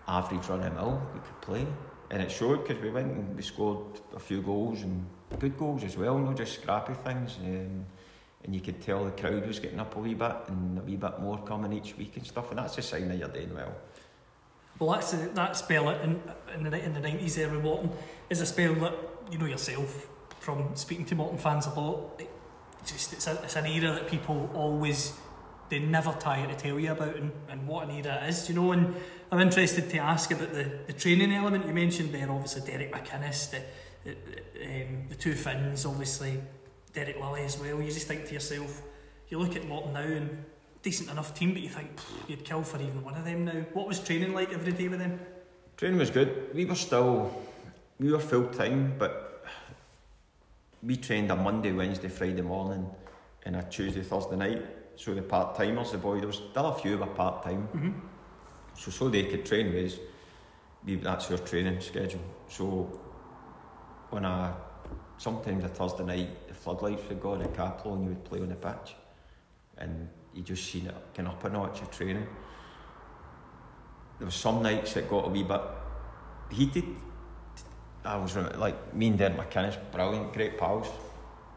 average 0.07 0.47
run 0.49 0.63
of 0.63 0.75
mill. 0.75 1.03
We 1.15 1.21
could 1.21 1.41
play, 1.41 1.67
and 2.11 2.23
it 2.23 2.31
showed 2.31 2.67
because 2.67 2.83
we 2.83 2.91
went 2.91 3.13
and 3.13 3.37
we 3.37 3.43
scored 3.43 4.01
a 4.17 4.19
few 4.19 4.43
goals 4.43 4.83
and 4.83 5.07
good 5.39 5.57
goals 5.59 5.85
as 5.85 5.97
well, 5.97 6.19
not 6.19 6.37
just 6.37 6.61
scrappy 6.61 6.95
things. 6.95 7.37
Um, 7.45 7.85
and 8.45 8.55
you 8.55 8.61
could 8.61 8.81
tell 8.81 9.05
the 9.05 9.11
crowd 9.11 9.47
was 9.47 9.59
getting 9.59 9.81
up 9.81 9.97
a 9.97 9.99
wee 9.99 10.15
bit 10.15 10.37
and 10.47 10.79
a 10.79 10.83
wee 10.83 10.97
bit 10.97 11.21
more 11.21 11.39
coming 11.39 11.73
each 11.73 11.97
week 11.97 12.17
and 12.17 12.27
stuff, 12.27 12.51
and 12.51 12.59
that's 12.59 12.79
a 12.79 12.83
sign 12.83 13.09
that 13.09 13.19
you're 13.19 13.29
doing 13.29 13.55
well. 13.55 13.75
Well, 14.79 14.91
that's 14.93 15.13
a, 15.13 15.17
that 15.17 15.57
spell 15.57 15.89
in, 15.89 16.23
in 16.55 16.71
the 16.71 16.85
in 16.85 16.95
the 16.95 17.01
nineties 17.01 17.37
there 17.37 17.49
with 17.49 17.63
Morton 17.63 17.91
is 18.31 18.41
a 18.41 18.47
spell 18.47 18.75
that 18.75 18.95
you 19.31 19.39
know 19.39 19.47
yourself 19.47 20.09
from 20.41 20.75
speaking 20.77 21.05
to 21.07 21.15
Morton 21.15 21.39
fans 21.39 21.67
a 21.67 21.81
lot. 21.81 22.21
It 22.21 22.31
just 22.87 23.13
it's, 23.13 23.27
a, 23.27 23.41
it's 23.43 23.57
an 23.57 23.67
era 23.67 23.93
that 23.95 24.09
people 24.09 24.51
always 24.55 25.13
they 25.69 25.81
never 25.81 26.13
tire 26.19 26.47
to 26.47 26.55
tell 26.55 26.79
you 26.79 26.93
about 26.93 27.17
and, 27.17 27.31
and 27.51 27.67
what 27.67 27.89
an 27.89 27.95
era 27.95 28.25
it 28.25 28.29
is, 28.31 28.49
you 28.49 28.55
know. 28.55 28.73
And 28.73 28.95
I'm 29.31 29.41
interested 29.41 29.91
to 29.91 29.99
ask 29.99 30.31
about 30.31 30.53
the, 30.53 30.71
the 30.87 30.93
training 30.95 31.33
element 31.33 31.67
you 31.67 31.75
mentioned 31.75 32.15
there. 32.15 32.31
Obviously, 32.31 32.63
Derek 32.71 32.93
McInnes, 32.93 33.51
the 33.51 33.63
the, 34.05 34.13
um, 34.13 35.05
the 35.09 35.15
two 35.15 35.35
Finns, 35.35 35.85
obviously 35.85 36.41
Derek 36.93 37.21
Lilley 37.21 37.45
as 37.45 37.59
well. 37.59 37.83
You 37.83 37.91
just 37.91 38.07
think 38.07 38.27
to 38.27 38.35
yourself, 38.35 38.83
you 39.29 39.39
look 39.39 39.57
at 39.57 39.67
Morton 39.67 39.93
now 39.93 40.01
and 40.01 40.45
decent 40.83 41.11
enough 41.11 41.35
team, 41.35 41.53
but 41.53 41.63
you 41.63 41.69
think 41.69 41.91
you'd 42.29 42.45
kill 42.45 42.63
for 42.63 42.81
even 42.81 43.03
one 43.03 43.15
of 43.15 43.25
them 43.25 43.45
now. 43.45 43.65
What 43.73 43.87
was 43.87 44.01
training 44.01 44.35
like 44.35 44.53
every 44.53 44.73
day 44.73 44.89
with 44.89 44.99
them? 44.99 45.21
Training 45.77 45.99
was 45.99 46.11
good. 46.11 46.51
We 46.55 46.65
were 46.65 46.75
still, 46.75 47.43
we 47.99 48.13
were 48.13 48.19
full 48.19 48.49
time, 48.49 48.95
but 48.99 49.45
we 50.83 50.97
trained 50.97 51.31
a 51.31 51.37
Monday, 51.37 51.73
Wednesday, 51.73 52.09
Friday 52.09 52.43
morning, 52.43 52.89
and 53.45 53.57
a 53.57 53.63
Tuesday, 53.63 54.03
Thursday 54.03 54.37
night. 54.37 54.63
So 54.97 55.15
the 55.15 55.23
part 55.23 55.57
timers, 55.57 55.93
the 55.93 55.99
boy, 55.99 56.19
there 56.19 56.27
was 56.27 56.43
still 56.51 56.67
a 56.67 56.75
few 56.75 56.99
were 56.99 57.07
part 57.07 57.43
time. 57.43 57.69
Mm-hmm. 57.69 57.93
So 58.77 58.91
so 58.91 59.09
they 59.09 59.25
could 59.25 59.45
train 59.45 59.73
with 59.73 59.93
us. 59.93 59.99
We, 60.85 60.97
that's 60.97 61.29
your 61.29 61.39
training 61.39 61.81
schedule. 61.81 62.21
So 62.49 63.01
when 64.11 64.25
I 64.25 64.53
sometimes 65.17 65.65
a 65.65 65.69
Thursday 65.69 66.05
night 66.05 66.49
the 66.49 66.55
floodlights 66.55 67.09
would 67.09 67.21
go 67.21 67.33
on 67.33 67.43
at 67.43 67.53
Cappielow 67.53 67.95
and 67.95 68.05
you 68.05 68.09
would 68.11 68.25
play 68.25 68.41
on 68.41 68.49
the 68.49 68.55
pitch, 68.55 68.95
and 69.77 70.09
you 70.39 70.45
just 70.45 70.71
seen 70.71 70.87
it 70.87 70.95
going 71.15 71.27
up 71.27 71.43
a 71.45 71.51
notch 71.51 71.83
of 71.83 71.91
training. 71.91 72.27
There 74.19 74.27
was 74.27 74.37
some 74.37 74.63
nights 74.63 74.95
that 74.95 75.11
got 75.11 75.27
a 75.27 75.29
wee 75.29 75.43
bit 75.43 75.61
heated. 76.51 76.85
I 78.05 78.17
was 78.17 78.37
like 78.37 78.95
me 78.95 79.09
and 79.09 79.19
Derek 79.19 79.37
McInnes, 79.37 79.77
brilliant, 79.91 80.33
great 80.33 80.57
pals, 80.57 80.87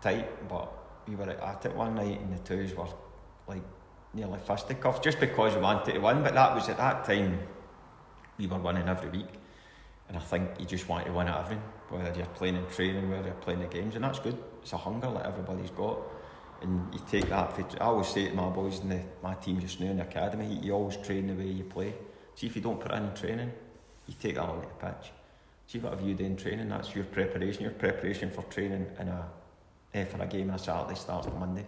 tight, 0.02 0.50
but 0.50 0.74
we 1.08 1.16
were 1.16 1.30
at 1.30 1.66
it 1.66 1.76
one 1.76 1.94
night 1.94 2.20
and 2.20 2.34
the 2.34 2.40
twos 2.40 2.74
were 2.74 2.88
like 3.48 3.62
nearly 4.16 4.40
fisticuffs 4.40 5.00
just 5.00 5.20
because 5.20 5.54
we 5.54 5.62
wanted 5.62 5.94
to 5.94 6.00
win. 6.00 6.24
But 6.24 6.34
that 6.34 6.56
was 6.56 6.68
at 6.68 6.78
that 6.78 7.06
time 7.06 7.38
we 8.40 8.48
were 8.48 8.58
winning 8.58 8.90
every 8.90 9.10
week, 9.10 9.30
and 10.08 10.18
I 10.18 10.22
think 10.22 10.50
you 10.60 10.66
just 10.66 10.90
want 10.90 11.06
to 11.06 11.12
win 11.12 11.28
at 11.28 11.38
everything, 11.38 11.64
whether 11.90 12.12
you're 12.18 12.26
playing 12.26 12.56
in 12.56 12.66
training, 12.66 13.12
whether 13.12 13.28
you're 13.28 13.36
playing 13.36 13.60
the 13.60 13.68
games, 13.68 13.94
and 13.94 14.04
that's 14.04 14.18
good. 14.18 14.38
It's 14.64 14.74
a 14.74 14.78
hunger 14.78 15.12
that 15.12 15.28
everybody's 15.28 15.70
got. 15.70 16.00
And 16.62 16.94
you 16.94 17.00
take 17.10 17.28
that. 17.30 17.78
I 17.80 17.86
always 17.86 18.08
say 18.08 18.30
to 18.30 18.36
my 18.36 18.50
boys 18.50 18.80
in 18.80 18.90
the, 18.90 19.02
my 19.24 19.34
team 19.34 19.60
just 19.60 19.80
now 19.80 19.88
in 19.88 19.98
the 19.98 20.04
academy, 20.04 20.60
you 20.62 20.74
always 20.74 20.98
train 20.98 21.28
the 21.28 21.34
way 21.34 21.50
you 21.50 21.64
play. 21.64 21.94
See 22.36 22.48
if 22.48 22.56
you 22.56 22.62
don't 22.62 22.80
put 22.80 22.92
in 22.92 23.14
training, 23.14 23.52
you 24.08 24.14
take 24.20 24.36
that 24.36 24.44
on 24.44 24.62
the 24.62 24.68
pitch. 24.68 25.12
See 25.68 25.80
whatever 25.80 26.04
you 26.04 26.14
do 26.14 26.26
in 26.26 26.36
training, 26.36 26.70
that's 26.70 26.94
your 26.94 27.06
preparation. 27.06 27.64
Your 27.64 27.72
preparation 27.72 28.30
for 28.30 28.44
training 28.44 28.86
in 29.00 29.08
a 29.08 29.26
eh, 29.94 30.06
for 30.06 30.22
a 30.22 30.28
game 30.28 30.50
on 30.50 30.56
a 30.56 30.60
Saturday 30.60 30.96
starts 30.96 31.28
on 31.28 31.40
Monday, 31.40 31.66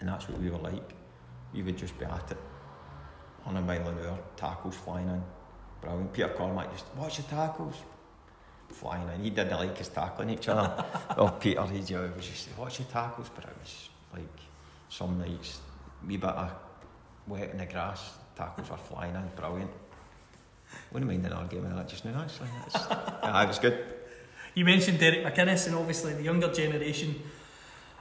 and 0.00 0.08
that's 0.08 0.28
what 0.28 0.40
we 0.40 0.50
were 0.50 0.58
like. 0.58 0.94
We 1.52 1.62
would 1.62 1.76
just 1.76 1.98
be 1.98 2.04
at 2.04 2.30
it, 2.30 2.38
on 3.46 3.56
a 3.56 3.60
mile 3.62 3.88
an 3.88 3.98
hour, 4.06 4.18
tackles 4.36 4.76
flying 4.76 5.08
in, 5.08 5.22
brilliant. 5.80 6.12
Peter 6.12 6.28
Cormack 6.28 6.70
just 6.72 6.86
watch 6.96 7.16
the 7.16 7.22
tackles, 7.24 7.76
flying 8.68 9.08
in. 9.14 9.24
He 9.24 9.30
didn't 9.30 9.58
like 9.58 9.80
us 9.80 9.88
tackling 9.88 10.30
each 10.30 10.48
other. 10.48 10.84
oh, 11.16 11.28
Peter, 11.40 11.64
he 11.66 11.80
just 11.80 12.16
was 12.16 12.26
just 12.26 12.48
watch 12.58 12.78
the 12.78 12.84
tackles, 12.84 13.30
but 13.34 13.44
it 13.44 13.56
was 13.60 13.88
like 14.14 14.38
some 14.88 15.18
nights, 15.18 15.60
wee 16.06 16.16
bit 16.16 16.30
of 16.30 16.50
wet 17.26 17.50
in 17.50 17.58
the 17.58 17.66
grass, 17.66 18.14
tackles 18.36 18.70
were 18.70 18.76
flying 18.76 19.14
in, 19.14 19.28
brilliant. 19.36 19.70
Wouldn't 20.92 21.10
mind 21.10 21.26
an 21.26 21.32
argument 21.32 21.72
of 21.72 21.78
that 21.78 21.88
just 21.88 22.04
now, 22.04 22.20
actually. 22.20 22.48
It's, 22.66 22.74
yeah, 22.74 23.42
it 23.42 23.48
was 23.48 23.58
good. 23.58 23.84
You 24.54 24.64
mentioned 24.64 24.98
Derek 24.98 25.24
McInnes, 25.24 25.66
and 25.66 25.76
obviously 25.76 26.14
the 26.14 26.22
younger 26.22 26.52
generation 26.52 27.22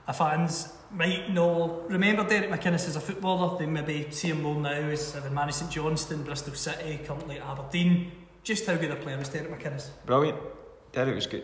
of 0.08 0.18
fans 0.18 0.74
might 0.92 1.30
know 1.30 1.84
remember 1.90 2.28
Derek 2.28 2.50
McInnes 2.50 2.88
as 2.88 2.96
a 2.96 3.00
footballer. 3.00 3.58
They 3.58 3.66
maybe 3.66 4.10
see 4.12 4.30
him 4.30 4.42
more 4.42 4.56
now 4.56 4.70
as 4.72 5.14
having 5.14 5.34
managed 5.34 5.58
St 5.58 5.72
Johnstone, 5.72 6.24
Bristol 6.24 6.56
City, 6.56 7.00
currently 7.06 7.40
Aberdeen. 7.40 8.12
Just 8.44 8.66
how 8.66 8.76
good 8.76 8.92
a 8.92 8.96
player 8.96 9.18
was 9.18 9.30
Derek 9.30 9.52
McInnes? 9.52 9.90
Brilliant. 10.06 10.38
Derek 10.92 11.16
was 11.16 11.28
good. 11.28 11.44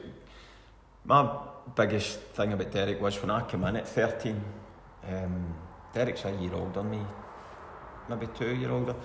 My 1.05 1.37
biggest 1.75 2.19
thing 2.19 2.53
about 2.53 2.71
Derek 2.71 3.01
was 3.01 3.19
when 3.21 3.29
I 3.29 3.41
came 3.41 3.63
in 3.65 3.75
at 3.75 3.87
13, 3.87 4.41
um, 5.09 5.53
Derek's 5.93 6.25
a 6.25 6.31
year 6.31 6.53
older 6.53 6.81
than 6.81 6.91
me, 6.91 7.01
maybe 8.09 8.27
two 8.27 8.55
year 8.55 8.71
older. 8.71 8.95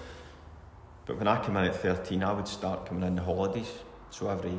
But 1.06 1.18
when 1.18 1.28
I 1.28 1.44
came 1.44 1.56
in 1.56 1.64
at 1.64 1.76
13, 1.76 2.22
I 2.22 2.32
would 2.32 2.48
start 2.48 2.86
coming 2.86 3.04
in 3.04 3.16
the 3.16 3.22
holidays. 3.22 3.72
So 4.10 4.28
every 4.28 4.58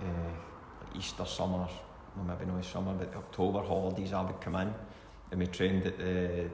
uh, 0.00 0.96
Easter, 0.96 1.24
summer, 1.26 1.68
well, 2.16 2.24
maybe 2.26 2.50
not 2.50 2.64
summer, 2.64 2.94
but 2.94 3.14
October 3.14 3.60
holidays, 3.62 4.12
I 4.12 4.22
would 4.22 4.40
come 4.40 4.56
in 4.56 4.72
and 5.30 5.40
we 5.40 5.46
trained 5.46 5.86
at 5.86 5.98
the 5.98 6.48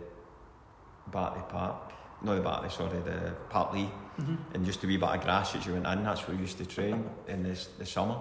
Battery 1.12 1.42
Park. 1.48 1.92
No, 2.22 2.34
the 2.34 2.42
Battery, 2.42 2.70
sorry, 2.70 2.98
the 3.00 3.34
Parklea. 3.50 3.90
And 4.54 4.64
just 4.64 4.82
a 4.84 4.86
wee 4.86 4.96
bit 4.96 5.08
of 5.08 5.22
grass 5.22 5.54
as 5.54 5.66
you 5.66 5.74
went 5.74 5.86
in, 5.86 6.02
that's 6.04 6.26
where 6.26 6.36
we 6.36 6.42
used 6.42 6.58
to 6.58 6.66
train 6.66 7.04
in 7.28 7.42
this, 7.42 7.68
the 7.78 7.86
summer. 7.86 8.18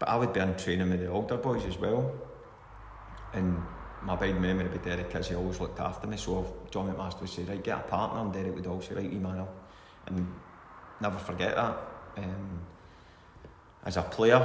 But 0.00 0.08
I 0.08 0.16
would 0.16 0.32
be 0.32 0.40
in 0.40 0.56
training 0.56 0.88
with 0.88 1.00
the 1.00 1.08
older 1.08 1.36
boys 1.36 1.64
as 1.66 1.78
well. 1.78 2.10
And 3.34 3.62
my 4.02 4.16
big 4.16 4.40
memory 4.40 4.66
with 4.66 4.82
Derek 4.82 5.14
is 5.14 5.28
he 5.28 5.34
always 5.34 5.60
looked 5.60 5.78
after 5.78 6.06
me. 6.06 6.16
So 6.16 6.56
John 6.70 6.90
McMaster 6.90 7.20
would 7.20 7.28
say, 7.28 7.42
right, 7.42 7.62
get 7.62 7.78
a 7.78 7.82
partner, 7.82 8.20
and 8.20 8.32
Derek 8.32 8.54
would 8.54 8.66
always 8.66 8.88
say, 8.88 8.94
right, 8.94 9.10
wee 9.10 9.18
man, 9.18 9.38
I'll-" 9.38 9.54
and 10.06 10.26
never 11.02 11.18
forget 11.18 11.54
that. 11.54 11.78
Um, 12.16 12.60
as 13.84 13.98
a 13.98 14.02
player, 14.02 14.42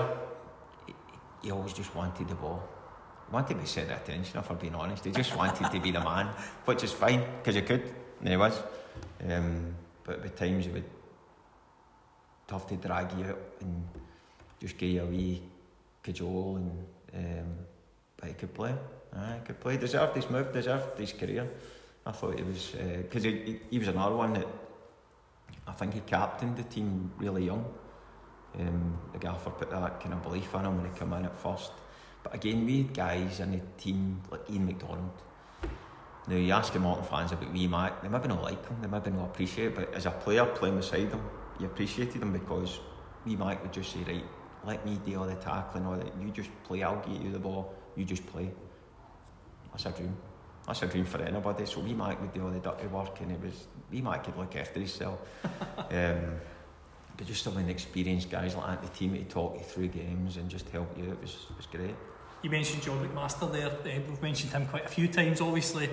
he, 1.41 1.51
always 1.51 1.73
just 1.73 1.95
wanted 1.95 2.27
the 2.27 2.35
ball. 2.35 2.61
Wanted 3.31 3.55
to 3.55 3.61
be 3.61 3.65
centre 3.65 3.93
attention, 3.93 4.37
if 4.37 4.51
I'm 4.51 4.57
being 4.57 4.75
honest. 4.75 5.05
He 5.05 5.11
just 5.11 5.35
wanted 5.37 5.71
to 5.71 5.79
be 5.79 5.91
the 5.91 6.01
man, 6.01 6.27
which 6.65 6.83
is 6.83 6.91
fine, 6.91 7.23
because 7.37 7.55
he 7.55 7.61
could, 7.61 7.93
and 8.19 8.27
he 8.27 8.35
was. 8.35 8.61
Um, 9.29 9.73
but 10.03 10.23
at 10.23 10.35
times 10.35 10.65
he 10.65 10.71
would 10.71 10.89
tough 12.45 12.67
to 12.67 12.75
drag 12.75 13.17
you 13.17 13.25
out 13.25 13.39
and 13.61 13.87
just 14.59 14.77
give 14.77 14.89
you 14.89 15.01
a 15.01 15.05
wee 15.05 15.41
cajole 16.03 16.57
and 16.57 16.85
um, 17.15 17.55
but 18.17 18.29
he 18.29 18.35
could 18.35 18.53
play. 18.53 18.75
Aye, 19.15 19.35
he 19.39 19.45
could 19.45 19.59
play. 19.59 19.77
Deserved 19.77 20.15
his 20.15 20.29
move, 20.29 20.51
deserved 20.51 20.97
his 20.97 21.13
career. 21.13 21.49
I 22.05 22.11
thought 22.11 22.37
he 22.37 22.43
was 22.43 22.71
because 22.71 23.23
he, 23.23 23.31
he, 23.31 23.59
he 23.71 23.79
was 23.79 23.87
another 23.87 24.15
one 24.15 24.33
that 24.33 24.47
I 25.67 25.71
think 25.71 25.93
he 25.93 26.01
captained 26.01 26.57
the 26.57 26.63
team 26.63 27.11
really 27.17 27.45
young. 27.45 27.65
Um, 28.59 28.97
the 29.11 29.19
gaffer 29.19 29.49
put 29.49 29.69
that 29.71 29.99
kind 29.99 30.13
of 30.13 30.23
belief 30.23 30.53
in 30.53 30.65
him 30.65 30.77
when 30.77 30.91
he 30.91 30.97
came 30.97 31.11
in 31.13 31.25
at 31.25 31.35
first. 31.35 31.71
But 32.23 32.35
again, 32.35 32.65
we 32.65 32.83
had 32.83 32.93
guys 32.93 33.39
in 33.39 33.51
the 33.51 33.61
team 33.77 34.21
like 34.31 34.41
Ian 34.49 34.65
McDonald. 34.65 35.21
Now 36.27 36.35
you 36.35 36.51
ask 36.53 36.73
the 36.73 36.79
Morton 36.79 37.05
fans 37.05 37.31
about 37.31 37.53
Wee 37.53 37.67
Mac, 37.67 38.01
they 38.01 38.09
maybe 38.09 38.27
not 38.27 38.41
like 38.41 38.67
him, 38.67 38.77
they 38.81 38.87
maybe 38.87 39.11
not 39.11 39.25
appreciate 39.25 39.67
it, 39.67 39.75
but 39.75 39.93
as 39.93 40.07
a 40.07 40.11
player 40.11 40.43
playing 40.45 40.77
beside 40.77 41.09
him, 41.09 41.21
you 41.59 41.67
appreciated 41.67 42.21
him 42.21 42.33
because 42.33 42.79
Wee 43.25 43.35
Mac 43.35 43.61
would 43.61 43.71
just 43.71 43.93
say, 43.93 43.99
right, 44.07 44.23
let 44.65 44.85
me 44.85 44.99
do 45.05 45.19
all 45.19 45.27
the 45.27 45.35
tackling, 45.35 45.85
all 45.85 45.95
that, 45.95 46.11
you 46.21 46.29
just 46.31 46.49
play, 46.63 46.83
I'll 46.83 46.97
get 46.97 47.21
you 47.21 47.31
the 47.31 47.39
ball, 47.39 47.73
you 47.95 48.05
just 48.05 48.25
play. 48.27 48.49
That's 49.71 49.85
a 49.85 49.91
dream. 49.91 50.15
That's 50.65 50.81
a 50.81 50.87
dream 50.87 51.05
for 51.05 51.21
anybody. 51.21 51.65
So 51.65 51.81
we 51.81 51.93
Mac 51.93 52.19
would 52.19 52.33
do 52.33 52.43
all 52.43 52.49
the 52.49 52.59
dirty 52.59 52.87
work 52.87 53.19
and 53.21 53.31
it 53.31 53.41
was, 53.41 53.67
Wee 53.91 54.01
Mac 54.01 54.23
could 54.23 54.37
look 54.37 54.55
after 54.55 54.79
himself. 54.79 55.19
um, 55.77 56.39
but 57.17 57.27
just 57.27 57.45
having 57.45 57.69
experienced 57.69 58.29
guys 58.29 58.55
like 58.55 58.67
that 58.67 58.81
the 58.81 58.97
team 58.97 59.13
to 59.13 59.23
talk 59.23 59.55
you 59.57 59.63
through 59.63 59.87
games 59.87 60.37
and 60.37 60.49
just 60.49 60.67
help 60.69 60.97
you, 60.97 61.11
it 61.11 61.21
was, 61.21 61.35
it 61.49 61.57
was 61.57 61.65
great. 61.67 61.95
You 62.41 62.49
mentioned 62.49 62.83
John 62.83 63.07
McMaster 63.07 63.51
there. 63.51 63.67
Uh, 63.67 64.01
we've 64.07 64.21
mentioned 64.21 64.51
him 64.51 64.65
quite 64.67 64.85
a 64.85 64.89
few 64.89 65.07
times. 65.07 65.41
Obviously, 65.41 65.89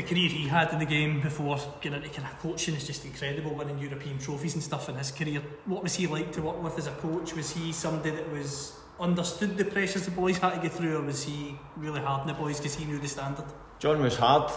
the 0.00 0.08
career 0.08 0.28
he 0.28 0.48
had 0.48 0.72
in 0.72 0.78
the 0.78 0.86
game 0.86 1.20
before 1.20 1.58
getting 1.82 2.02
into 2.02 2.08
kind 2.08 2.26
of 2.26 2.38
coaching 2.38 2.74
is 2.74 2.86
just 2.86 3.04
incredible. 3.04 3.54
Winning 3.54 3.78
European 3.78 4.18
trophies 4.18 4.54
and 4.54 4.62
stuff 4.62 4.88
in 4.88 4.94
his 4.94 5.12
career. 5.12 5.42
What 5.66 5.82
was 5.82 5.94
he 5.94 6.06
like 6.06 6.32
to 6.32 6.42
work 6.42 6.62
with 6.62 6.78
as 6.78 6.86
a 6.86 6.92
coach? 6.92 7.34
Was 7.34 7.50
he 7.50 7.70
somebody 7.72 8.10
that 8.10 8.32
was 8.32 8.78
understood 8.98 9.58
the 9.58 9.64
pressures 9.64 10.06
the 10.06 10.10
boys 10.10 10.38
had 10.38 10.54
to 10.54 10.60
get 10.60 10.72
through, 10.72 10.96
or 10.96 11.02
was 11.02 11.24
he 11.24 11.54
really 11.76 12.00
hard 12.00 12.22
on 12.22 12.26
the 12.28 12.34
boys 12.34 12.56
because 12.56 12.74
he 12.74 12.86
knew 12.86 12.98
the 12.98 13.08
standard? 13.08 13.44
John 13.78 14.00
was 14.00 14.16
hard. 14.16 14.50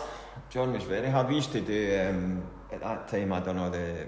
John 0.49 0.71
was 0.71 0.83
very 0.83 1.09
hard. 1.09 1.27
We 1.27 1.35
used 1.35 1.51
to 1.51 1.61
do 1.61 1.99
um, 1.99 2.43
at 2.71 2.79
that 2.79 3.07
time. 3.09 3.33
I 3.33 3.41
don't 3.41 3.57
know 3.57 3.69
the 3.69 4.07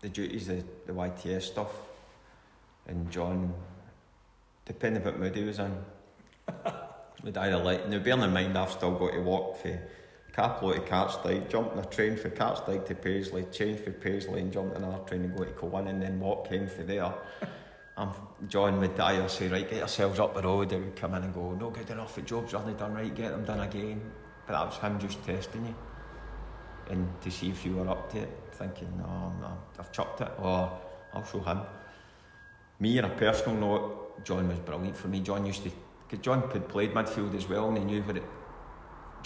the 0.00 0.08
duties, 0.08 0.46
the 0.46 0.64
the 0.86 0.92
YTS 0.92 1.42
stuff, 1.42 1.72
and 2.86 3.10
John, 3.10 3.52
depending 4.64 5.04
what 5.04 5.18
mood 5.18 5.36
he 5.36 5.44
was 5.44 5.58
in, 5.58 5.76
would 7.24 7.36
either 7.36 7.58
like. 7.58 7.88
Now, 7.88 7.98
bearing 7.98 8.22
in 8.22 8.32
mind, 8.32 8.56
I've 8.56 8.72
still 8.72 8.92
got 8.92 9.12
to 9.12 9.20
walk 9.20 9.58
for 9.58 9.78
Cappielow 10.36 10.74
to 10.74 10.80
Cartsdyke, 10.80 11.48
jump 11.48 11.72
on 11.72 11.78
a 11.78 11.84
train 11.86 12.14
for 12.16 12.28
Cartsdyke 12.28 12.84
to 12.86 12.94
Paisley, 12.94 13.44
change 13.50 13.80
for 13.80 13.90
Paisley, 13.90 14.42
and 14.42 14.52
jump 14.52 14.76
on 14.76 14.82
another 14.82 15.02
train 15.04 15.22
and 15.22 15.34
go 15.34 15.44
to 15.44 15.52
Cowan, 15.52 15.86
and 15.86 16.02
then 16.02 16.20
walk 16.20 16.48
home 16.48 16.68
for 16.68 16.82
there. 16.82 17.12
Um, 17.98 18.12
John 18.46 18.78
would 18.80 18.94
die 18.94 19.14
either 19.14 19.28
say, 19.30 19.48
right, 19.48 19.66
get 19.66 19.78
yourselves 19.78 20.20
up 20.20 20.34
the 20.34 20.42
road, 20.42 20.70
or 20.70 20.80
would 20.80 20.96
come 20.96 21.14
in 21.14 21.22
and 21.22 21.32
go, 21.32 21.52
no 21.52 21.70
good 21.70 21.88
enough, 21.88 22.14
the 22.14 22.20
job's 22.20 22.52
only 22.52 22.74
done 22.74 22.92
right, 22.92 23.14
get 23.14 23.30
them 23.30 23.42
done 23.46 23.60
again. 23.60 24.02
But 24.46 24.52
that 24.52 24.66
was 24.66 24.76
him 24.76 24.98
just 24.98 25.24
testing 25.24 25.64
you. 25.64 25.74
And 26.90 27.08
to 27.22 27.30
see 27.30 27.48
if 27.48 27.64
you 27.64 27.76
were 27.76 27.88
up 27.88 28.12
to 28.12 28.18
it, 28.18 28.28
thinking, 28.52 28.92
no, 28.98 29.32
no, 29.40 29.58
I've 29.78 29.90
chucked 29.92 30.20
it, 30.20 30.30
or 30.38 30.78
I'll 31.14 31.24
show 31.24 31.40
him. 31.40 31.60
Me, 32.78 32.98
on 32.98 33.06
a 33.06 33.14
personal 33.14 33.56
note, 33.58 34.22
John 34.26 34.46
was 34.46 34.58
brilliant 34.58 34.94
for 34.94 35.08
me. 35.08 35.20
John 35.20 35.46
used 35.46 35.62
to, 35.62 35.70
because 36.06 36.22
John 36.22 36.50
could 36.50 36.68
play 36.68 36.88
midfield 36.88 37.34
as 37.34 37.48
well, 37.48 37.68
and 37.68 37.78
he 37.78 37.84
knew 37.84 38.02
what 38.02 38.18
it, 38.18 38.24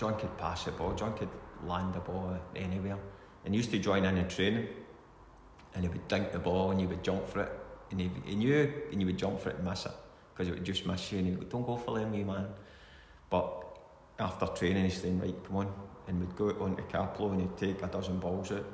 John 0.01 0.19
could 0.19 0.35
pass 0.39 0.65
the 0.65 0.71
ball, 0.71 0.95
John 0.95 1.15
could 1.15 1.29
land 1.67 1.93
the 1.93 2.01
ball 2.01 2.35
anywhere. 2.57 2.97
And 3.45 3.53
he 3.53 3.59
used 3.59 3.71
to 3.73 3.79
join 3.79 4.07
in 4.07 4.17
in 4.17 4.29
training, 4.29 4.67
and 5.75 5.83
he 5.85 5.91
would 5.91 6.09
dink 6.09 6.33
the 6.33 6.39
ball, 6.39 6.71
and 6.71 6.81
you 6.81 6.89
would 6.89 7.05
jump 7.05 7.27
for 7.29 7.43
it. 7.43 7.53
And 7.91 8.01
he, 8.01 8.11
he 8.25 8.35
knew 8.35 8.73
and 8.91 8.99
he 8.99 9.05
would 9.05 9.19
jump 9.19 9.41
for 9.41 9.51
it 9.51 9.57
and 9.57 9.65
miss 9.65 9.85
it 9.85 9.93
because 10.33 10.49
it 10.49 10.53
would 10.53 10.65
just 10.65 10.87
miss 10.87 11.13
you 11.13 11.19
and 11.19 11.27
he 11.27 11.35
would 11.35 11.51
go, 11.51 11.59
don't 11.59 11.67
go 11.67 11.77
for 11.77 11.99
them 11.99 12.13
wee 12.13 12.25
man. 12.25 12.47
But 13.29 13.79
after 14.19 14.47
training 14.47 14.85
he's 14.85 15.03
saying 15.03 15.21
right 15.21 15.35
come 15.45 15.57
on 15.57 15.73
and 16.07 16.21
we'd 16.21 16.37
go 16.37 16.49
on 16.61 16.77
to 16.77 16.83
Cappielow 16.83 17.33
and 17.33 17.41
he'd 17.41 17.57
take 17.57 17.83
a 17.83 17.89
dozen 17.89 18.21
balls 18.21 18.53
out. 18.53 18.65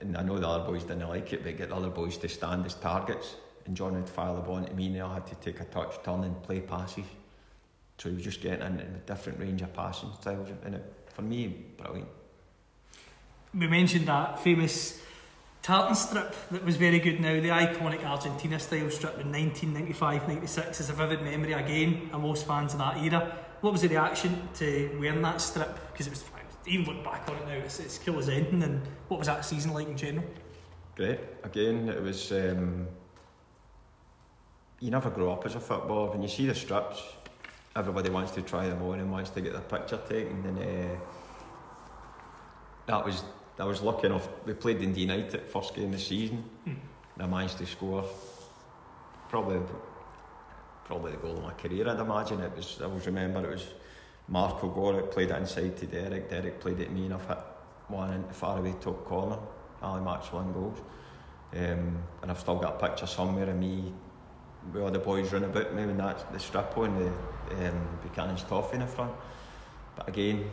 And 0.00 0.16
I 0.16 0.22
know 0.22 0.38
the 0.38 0.48
other 0.48 0.64
boys 0.64 0.84
didn't 0.84 1.08
like 1.08 1.32
it 1.32 1.42
but 1.42 1.58
get 1.58 1.70
the 1.70 1.74
other 1.74 1.90
boys 1.90 2.16
to 2.18 2.28
stand 2.28 2.64
as 2.64 2.74
targets. 2.74 3.34
And 3.64 3.76
John 3.76 3.94
would 3.94 4.08
fire 4.08 4.36
the 4.36 4.40
ball 4.40 4.58
into 4.58 4.72
me 4.74 4.86
and 4.86 5.02
I 5.02 5.14
had 5.14 5.26
to 5.26 5.34
take 5.34 5.58
a 5.60 5.64
touch 5.64 6.00
turn 6.04 6.22
and 6.22 6.40
play 6.44 6.60
passes 6.60 7.06
so 7.98 8.08
he 8.08 8.14
was 8.14 8.24
just 8.24 8.40
getting 8.40 8.66
in 8.66 8.80
a 8.80 9.06
different 9.06 9.38
range 9.38 9.62
of 9.62 9.72
passing 9.72 10.10
styles 10.20 10.48
and 10.64 10.74
it, 10.74 10.92
for 11.08 11.22
me 11.22 11.66
brilliant 11.76 12.08
We 13.54 13.66
mentioned 13.66 14.06
that 14.06 14.38
famous 14.40 15.00
tartan 15.62 15.94
strip 15.94 16.34
that 16.50 16.64
was 16.64 16.76
very 16.76 16.98
good 16.98 17.20
now, 17.20 17.40
the 17.40 17.48
iconic 17.48 18.04
Argentina 18.04 18.58
style 18.58 18.90
strip 18.90 19.18
in 19.20 19.32
1995 19.32 20.28
96 20.28 20.80
is 20.80 20.90
a 20.90 20.92
vivid 20.92 21.22
memory 21.22 21.52
again 21.52 22.10
of 22.12 22.20
most 22.20 22.46
fans 22.46 22.72
of 22.72 22.78
that 22.78 22.98
era. 22.98 23.36
What 23.62 23.72
was 23.72 23.82
the 23.82 23.88
reaction 23.88 24.48
to 24.54 24.96
wearing 25.00 25.22
that 25.22 25.40
strip? 25.40 25.92
Because 25.92 26.06
it 26.06 26.10
was, 26.10 26.24
even 26.66 26.86
look 26.86 27.02
back 27.02 27.28
on 27.28 27.36
it 27.36 27.46
now, 27.46 27.54
it's, 27.54 27.80
it's 27.80 27.98
cool 27.98 28.18
as 28.18 28.28
anything. 28.28 28.62
And 28.62 28.82
what 29.08 29.18
was 29.18 29.26
that 29.26 29.44
season 29.44 29.72
like 29.72 29.88
in 29.88 29.96
general? 29.96 30.26
great. 30.96 31.20
Again, 31.44 31.88
it 31.88 32.02
was. 32.02 32.32
Um, 32.32 32.88
you 34.80 34.90
never 34.90 35.10
grow 35.10 35.32
up 35.32 35.46
as 35.46 35.54
a 35.54 35.60
footballer. 35.60 36.10
When 36.10 36.22
you 36.22 36.28
see 36.28 36.46
the 36.46 36.54
strips, 36.54 37.02
everybody 37.76 38.10
wants 38.10 38.32
to 38.32 38.42
try 38.42 38.68
them 38.68 38.82
on 38.82 38.98
and 38.98 39.12
wants 39.12 39.30
to 39.30 39.40
get 39.40 39.52
their 39.52 39.62
picture 39.62 40.00
taken. 40.08 40.44
And 40.46 40.58
uh, 40.58 40.98
that 42.86 43.04
was. 43.04 43.22
I 43.58 43.64
was 43.64 43.80
lucky 43.80 44.06
enough. 44.06 44.28
We 44.44 44.52
played 44.52 44.82
in 44.82 44.94
United 44.94 45.40
first 45.48 45.74
game 45.74 45.86
of 45.86 45.92
the 45.92 45.98
season, 45.98 46.44
and 46.66 46.78
I 47.18 47.26
managed 47.26 47.58
to 47.58 47.66
score. 47.66 48.04
Probably, 49.28 49.60
probably 50.84 51.12
the 51.12 51.16
goal 51.16 51.38
of 51.38 51.42
my 51.42 51.52
career. 51.52 51.88
I'd 51.88 51.98
imagine 51.98 52.40
it 52.40 52.54
was. 52.54 52.78
I 52.80 52.84
always 52.84 53.06
remember 53.06 53.44
it 53.44 53.50
was 53.50 53.66
Marco 54.28 54.68
Goric 54.68 55.10
played 55.10 55.30
it 55.30 55.36
inside 55.36 55.76
to 55.78 55.86
Derek. 55.86 56.28
Derek 56.28 56.60
played 56.60 56.80
it 56.80 56.86
to 56.86 56.90
me, 56.90 57.06
and 57.06 57.14
I've 57.14 57.26
hit 57.26 57.38
one 57.88 58.12
into 58.12 58.34
far 58.34 58.58
away 58.58 58.74
top 58.80 59.04
corner. 59.04 59.38
Ali 59.82 60.02
Maxwell 60.02 60.44
goals. 60.44 60.78
Um, 61.52 61.98
and 62.22 62.30
I've 62.30 62.40
still 62.40 62.56
got 62.56 62.82
a 62.82 62.86
picture 62.88 63.06
somewhere 63.06 63.48
of 63.48 63.56
me 63.56 63.92
with 64.72 64.82
all 64.82 64.90
the 64.90 64.98
boys 64.98 65.32
running 65.32 65.50
about 65.50 65.74
me 65.74 65.86
when 65.86 65.96
that's 65.96 66.24
the 66.24 66.38
strip 66.38 66.76
on 66.76 66.98
the 66.98 67.12
um, 67.52 67.98
Buchanan's 68.02 68.42
toffee 68.44 68.74
in 68.74 68.80
the 68.80 68.86
front. 68.86 69.12
But 69.96 70.08
again, 70.08 70.50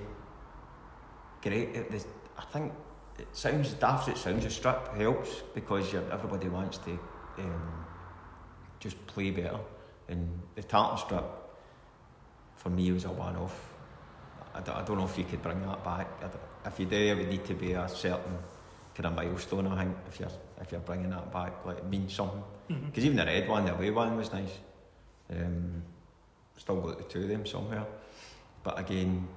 great. 1.41 1.75
It, 1.75 1.91
the, 1.91 2.03
I 2.37 2.43
think 2.45 2.71
it 3.19 3.27
sounds 3.33 3.73
daft. 3.73 4.07
It 4.09 4.17
sounds 4.17 4.45
a 4.45 4.49
strip 4.49 4.95
helps 4.95 5.41
because 5.53 5.93
everybody 5.93 6.49
wants 6.49 6.77
to 6.79 6.91
um, 7.39 7.85
just 8.79 9.05
play 9.07 9.31
better. 9.31 9.59
And 10.09 10.27
the 10.55 10.63
tartan 10.63 10.97
strip 10.97 11.23
for 12.55 12.69
me 12.69 12.91
was 12.91 13.05
a 13.05 13.11
one-off. 13.11 13.73
I, 14.55 14.59
don't- 14.61 14.75
I 14.77 14.81
don't 14.83 14.97
know 14.97 15.05
if 15.05 15.17
you 15.17 15.23
could 15.25 15.41
bring 15.41 15.61
that 15.63 15.83
back. 15.83 16.07
If 16.65 16.79
you 16.79 16.85
do, 16.85 16.95
it 16.95 17.17
would 17.17 17.29
need 17.29 17.45
to 17.45 17.53
be 17.53 17.73
a 17.73 17.87
certain 17.89 18.37
kind 18.95 19.07
of 19.07 19.15
milestone. 19.15 19.67
I 19.67 19.83
think 19.83 19.97
if 20.07 20.19
you're 20.19 20.29
if 20.61 20.71
you're 20.71 20.79
bringing 20.81 21.09
that 21.09 21.31
back, 21.33 21.65
like 21.65 21.79
it 21.79 21.85
means 21.89 22.13
something. 22.13 22.41
Mhm. 22.69 22.85
Because 22.85 23.03
even 23.03 23.17
the 23.17 23.25
red 23.25 23.49
one, 23.49 23.65
the 23.65 23.73
away 23.73 23.89
one 23.91 24.15
was 24.15 24.31
nice. 24.31 24.59
Um, 25.29 25.81
still 26.57 26.81
got 26.81 26.97
the 26.97 27.03
two 27.03 27.23
of 27.23 27.29
them 27.29 27.45
somewhere. 27.45 27.85
But 28.63 28.79
again, 28.79 29.27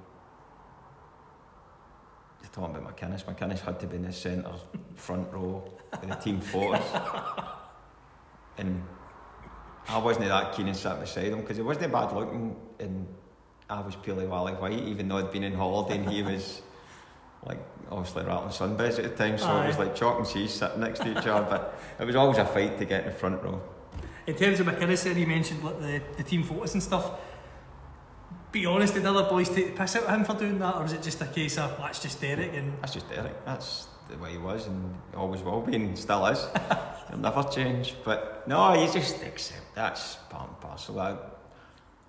you're 2.41 2.49
talking 2.51 2.75
about 2.75 2.95
McInnes. 2.95 3.25
McInnes 3.25 3.59
had 3.59 3.79
to 3.81 3.87
be 3.87 3.97
in 3.97 4.03
the 4.03 4.13
centre 4.13 4.51
front 4.95 5.31
row 5.31 5.63
in 6.01 6.09
the 6.09 6.15
team 6.15 6.39
photos. 6.39 6.81
and 8.57 8.83
I 9.89 9.97
wasn't 9.97 10.27
that 10.27 10.53
keen 10.53 10.67
and 10.67 10.75
sat 10.75 10.99
beside 10.99 11.25
him 11.25 11.41
because 11.41 11.57
he 11.57 11.63
wasn't 11.63 11.91
bad 11.91 12.13
looking 12.13 12.55
and 12.79 13.07
I 13.69 13.81
was 13.81 13.95
purely 13.95 14.25
Wally 14.25 14.53
White, 14.53 14.83
even 14.83 15.09
though 15.09 15.17
I'd 15.17 15.31
been 15.31 15.43
in 15.43 15.53
holiday 15.53 15.97
and 15.97 16.09
he 16.09 16.21
was 16.21 16.61
like 17.45 17.59
obviously 17.91 18.23
rattling 18.23 18.49
sunbeds 18.49 18.97
at 18.97 19.03
the 19.03 19.09
time, 19.09 19.37
so 19.37 19.61
it 19.61 19.67
was 19.67 19.77
like 19.77 19.95
chalk 19.95 20.19
and 20.19 20.27
cheese 20.27 20.53
sitting 20.53 20.79
next 20.79 20.99
to 20.99 21.11
each 21.11 21.27
other. 21.27 21.45
But 21.49 21.79
it 21.99 22.05
was 22.05 22.15
always 22.15 22.37
a 22.37 22.45
fight 22.45 22.77
to 22.79 22.85
get 22.85 23.05
in 23.05 23.11
the 23.11 23.15
front 23.17 23.41
row. 23.43 23.61
In 24.27 24.35
terms 24.35 24.59
of 24.59 24.67
McInnes, 24.67 25.03
there 25.03 25.17
you 25.17 25.25
mentioned 25.25 25.63
like, 25.63 25.79
the, 25.79 26.01
the 26.17 26.23
team 26.23 26.43
photos 26.43 26.73
and 26.73 26.83
stuff. 26.83 27.11
Be 28.51 28.65
honest, 28.65 28.93
did 28.93 29.05
other 29.05 29.23
boys 29.29 29.49
take 29.49 29.67
the 29.67 29.81
piss 29.81 29.95
out 29.95 30.03
of 30.03 30.09
him 30.09 30.25
for 30.25 30.33
doing 30.33 30.59
that, 30.59 30.75
or 30.75 30.83
was 30.83 30.93
it 30.93 31.01
just 31.01 31.21
a 31.21 31.27
case 31.27 31.57
of 31.57 31.77
that's 31.77 32.01
just 32.01 32.19
Derek 32.19 32.53
and 32.53 32.73
That's 32.81 32.93
just 32.93 33.09
Derek. 33.09 33.45
That's 33.45 33.87
the 34.09 34.17
way 34.17 34.31
he 34.31 34.37
was 34.37 34.67
and 34.67 34.95
always 35.15 35.41
will 35.41 35.61
be 35.61 35.75
and 35.75 35.97
still 35.97 36.25
is. 36.27 36.45
He'll 37.09 37.19
never 37.19 37.43
change. 37.43 37.95
But 38.03 38.47
no, 38.47 38.73
you 38.73 38.91
just 38.91 39.21
accept 39.23 39.75
that's 39.75 40.15
part 40.29 40.49
and 40.49 40.59
parcel. 40.59 40.99
I, 40.99 41.11
I 41.11 41.17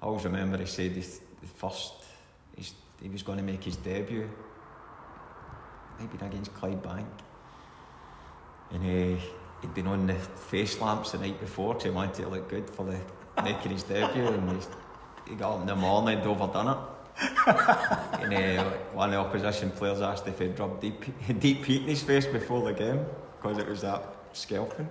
always 0.02 0.24
remember 0.24 0.58
he 0.58 0.66
said 0.66 0.92
his, 0.92 1.20
the 1.40 1.46
first 1.46 1.92
he's, 2.56 2.74
he 3.00 3.08
was 3.08 3.22
going 3.22 3.38
to 3.38 3.44
make 3.44 3.62
his 3.62 3.76
debut, 3.76 4.28
maybe 5.98 6.24
against 6.24 6.52
Clydebank. 6.54 7.06
And 8.72 9.16
uh, 9.16 9.20
he'd 9.60 9.74
been 9.74 9.86
on 9.86 10.06
the 10.06 10.14
face 10.14 10.80
lamps 10.80 11.12
the 11.12 11.18
night 11.18 11.40
before 11.40 11.78
he 11.80 11.90
wanted 11.90 12.14
to 12.14 12.28
look 12.28 12.48
good 12.48 12.68
for 12.70 12.84
the 12.84 12.98
his 13.42 13.82
debut 13.84 14.26
and 14.26 14.50
he's, 14.52 14.68
he 15.28 15.34
got 15.34 15.54
up 15.54 15.60
in 15.60 15.66
the 15.66 15.76
morning 15.76 16.18
and 16.18 16.26
overdone 16.26 16.68
it. 16.68 16.78
and 18.20 18.34
uh, 18.34 18.64
one 18.92 19.08
of 19.08 19.12
the 19.12 19.18
opposition 19.18 19.70
players 19.70 20.00
asked 20.00 20.26
if 20.26 20.38
he'd 20.38 20.58
rubbed 20.58 20.80
deep, 20.80 21.04
deep 21.40 21.64
heat 21.64 21.82
in 21.82 21.88
his 21.88 22.02
face 22.02 22.26
before 22.26 22.62
the 22.64 22.72
game 22.72 23.04
because 23.36 23.58
it 23.58 23.68
was 23.68 23.82
that 23.82 24.02
scalping. 24.32 24.88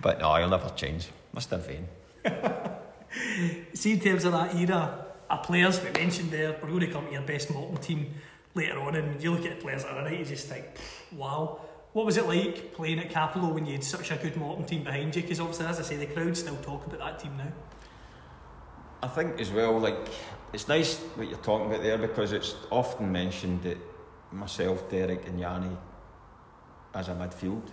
But 0.00 0.20
no, 0.20 0.34
he'll 0.36 0.48
never 0.48 0.70
change. 0.70 1.08
Must 1.32 1.50
have 1.50 1.66
vain. 1.66 1.88
See, 3.74 3.92
in 3.92 4.00
terms 4.00 4.24
of 4.24 4.32
that 4.32 4.54
era, 4.54 5.06
our 5.28 5.38
players 5.38 5.82
we 5.82 5.90
mentioned 5.90 6.30
there, 6.30 6.56
we're 6.62 6.68
going 6.68 6.80
to 6.80 6.86
come 6.88 7.06
to 7.06 7.12
your 7.12 7.22
best 7.22 7.52
Morton 7.52 7.76
team 7.76 8.14
later 8.54 8.80
on, 8.80 8.96
and 8.96 9.22
you 9.22 9.32
look 9.32 9.44
at 9.44 9.56
the 9.56 9.62
players 9.62 9.84
that 9.84 9.92
are 9.92 10.08
it, 10.08 10.18
you 10.18 10.24
just 10.24 10.48
think, 10.48 10.64
wow. 11.12 11.60
What 11.92 12.06
was 12.06 12.16
it 12.16 12.26
like 12.26 12.72
playing 12.72 13.00
at 13.00 13.10
Cappielow 13.10 13.52
when 13.52 13.66
you 13.66 13.72
had 13.72 13.82
such 13.82 14.12
a 14.12 14.16
good 14.16 14.36
Morton 14.36 14.64
team 14.64 14.84
behind 14.84 15.14
you? 15.16 15.22
Because 15.22 15.40
obviously, 15.40 15.66
as 15.66 15.80
I 15.80 15.82
say, 15.82 15.96
the 15.96 16.06
crowd 16.06 16.36
still 16.36 16.56
talk 16.58 16.86
about 16.86 17.00
that 17.00 17.18
team 17.18 17.36
now. 17.36 17.52
I 19.02 19.08
think 19.08 19.40
as 19.40 19.50
well, 19.50 19.78
like 19.78 20.08
it's 20.52 20.68
nice 20.68 20.98
what 21.16 21.28
you're 21.28 21.38
talking 21.38 21.66
about 21.66 21.82
there 21.82 21.98
because 21.98 22.32
it's 22.32 22.54
often 22.70 23.10
mentioned 23.10 23.62
that 23.64 23.78
myself, 24.30 24.88
Derek, 24.88 25.26
and 25.26 25.40
Yanni 25.40 25.76
as 26.94 27.08
a 27.08 27.14
midfield, 27.14 27.68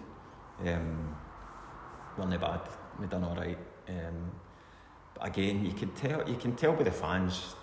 um, 0.66 1.16
weren't 2.18 2.42
bad. 2.42 2.62
We 3.00 3.06
done 3.06 3.24
all 3.24 3.36
right. 3.36 3.58
Um, 3.88 4.32
but 5.14 5.28
again, 5.28 5.64
you 5.64 5.74
can 5.74 5.92
tell 5.92 6.28
you 6.28 6.38
can 6.38 6.56
tell 6.56 6.74
by 6.74 6.84
the 6.84 6.92
fans, 6.92 7.54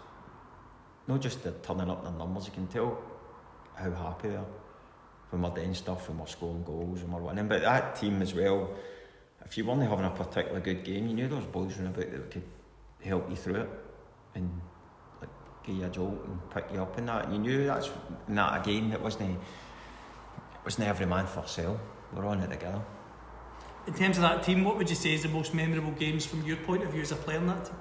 not 1.09 1.21
just 1.21 1.43
the 1.43 1.51
turning 1.51 1.91
up 1.91 2.05
their 2.05 2.13
numbers. 2.13 2.47
You 2.47 2.53
can 2.53 2.69
tell 2.69 3.03
how 3.75 3.91
happy 3.91 4.29
they 4.29 4.37
are 4.37 4.47
when 5.35 5.43
we're 5.43 5.61
doing 5.61 5.75
stuff, 5.75 6.09
and 6.09 6.19
we're 6.19 6.27
scoring 6.27 6.63
goals, 6.65 7.03
and 7.03 7.13
we're 7.13 7.21
winning. 7.21 7.49
But 7.49 7.63
that 7.63 7.97
team 7.97 8.23
as 8.23 8.35
well, 8.35 8.71
if 9.45 9.59
you 9.59 9.65
weren't 9.65 9.83
having 9.83 10.05
a 10.05 10.11
particularly 10.11 10.63
good 10.63 10.85
game, 10.85 11.09
you 11.09 11.15
knew 11.15 11.29
there 11.29 11.37
was 11.39 11.47
boys 11.47 11.77
running 11.77 11.95
about 11.95 12.11
that 12.11 12.31
could 12.31 12.43
help 13.03 13.29
you 13.29 13.37
through 13.37 13.57
it 13.57 13.69
and 14.35 14.51
like 15.21 15.31
give 15.63 15.77
you 15.77 15.85
a 15.85 15.89
jolt 15.89 16.25
and 16.27 16.51
pick 16.51 16.65
you 16.73 16.81
up 16.81 16.97
and 16.97 17.09
that. 17.09 17.27
And 17.27 17.35
you 17.35 17.39
knew 17.39 17.67
that's 17.67 17.91
not 18.29 18.61
a 18.61 18.65
game 18.65 18.91
that 18.91 19.01
wasn't 19.01 19.31
it 19.33 19.39
wasn't 20.65 20.89
every 20.89 21.07
man 21.07 21.27
for 21.27 21.47
sale. 21.47 21.79
We're 22.13 22.27
on 22.27 22.41
it 22.41 22.51
together. 22.51 22.81
In 23.87 23.93
terms 23.93 24.17
of 24.17 24.23
that 24.23 24.43
team, 24.43 24.65
what 24.65 24.79
would 24.79 24.89
you 24.89 24.97
say 24.97 25.13
is 25.13 25.23
the 25.25 25.29
most 25.29 25.53
memorable 25.53 25.93
games 25.93 26.25
from 26.25 26.43
your 26.45 26.57
point 26.57 26.83
of 26.83 26.91
view 26.91 27.03
as 27.03 27.13
a 27.13 27.17
player 27.17 27.37
in 27.37 27.47
that 27.49 27.67
team? 27.67 27.77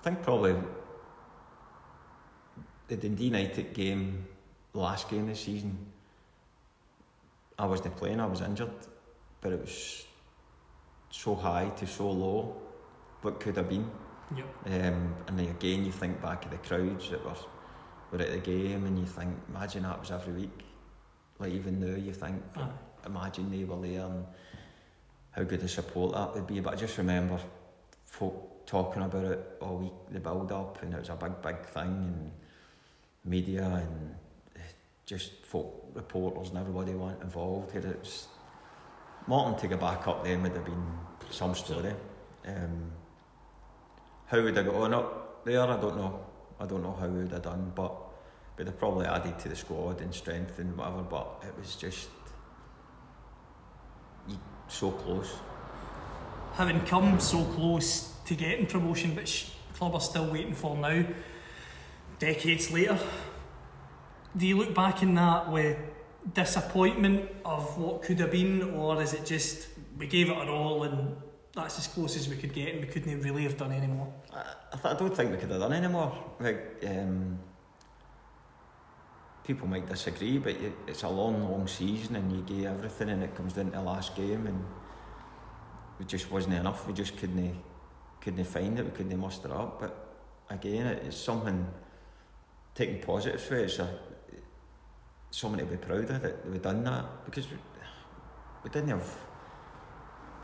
I 0.00 0.04
think 0.04 0.22
probably 0.22 0.56
the 2.88 2.96
Dundee 2.96 3.24
United 3.24 3.72
game, 3.72 4.26
the 4.72 4.78
last 4.78 5.08
game 5.08 5.26
this 5.26 5.40
season, 5.40 5.78
I 7.58 7.66
wasn't 7.66 7.96
playing, 7.96 8.20
I 8.20 8.26
was 8.26 8.40
injured, 8.40 8.72
but 9.40 9.52
it 9.52 9.60
was 9.60 10.06
so 11.10 11.34
high 11.34 11.68
to 11.76 11.86
so 11.86 12.10
low, 12.10 12.56
what 13.22 13.40
could 13.40 13.56
have 13.56 13.68
been. 13.68 13.88
Yep. 14.36 14.46
Um, 14.66 15.14
and 15.28 15.38
then 15.38 15.48
again, 15.48 15.84
you 15.84 15.92
think 15.92 16.20
back 16.20 16.44
of 16.44 16.50
the 16.50 16.56
crowds 16.58 17.10
that 17.10 17.24
were, 17.24 17.36
were 18.10 18.20
at 18.20 18.32
the 18.32 18.38
game, 18.38 18.84
and 18.84 18.98
you 18.98 19.06
think, 19.06 19.34
imagine 19.48 19.84
that 19.84 20.00
was 20.00 20.10
every 20.10 20.32
week. 20.32 20.64
Like 21.38 21.52
even 21.52 21.80
now, 21.80 21.96
you 21.96 22.12
think, 22.12 22.42
Aye. 22.56 22.68
imagine 23.06 23.50
they 23.50 23.64
were 23.64 23.80
there 23.80 24.06
and 24.06 24.24
how 25.30 25.42
good 25.42 25.62
a 25.62 25.68
support 25.68 26.14
that 26.14 26.34
would 26.34 26.46
be. 26.46 26.60
But 26.60 26.74
I 26.74 26.76
just 26.76 26.98
remember 26.98 27.38
folk 28.04 28.66
talking 28.66 29.02
about 29.02 29.24
it 29.24 29.56
all 29.60 29.76
week, 29.76 29.92
the 30.10 30.20
build 30.20 30.52
up, 30.52 30.82
and 30.82 30.94
it 30.94 31.00
was 31.00 31.08
a 31.08 31.16
big, 31.16 31.42
big 31.42 31.64
thing, 31.66 31.82
and 31.82 32.30
media 33.24 33.64
and 33.64 34.14
just 35.06 35.44
folk 35.44 35.90
reporters 35.94 36.48
and 36.50 36.58
everybody 36.58 36.94
went 36.94 37.20
involved 37.22 37.72
here. 37.72 37.86
It's 37.86 38.26
Martin 39.26 39.58
to 39.60 39.68
go 39.68 39.76
back 39.76 40.06
up 40.06 40.24
then 40.24 40.42
would 40.42 40.52
have 40.52 40.64
been 40.64 40.86
some 41.30 41.54
story. 41.54 41.94
Um, 42.46 42.92
how 44.26 44.42
would 44.42 44.56
I 44.56 44.62
got 44.62 44.74
on 44.74 44.94
up 44.94 45.44
there? 45.44 45.62
I 45.62 45.80
don't 45.80 45.96
know. 45.96 46.26
I 46.60 46.66
don't 46.66 46.82
know 46.82 46.96
how 46.98 47.08
would 47.08 47.32
have 47.32 47.42
done, 47.42 47.72
but 47.74 47.94
but 48.56 48.66
they 48.66 48.72
probably 48.72 49.06
added 49.06 49.38
to 49.40 49.48
the 49.48 49.56
squad 49.56 50.00
and 50.00 50.14
strength 50.14 50.58
and 50.58 50.76
whatever. 50.76 51.02
But 51.02 51.42
it 51.46 51.58
was 51.58 51.74
just 51.76 52.08
so 54.68 54.90
close. 54.90 55.36
Having 56.52 56.80
come 56.82 57.18
so 57.18 57.44
close 57.44 58.12
to 58.26 58.34
getting 58.34 58.66
promotion, 58.66 59.16
which 59.16 59.50
club 59.74 59.94
are 59.94 60.00
still 60.00 60.30
waiting 60.30 60.54
for 60.54 60.76
now, 60.76 61.04
decades 62.18 62.70
later, 62.70 62.98
do 64.36 64.46
you 64.46 64.56
look 64.56 64.74
back 64.74 65.02
in 65.02 65.14
that 65.14 65.50
with 65.50 65.76
disappointment 66.32 67.30
of 67.44 67.76
what 67.78 68.02
could 68.02 68.18
have 68.20 68.30
been, 68.30 68.74
or 68.74 69.00
is 69.02 69.12
it 69.12 69.26
just 69.26 69.68
we 69.98 70.06
gave 70.06 70.30
it 70.30 70.36
our 70.36 70.48
all 70.48 70.84
and 70.84 71.16
that's 71.54 71.78
as 71.78 71.86
close 71.86 72.16
as 72.16 72.28
we 72.28 72.36
could 72.36 72.52
get 72.52 72.74
and 72.74 72.80
we 72.80 72.86
couldn't 72.86 73.20
really 73.20 73.42
have 73.44 73.56
done 73.56 73.72
any 73.72 73.86
more? 73.86 74.12
I, 74.32 74.90
I, 74.90 74.94
don't 74.94 75.14
think 75.14 75.30
we 75.30 75.36
could 75.36 75.50
have 75.50 75.60
done 75.60 75.72
any 75.72 75.86
more. 75.86 76.12
Like, 76.40 76.82
um, 76.86 77.38
people 79.44 79.68
might 79.68 79.88
disagree, 79.88 80.38
but 80.38 80.56
it's 80.88 81.04
a 81.04 81.08
long, 81.08 81.48
long 81.48 81.68
season 81.68 82.16
and 82.16 82.32
you 82.32 82.42
gave 82.42 82.66
everything 82.66 83.10
and 83.10 83.22
it 83.22 83.34
comes 83.36 83.52
down 83.52 83.66
to 83.66 83.70
the 83.72 83.82
last 83.82 84.16
game 84.16 84.46
and 84.46 84.64
it 86.00 86.08
just 86.08 86.30
wasn't 86.30 86.54
enough. 86.54 86.88
We 86.88 86.92
just 86.92 87.16
couldn't, 87.16 87.56
couldn't 88.20 88.44
find 88.44 88.78
it, 88.78 88.84
we 88.84 88.90
couldn't 88.90 89.16
muster 89.18 89.54
up. 89.54 89.80
But 89.80 90.16
again, 90.50 90.86
it, 90.86 91.04
it's 91.06 91.16
something 91.16 91.68
taking 92.74 93.00
positive 93.00 93.40
for 93.40 93.56
it. 93.56 93.64
It's 93.64 93.78
a, 93.78 93.88
to 95.32 95.64
be 95.64 95.76
proud 95.76 96.10
of 96.10 96.22
that 96.22 96.48
we've 96.48 96.62
done 96.62 96.84
that 96.84 97.24
because 97.24 97.50
we, 97.50 97.56
we 98.62 98.70
didn't 98.70 98.90
have 98.90 99.08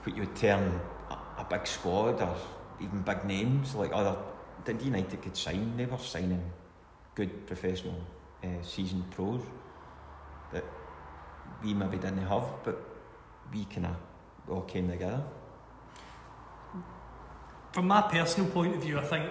what 0.02 0.16
you 0.16 0.22
would 0.22 0.36
term 0.36 0.80
a, 1.10 1.14
a 1.38 1.46
big 1.48 1.66
squad 1.66 2.20
or 2.20 2.36
even 2.80 3.02
big 3.02 3.24
names 3.24 3.74
like 3.74 3.90
other 3.92 4.16
Dundee 4.64 4.86
United 4.86 5.22
could 5.22 5.36
sign. 5.36 5.76
They 5.76 5.86
were 5.86 5.98
signing 5.98 6.42
good 7.14 7.46
professional 7.46 8.00
uh, 8.42 8.62
seasoned 8.62 9.10
pros 9.10 9.42
that 10.52 10.64
we 11.62 11.74
maybe 11.74 11.96
didn't 11.96 12.26
have, 12.26 12.44
but 12.64 12.78
we 13.52 13.64
kind 13.66 13.86
of 13.86 13.96
all 14.48 14.62
came 14.62 14.88
together. 14.88 15.22
From 17.72 17.86
my 17.86 18.02
personal 18.02 18.50
point 18.50 18.74
of 18.74 18.82
view, 18.82 18.98
I 18.98 19.02
think 19.02 19.30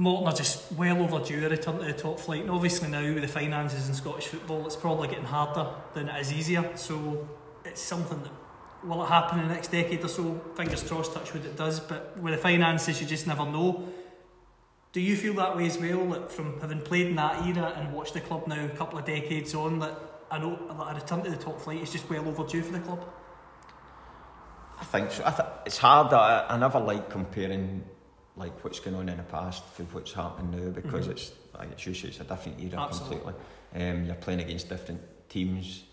Morton 0.00 0.28
are 0.28 0.34
just 0.34 0.72
well 0.72 1.02
overdue 1.02 1.44
a 1.44 1.50
return 1.50 1.78
to 1.78 1.84
the 1.84 1.92
top 1.92 2.18
flight. 2.18 2.40
And 2.40 2.50
obviously 2.50 2.88
now 2.88 3.02
with 3.02 3.20
the 3.20 3.28
finances 3.28 3.86
in 3.86 3.94
Scottish 3.94 4.28
football, 4.28 4.64
it's 4.64 4.74
probably 4.74 5.08
getting 5.08 5.26
harder 5.26 5.74
than 5.92 6.08
it 6.08 6.18
is 6.22 6.32
easier. 6.32 6.74
So 6.74 7.28
it's 7.66 7.82
something 7.82 8.22
that 8.22 8.32
will 8.82 9.04
it 9.04 9.08
happen 9.08 9.40
in 9.40 9.48
the 9.48 9.54
next 9.54 9.70
decade 9.70 10.02
or 10.02 10.08
so? 10.08 10.40
Fingers 10.56 10.82
crossed, 10.84 11.12
touch 11.12 11.34
wood 11.34 11.44
it 11.44 11.54
does. 11.54 11.80
But 11.80 12.16
with 12.18 12.32
the 12.32 12.40
finances, 12.40 12.98
you 12.98 13.06
just 13.06 13.26
never 13.26 13.44
know. 13.44 13.90
Do 14.92 15.02
you 15.02 15.16
feel 15.16 15.34
that 15.34 15.54
way 15.54 15.66
as 15.66 15.76
well? 15.76 16.06
That 16.06 16.32
from 16.32 16.58
having 16.62 16.80
played 16.80 17.08
in 17.08 17.16
that 17.16 17.46
era 17.46 17.74
and 17.76 17.92
watched 17.92 18.14
the 18.14 18.22
club 18.22 18.46
now 18.46 18.64
a 18.64 18.70
couple 18.70 18.98
of 18.98 19.04
decades 19.04 19.54
on, 19.54 19.80
that 19.80 19.98
I 20.30 20.38
know 20.38 20.58
that 20.66 20.92
a 20.92 20.94
return 20.94 21.22
to 21.24 21.30
the 21.30 21.36
top 21.36 21.60
flight 21.60 21.82
is 21.82 21.92
just 21.92 22.08
well 22.08 22.26
overdue 22.26 22.62
for 22.62 22.72
the 22.72 22.80
club. 22.80 23.06
I 24.80 24.84
think 24.84 25.10
so. 25.10 25.24
I 25.26 25.30
th- 25.30 25.48
it's 25.66 25.76
hard. 25.76 26.14
I, 26.14 26.46
I 26.48 26.56
never 26.56 26.80
like 26.80 27.10
comparing 27.10 27.84
like 28.36 28.62
what's 28.64 28.80
going 28.80 28.96
on 28.96 29.08
in 29.08 29.16
the 29.16 29.22
past 29.24 29.62
to 29.76 29.82
what's 29.84 30.12
happening 30.12 30.50
now 30.64 30.70
because 30.70 31.06
Mhm. 31.08 31.10
it's 31.10 31.32
like 31.58 31.70
it's 31.72 31.84
usually 31.86 32.10
it's 32.10 32.20
a 32.20 32.24
different 32.24 32.60
era 32.60 32.80
Absolutely. 32.80 33.18
completely. 33.18 33.90
Um, 33.90 34.04
you're 34.04 34.14
playing 34.14 34.40
against 34.40 34.68
different 34.68 35.00
teams. 35.28 35.84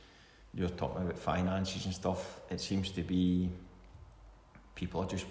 You're 0.54 0.70
talking 0.70 1.04
about 1.04 1.18
finances 1.18 1.86
and 1.86 1.94
stuff. 1.94 2.40
It 2.50 2.62
seems 2.62 2.92
to 2.92 3.02
be 3.02 3.50
people 4.76 5.02
are 5.02 5.08
just 5.08 5.26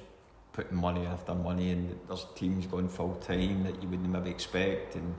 putting 0.53 0.77
money 0.77 1.07
after 1.07 1.35
money, 1.35 1.71
and 1.71 1.99
there's 2.09 2.27
teams 2.35 2.67
going 2.67 2.89
full 2.89 3.15
time 3.17 3.63
that 3.65 3.83
you 3.83 3.89
wouldn't 3.89 4.09
maybe 4.09 4.31
expect, 4.31 4.95
and 4.97 5.15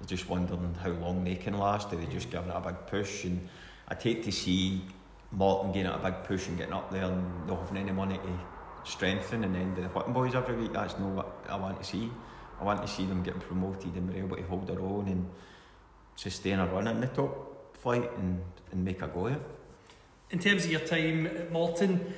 you're 0.00 0.06
just 0.08 0.28
wondering 0.28 0.74
how 0.74 0.90
long 0.90 1.24
they 1.24 1.36
can 1.36 1.56
last. 1.58 1.92
Are 1.92 1.96
they 1.96 2.06
just 2.06 2.30
giving 2.30 2.50
it 2.50 2.56
a 2.56 2.60
big 2.60 2.86
push? 2.86 3.24
And 3.24 3.48
I'd 3.88 4.02
hate 4.02 4.22
to 4.24 4.32
see 4.32 4.82
Morton 5.32 5.72
getting 5.72 5.92
a 5.92 5.98
big 5.98 6.24
push 6.24 6.48
and 6.48 6.56
getting 6.58 6.74
up 6.74 6.90
there 6.90 7.04
and 7.04 7.46
not 7.46 7.60
having 7.60 7.78
any 7.78 7.92
money 7.92 8.18
to 8.18 8.38
strengthen 8.84 9.44
and 9.44 9.54
then 9.54 9.74
the 9.74 9.82
whipping 9.88 10.12
boys 10.12 10.34
every 10.34 10.56
week. 10.56 10.72
That's 10.72 10.98
not 10.98 11.08
what 11.10 11.44
I 11.48 11.56
want 11.56 11.78
to 11.80 11.84
see. 11.84 12.10
I 12.60 12.64
want 12.64 12.82
to 12.82 12.88
see 12.88 13.04
them 13.06 13.22
getting 13.22 13.40
promoted 13.40 13.94
and 13.94 14.12
be 14.12 14.18
able 14.20 14.36
to 14.36 14.42
hold 14.44 14.66
their 14.66 14.80
own 14.80 15.08
and 15.08 15.28
sustain 16.16 16.58
a 16.60 16.66
run 16.66 16.86
in 16.86 17.00
the 17.00 17.08
top 17.08 17.76
flight 17.76 18.10
and, 18.18 18.40
and 18.70 18.84
make 18.84 19.02
a 19.02 19.08
go 19.08 19.26
of 19.26 19.32
it. 19.34 19.42
in 20.30 20.38
terms 20.38 20.64
of 20.64 20.70
your 20.70 20.80
time 20.80 21.26
at 21.26 21.50
Morton, 21.52 22.14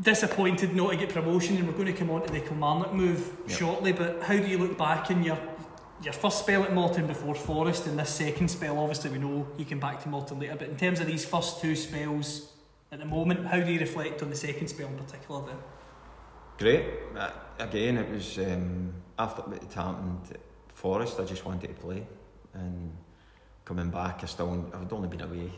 disappointed 0.00 0.74
not 0.74 0.90
to 0.90 0.96
get 0.96 1.10
promotion, 1.10 1.56
and 1.56 1.66
we're 1.66 1.74
going 1.74 1.86
to 1.86 1.92
come 1.92 2.10
on 2.10 2.22
to 2.26 2.32
the 2.32 2.40
Kilmarnock 2.40 2.94
move 2.94 3.30
Yep. 3.48 3.58
shortly. 3.58 3.92
But 3.92 4.22
how 4.22 4.36
do 4.36 4.46
you 4.46 4.58
look 4.58 4.78
back 4.78 5.10
in 5.10 5.22
your 5.22 5.38
your 6.02 6.12
first 6.12 6.40
spell 6.40 6.64
at 6.64 6.72
Morton 6.74 7.06
before 7.06 7.34
Forest, 7.34 7.86
and 7.86 7.98
this 7.98 8.10
second 8.10 8.48
spell? 8.48 8.78
Obviously, 8.78 9.10
we 9.10 9.18
know 9.18 9.46
you 9.56 9.64
came 9.64 9.78
back 9.80 10.02
to 10.02 10.08
Morton 10.08 10.40
later, 10.40 10.56
but 10.56 10.68
in 10.68 10.76
terms 10.76 10.98
of 11.00 11.06
these 11.06 11.24
first 11.24 11.60
two 11.60 11.76
spells 11.76 12.51
at 12.92 12.98
the 12.98 13.06
moment, 13.06 13.46
how 13.46 13.58
do 13.58 13.72
you 13.72 13.80
reflect 13.80 14.22
on 14.22 14.28
the 14.28 14.36
second 14.36 14.68
spell 14.68 14.86
in 14.86 14.96
particular? 14.96 15.46
Then, 15.46 15.56
Great. 16.58 16.84
Uh, 17.16 17.30
again, 17.58 17.96
it 17.96 18.10
was 18.10 18.38
um, 18.38 18.92
after 19.18 19.42
it 19.54 19.72
happened 19.72 20.20
Forest, 20.74 21.18
I 21.18 21.24
just 21.24 21.44
wanted 21.44 21.68
to 21.68 21.74
play. 21.80 22.06
And 22.52 22.92
coming 23.64 23.88
back, 23.88 24.20
I 24.22 24.26
still, 24.26 24.70
I'd 24.74 24.92
only 24.92 25.08
been 25.08 25.22
away. 25.22 25.50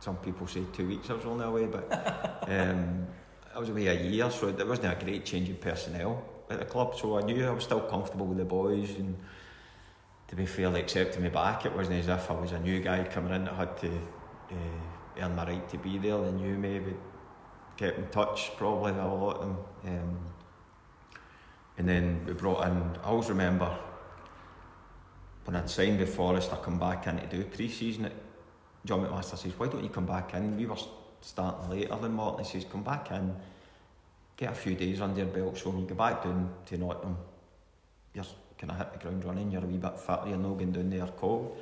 Some 0.00 0.16
people 0.16 0.46
say 0.46 0.62
two 0.72 0.88
weeks 0.88 1.10
I 1.10 1.14
was 1.14 1.24
only 1.26 1.44
away, 1.44 1.66
but 1.66 2.44
um, 2.48 3.06
I 3.54 3.58
was 3.58 3.68
away 3.68 3.88
a 3.88 4.02
year, 4.02 4.30
so 4.30 4.50
there 4.50 4.66
wasn't 4.66 5.00
a 5.00 5.04
great 5.04 5.26
change 5.26 5.48
in 5.48 5.56
personnel 5.56 6.24
at 6.48 6.58
the 6.58 6.64
club. 6.64 6.96
So 6.96 7.18
I 7.18 7.22
knew 7.22 7.46
I 7.46 7.50
was 7.50 7.64
still 7.64 7.80
comfortable 7.80 8.26
with 8.26 8.38
the 8.38 8.44
boys. 8.44 8.90
And 8.96 9.18
to 10.28 10.36
be 10.36 10.46
fair, 10.46 10.70
they 10.70 10.80
accepted 10.80 11.20
me 11.20 11.28
back. 11.28 11.66
It 11.66 11.74
wasn't 11.74 11.98
as 11.98 12.08
if 12.08 12.30
I 12.30 12.34
was 12.34 12.52
a 12.52 12.60
new 12.60 12.80
guy 12.80 13.04
coming 13.04 13.34
in 13.34 13.44
that 13.44 13.54
had 13.54 13.76
to 13.78 13.88
uh, 13.88 14.54
earn 15.20 15.36
my 15.36 15.46
right 15.46 15.68
to 15.68 15.78
be 15.78 15.98
there. 15.98 16.18
They 16.18 16.42
you. 16.42 16.58
We 16.58 16.94
kept 17.76 17.98
in 17.98 18.08
touch, 18.08 18.52
probably 18.56 18.92
with 18.92 19.00
a 19.00 19.06
lot 19.06 19.36
of 19.36 19.40
them. 19.40 19.56
Um, 19.84 20.18
and 21.78 21.88
then 21.88 22.24
we 22.26 22.32
brought 22.32 22.66
in, 22.66 22.96
I 23.02 23.08
always 23.08 23.28
remember 23.28 23.78
when 25.44 25.56
I'd 25.56 25.70
signed 25.70 25.98
with 25.98 26.14
Forest, 26.14 26.52
I 26.52 26.56
come 26.56 26.78
back 26.78 27.06
in 27.06 27.16
to 27.16 27.26
do 27.26 27.44
pre 27.44 27.68
season. 27.68 28.10
John 28.84 29.06
McMaster 29.06 29.38
says, 29.38 29.52
Why 29.56 29.68
don't 29.68 29.82
you 29.82 29.88
come 29.88 30.06
back 30.06 30.34
in? 30.34 30.56
We 30.56 30.66
were 30.66 30.76
starting 31.20 31.70
later 31.70 31.96
than 31.96 32.12
Morton. 32.12 32.44
He 32.44 32.50
says, 32.50 32.66
Come 32.70 32.82
back 32.82 33.10
in, 33.12 33.34
get 34.36 34.52
a 34.52 34.54
few 34.54 34.74
days 34.74 35.00
under 35.00 35.20
your 35.20 35.28
belt. 35.28 35.56
So 35.56 35.70
when 35.70 35.80
you 35.80 35.86
go 35.86 35.94
back 35.94 36.22
down 36.22 36.52
to 36.66 36.76
Nottingham, 36.76 37.16
you're 38.12 38.24
kind 38.58 38.72
of 38.72 38.78
hit 38.78 38.92
the 38.92 38.98
ground 38.98 39.24
running, 39.24 39.50
you're 39.50 39.64
a 39.64 39.66
wee 39.66 39.78
bit 39.78 39.98
fitter, 39.98 40.24
you're 40.26 40.36
not 40.36 40.58
going 40.58 40.72
down 40.72 40.90
there 40.90 41.06
cold. 41.16 41.56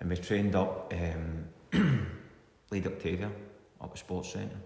And 0.00 0.08
we 0.08 0.16
trained 0.16 0.54
up 0.54 0.92
um, 0.92 1.48
Lead 2.74 2.88
Octavia 2.88 3.30
up 3.80 3.92
at 3.92 3.98
Sports 3.98 4.32
Centre. 4.32 4.56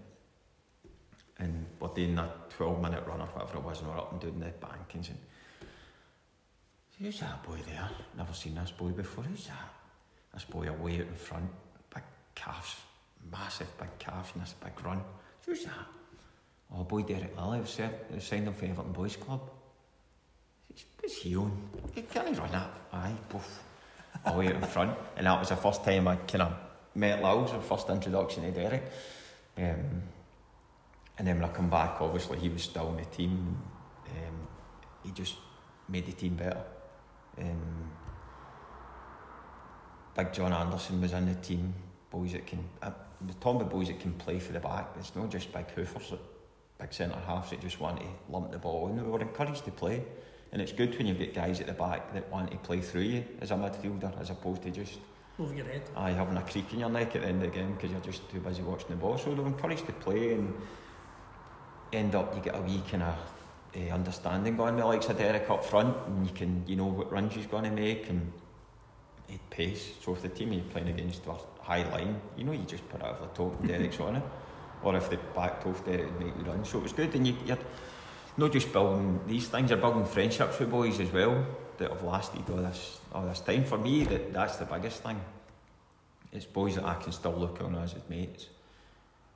And 1.37 1.67
we're 1.79 1.89
doing 1.89 2.15
that 2.15 2.49
12 2.49 2.81
minute 2.81 3.05
run 3.05 3.21
or 3.21 3.27
whatever 3.27 3.59
it 3.59 3.63
was, 3.63 3.79
and 3.79 3.87
we're 3.87 3.97
up 3.97 4.11
and 4.11 4.19
doing 4.19 4.39
the 4.39 4.47
bankings. 4.47 5.09
And 5.09 5.17
who's 6.97 7.19
that 7.19 7.43
boy 7.43 7.59
there? 7.67 7.87
Never 8.17 8.33
seen 8.33 8.55
this 8.55 8.71
boy 8.71 8.89
before. 8.89 9.23
Who's 9.23 9.45
that? 9.45 9.73
This 10.33 10.43
boy 10.43 10.67
away 10.67 10.95
out 10.95 11.01
in 11.01 11.13
front, 11.13 11.49
big 11.93 12.03
calves, 12.33 12.77
massive 13.31 13.77
big 13.77 13.97
calves 13.99 14.31
and 14.33 14.41
this 14.41 14.55
big 14.61 14.83
run. 14.83 15.01
Who's 15.45 15.63
that? 15.65 15.87
Oh, 16.75 16.83
boy 16.83 17.03
Derek 17.03 17.37
Lilly, 17.37 17.61
was 17.61 17.79
was 18.11 18.23
signed 18.23 18.47
him 18.47 18.53
for 18.53 18.65
Everton 18.65 18.91
Boys 18.91 19.15
Club. 19.15 19.41
What's 20.99 21.17
he 21.17 21.35
on? 21.35 21.51
He 21.93 22.01
can't 22.01 22.37
run 22.37 22.51
that. 22.51 22.69
Aye, 22.91 23.13
poof. 23.29 23.63
away 24.25 24.47
out 24.47 24.55
in 24.55 24.61
front, 24.63 24.97
and 25.15 25.25
that 25.27 25.39
was 25.39 25.49
the 25.49 25.55
first 25.55 25.83
time 25.83 26.07
I 26.07 26.15
kind 26.15 26.43
of 26.43 26.68
met 26.95 27.21
Lowell's 27.21 27.51
the 27.51 27.59
first 27.59 27.89
introduction 27.89 28.43
to 28.43 28.51
Derek. 28.51 28.83
Um, 29.57 30.03
and 31.17 31.27
then 31.27 31.39
when 31.39 31.49
I 31.49 31.53
come 31.53 31.69
back, 31.69 32.01
obviously 32.01 32.39
he 32.39 32.49
was 32.49 32.63
still 32.63 32.89
in 32.89 32.97
the 32.97 33.05
team. 33.05 33.57
Um, 34.09 34.47
he 35.03 35.11
just 35.11 35.35
made 35.87 36.05
the 36.05 36.13
team 36.13 36.35
better. 36.35 36.63
Um, 37.37 37.91
Big 40.15 40.33
John 40.33 40.53
Anderson 40.53 41.01
was 41.01 41.13
in 41.13 41.27
the 41.27 41.35
team. 41.35 41.73
Boys 42.09 42.33
that 42.33 42.45
can, 42.45 42.63
uh, 42.81 42.91
the 43.25 43.49
about 43.49 43.69
boys 43.69 43.87
that 43.87 43.99
can 43.99 44.13
play 44.13 44.39
for 44.39 44.53
the 44.53 44.59
back. 44.59 44.87
It's 44.97 45.15
not 45.15 45.29
just 45.29 45.53
big 45.53 45.67
hoofers, 45.75 46.17
big 46.79 46.91
centre 46.91 47.19
halves 47.27 47.51
that 47.51 47.61
just 47.61 47.79
want 47.79 47.99
to 47.99 48.05
lump 48.29 48.51
the 48.51 48.57
ball 48.57 48.89
in. 48.89 48.95
We 48.95 49.09
were 49.09 49.21
encouraged 49.21 49.65
to 49.65 49.71
play, 49.71 50.03
and 50.51 50.61
it's 50.61 50.71
good 50.71 50.97
when 50.97 51.05
you've 51.07 51.19
got 51.19 51.33
guys 51.33 51.61
at 51.61 51.67
the 51.67 51.73
back 51.73 52.13
that 52.13 52.29
want 52.31 52.51
to 52.51 52.57
play 52.57 52.81
through 52.81 53.01
you 53.01 53.23
as 53.39 53.51
a 53.51 53.55
midfielder, 53.55 54.19
as 54.19 54.29
opposed 54.29 54.63
to 54.63 54.71
just 54.71 54.97
Over 55.39 55.53
your 55.53 55.65
head. 55.65 55.83
aye, 55.95 56.11
having 56.11 56.35
a 56.35 56.41
creak 56.41 56.73
in 56.73 56.81
your 56.81 56.89
neck 56.89 57.15
at 57.15 57.21
the 57.21 57.27
end 57.29 57.41
of 57.41 57.51
the 57.51 57.57
game 57.57 57.73
because 57.73 57.91
you're 57.91 58.01
just 58.01 58.29
too 58.29 58.39
busy 58.41 58.61
watching 58.61 58.89
the 58.89 58.95
ball. 58.95 59.17
So 59.17 59.33
they're 59.33 59.45
encouraged 59.45 59.85
to 59.85 59.93
play 59.93 60.33
and 60.33 60.53
end 61.93 62.13
up 62.13 62.35
you 62.35 62.41
get 62.41 62.55
a 62.55 62.61
wee 62.61 62.81
kind 62.91 63.03
of 63.03 63.15
uh, 63.75 63.93
understanding 63.93 64.57
going 64.57 64.75
with 64.75 64.85
likes 64.85 65.07
of 65.07 65.17
Derek 65.17 65.49
up 65.49 65.63
front 65.63 65.95
and 66.07 66.27
you 66.27 66.33
can 66.33 66.63
you 66.67 66.75
know 66.75 66.85
what 66.85 67.11
runs 67.11 67.33
he's 67.33 67.47
going 67.47 67.63
to 67.63 67.71
make 67.71 68.09
and 68.09 68.31
uh, 69.29 69.33
pace. 69.49 69.93
So 70.03 70.13
if 70.13 70.21
the 70.21 70.29
team 70.29 70.51
you're 70.51 70.63
playing 70.63 70.89
against 70.89 71.25
are 71.27 71.39
high 71.61 71.89
line, 71.89 72.19
you 72.35 72.43
know 72.43 72.51
you 72.51 72.63
just 72.63 72.87
put 72.89 73.01
out 73.01 73.15
over 73.15 73.27
the 73.27 73.33
top 73.33 73.59
and 73.59 73.69
Derek's 73.69 73.99
on 73.99 74.17
it. 74.17 74.23
Or 74.83 74.95
if 74.95 75.09
they 75.09 75.17
backed 75.35 75.65
off 75.65 75.85
Derek 75.85 76.05
would 76.05 76.19
make 76.19 76.35
you 76.37 76.43
run. 76.51 76.65
So 76.65 76.79
it 76.79 76.83
was 76.83 76.93
good 76.93 77.15
and 77.15 77.25
you, 77.25 77.35
you're 77.45 77.57
not 78.39 78.51
just 78.53 78.71
building 78.71 79.19
these 79.27 79.47
things, 79.47 79.69
you're 79.69 79.79
building 79.79 80.05
friendships 80.05 80.57
with 80.59 80.71
boys 80.71 80.99
as 80.99 81.11
well 81.11 81.45
that 81.77 81.91
have 81.91 82.03
lasted 82.03 82.49
all 82.49 82.57
this 82.57 82.99
all 83.13 83.25
this 83.25 83.41
time. 83.41 83.63
For 83.65 83.77
me 83.77 84.03
that 84.05 84.33
that's 84.33 84.57
the 84.57 84.65
biggest 84.65 85.03
thing. 85.03 85.19
It's 86.31 86.45
boys 86.45 86.75
that 86.75 86.85
I 86.85 86.95
can 86.95 87.11
still 87.11 87.33
look 87.33 87.61
on 87.61 87.75
as 87.75 87.95
mates. 88.09 88.47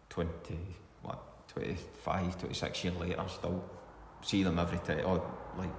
Twenty 0.10 0.60
what 1.02 1.48
25, 1.50 2.40
26 2.40 2.84
years 2.84 2.96
later, 2.98 3.24
still 3.28 3.64
see 4.22 4.44
them 4.44 4.58
every 4.58 4.80
time, 4.80 5.06
or 5.06 5.24
like 5.58 5.72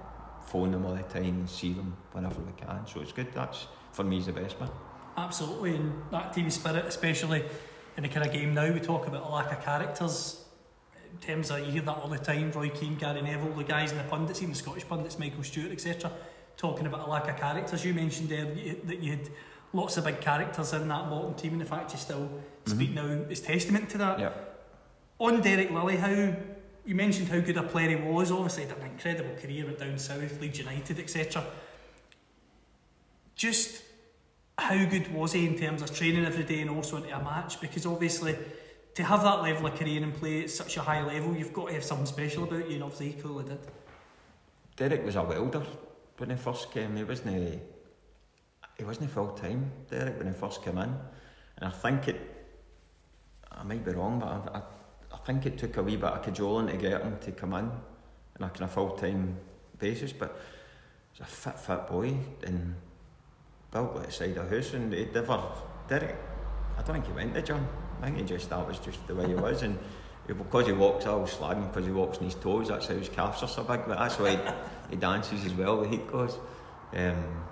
phone 0.47 0.71
them 0.71 0.85
all 0.85 0.93
the 0.93 1.03
time 1.03 1.23
and 1.23 1.49
see 1.49 1.73
them 1.73 1.97
whenever 2.11 2.39
we 2.41 2.51
can. 2.53 2.85
So 2.87 3.01
it's 3.01 3.11
good. 3.11 3.33
That's 3.33 3.67
for 3.91 4.03
me 4.03 4.17
is 4.19 4.27
the 4.27 4.33
best 4.33 4.59
bit. 4.59 4.69
Absolutely, 5.17 5.75
and 5.75 5.93
that 6.11 6.33
team 6.33 6.49
spirit, 6.49 6.85
especially 6.85 7.43
in 7.97 8.03
the 8.03 8.09
kind 8.09 8.25
of 8.25 8.33
game 8.33 8.53
now, 8.53 8.71
we 8.71 8.79
talk 8.79 9.07
about 9.07 9.23
a 9.23 9.29
lack 9.29 9.51
of 9.51 9.63
characters. 9.63 10.44
In 11.15 11.21
terms 11.21 11.49
of 11.49 11.59
you 11.59 11.71
hear 11.71 11.81
that 11.83 11.97
all 11.97 12.09
the 12.09 12.17
time, 12.17 12.51
Roy 12.51 12.69
Keane, 12.69 12.95
Gary 12.95 13.21
Neville, 13.21 13.53
the 13.53 13.63
guys 13.63 13.91
in 13.93 13.97
the 13.97 14.03
pundits, 14.03 14.41
even 14.41 14.51
the 14.51 14.59
Scottish 14.59 14.87
pundits, 14.87 15.17
Michael 15.17 15.43
Stewart, 15.43 15.71
etc., 15.71 16.11
talking 16.57 16.87
about 16.87 17.07
a 17.07 17.09
lack 17.09 17.29
of 17.29 17.37
characters. 17.37 17.85
You 17.85 17.93
mentioned 17.93 18.29
there 18.29 18.45
that 18.83 18.99
you- 18.99 19.11
had 19.11 19.29
lots 19.71 19.95
of 19.97 20.03
big 20.03 20.19
characters 20.19 20.73
in 20.73 20.87
that 20.89 21.09
bottom 21.09 21.33
team, 21.35 21.53
and 21.53 21.61
the 21.61 21.65
fact 21.65 21.93
you 21.93 21.99
still 21.99 22.19
mm-hmm. 22.19 22.71
speak 22.71 22.91
now 22.91 23.05
is 23.05 23.39
testament 23.39 23.89
to 23.89 23.97
that. 23.97 24.19
Yeah. 24.19 24.31
On 25.19 25.41
Derek 25.41 25.71
Lilley, 25.71 25.95
how 25.95 26.35
you 26.85 26.95
mentioned 26.95 27.29
how 27.29 27.39
good 27.39 27.57
a 27.57 27.63
player 27.63 27.97
he 27.97 28.09
was. 28.09 28.31
Obviously, 28.31 28.63
he 28.63 28.69
had 28.69 28.77
an 28.77 28.85
incredible 28.85 29.35
career, 29.35 29.65
went 29.65 29.79
down 29.79 29.97
south, 29.97 30.39
Leeds 30.41 30.59
United, 30.59 30.99
etc. 30.99 31.43
Just 33.35 33.83
how 34.57 34.85
good 34.85 35.13
was 35.13 35.33
he 35.33 35.47
in 35.47 35.57
terms 35.57 35.81
of 35.81 35.95
training 35.95 36.25
every 36.25 36.43
day 36.43 36.61
and 36.61 36.69
also 36.69 36.97
into 36.97 37.15
a 37.15 37.23
match? 37.23 37.59
Because 37.59 37.85
obviously, 37.85 38.35
to 38.95 39.03
have 39.03 39.23
that 39.23 39.43
level 39.43 39.67
of 39.67 39.75
career 39.75 40.01
and 40.01 40.13
play 40.13 40.43
at 40.43 40.49
such 40.49 40.77
a 40.77 40.81
high 40.81 41.05
level, 41.05 41.35
you've 41.35 41.53
got 41.53 41.67
to 41.67 41.73
have 41.73 41.83
something 41.83 42.05
special 42.05 42.45
about 42.45 42.67
you, 42.69 42.75
and 42.75 42.83
obviously, 42.83 43.11
he 43.11 43.21
clearly 43.21 43.43
did. 43.43 43.59
Derek 44.77 45.05
was 45.05 45.17
a 45.17 45.23
welder 45.23 45.63
when 46.17 46.29
he 46.29 46.35
first 46.37 46.71
came. 46.71 46.95
He 46.95 47.03
wasn't 47.03 47.35
eh, 47.35 47.57
he 48.77 48.83
wasn't 48.83 49.09
full 49.11 49.33
time. 49.33 49.71
Derek 49.89 50.17
when 50.17 50.27
he 50.27 50.33
first 50.33 50.63
came 50.63 50.77
in, 50.77 50.95
and 51.57 51.67
I 51.67 51.69
think 51.69 52.07
it. 52.07 52.31
I 53.51 53.63
might 53.63 53.85
be 53.85 53.91
wrong, 53.91 54.19
but 54.19 54.27
I, 54.27 54.57
I, 54.57 54.61
I 55.13 55.17
think 55.25 55.45
it 55.45 55.57
took 55.57 55.77
a 55.77 55.83
wee 55.83 55.95
bit 55.97 56.09
of 56.09 56.23
cajoling 56.23 56.67
to 56.67 56.77
get 56.77 57.01
him 57.01 57.17
to 57.21 57.31
come 57.31 57.53
in 57.53 57.65
on 57.65 58.47
a 58.47 58.49
kind 58.49 58.63
of 58.63 58.71
full 58.71 58.91
time 58.91 59.37
basis. 59.77 60.13
But 60.13 60.39
he's 61.11 61.21
a 61.21 61.25
fit, 61.25 61.59
fit 61.59 61.87
boy 61.87 62.15
and 62.43 62.75
built 63.71 63.95
like 63.95 64.11
side 64.11 64.37
of 64.37 64.51
a 64.51 64.55
house, 64.55 64.73
and 64.73 64.93
he 64.93 65.05
never 65.13 65.41
Derek. 65.89 66.15
I 66.77 66.81
don't 66.81 66.95
think 66.95 67.07
he 67.07 67.13
went 67.13 67.33
to 67.33 67.41
gym. 67.41 67.65
I 68.01 68.05
think 68.05 68.17
he 68.17 68.23
just 68.23 68.49
that 68.49 68.67
was 68.67 68.79
just 68.79 69.05
the 69.07 69.15
way 69.15 69.27
he 69.27 69.35
was, 69.35 69.61
and 69.61 69.77
because 70.27 70.65
he 70.65 70.73
walks, 70.73 71.05
I 71.05 71.13
was 71.13 71.31
slagging 71.31 71.67
because 71.71 71.85
he 71.85 71.91
walks 71.91 72.17
on 72.17 72.25
his 72.25 72.35
toes. 72.35 72.69
That's 72.69 72.87
how 72.87 72.95
his 72.95 73.09
calves 73.09 73.43
are 73.43 73.47
so 73.47 73.63
big. 73.63 73.81
But 73.87 73.99
that's 73.99 74.19
why 74.19 74.31
he, 74.31 74.39
he 74.91 74.95
dances 74.95 75.45
as 75.45 75.53
well. 75.53 75.81
The 75.81 75.89
heat 75.89 76.07
goes. 76.11 76.37
Um, 76.93 77.45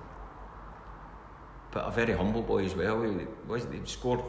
but 1.71 1.87
a 1.87 1.91
very 1.91 2.13
humble 2.13 2.41
boy 2.41 2.65
as 2.65 2.75
well. 2.75 3.01
He 3.03 3.25
was 3.47 3.65
he 3.71 3.79
scored 3.85 4.21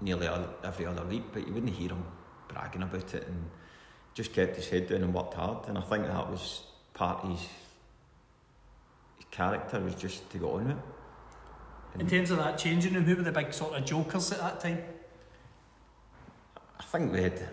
nearly 0.00 0.28
every 0.64 0.86
other 0.86 1.04
week, 1.04 1.24
but 1.32 1.46
you 1.46 1.52
wouldn't 1.52 1.74
hear 1.74 1.90
him 1.90 2.04
bragging 2.48 2.82
about 2.82 3.14
it, 3.14 3.26
and 3.26 3.50
just 4.14 4.32
kept 4.32 4.56
his 4.56 4.68
head 4.68 4.88
down 4.88 5.02
and 5.02 5.14
worked 5.14 5.34
hard. 5.34 5.68
And 5.68 5.78
I 5.78 5.82
think 5.82 6.06
that 6.06 6.30
was 6.30 6.64
part 6.94 7.24
of 7.24 7.30
his, 7.30 7.40
his 9.16 9.26
character 9.30 9.80
was 9.80 9.94
just 9.94 10.28
to 10.30 10.38
go 10.38 10.52
on 10.52 10.68
with 10.68 10.76
it. 10.76 12.00
In 12.00 12.06
terms 12.06 12.30
of 12.30 12.38
that 12.38 12.58
changing 12.58 12.94
room, 12.94 13.04
who 13.04 13.16
were 13.16 13.22
the 13.22 13.32
big 13.32 13.52
sort 13.52 13.74
of 13.74 13.84
jokers 13.84 14.30
at 14.32 14.38
that 14.38 14.60
time? 14.60 14.82
I 16.78 16.82
think 16.84 17.12
we 17.12 17.22
had 17.22 17.48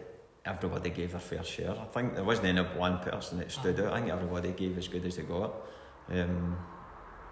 everybody 0.46 0.90
gave 0.92 1.12
their 1.12 1.20
fair 1.20 1.44
share. 1.44 1.72
I 1.72 1.86
think 1.86 2.16
there 2.16 2.24
wasn't 2.24 2.48
any 2.48 2.62
one 2.62 3.00
person 3.00 3.40
that 3.40 3.52
stood 3.52 3.80
out. 3.80 3.94
I 3.94 4.00
think 4.00 4.12
everybody 4.12 4.52
gave 4.52 4.78
as 4.78 4.88
good 4.88 5.06
as 5.06 5.16
they 5.16 5.24
got. 5.24 5.54
Um, 6.10 6.58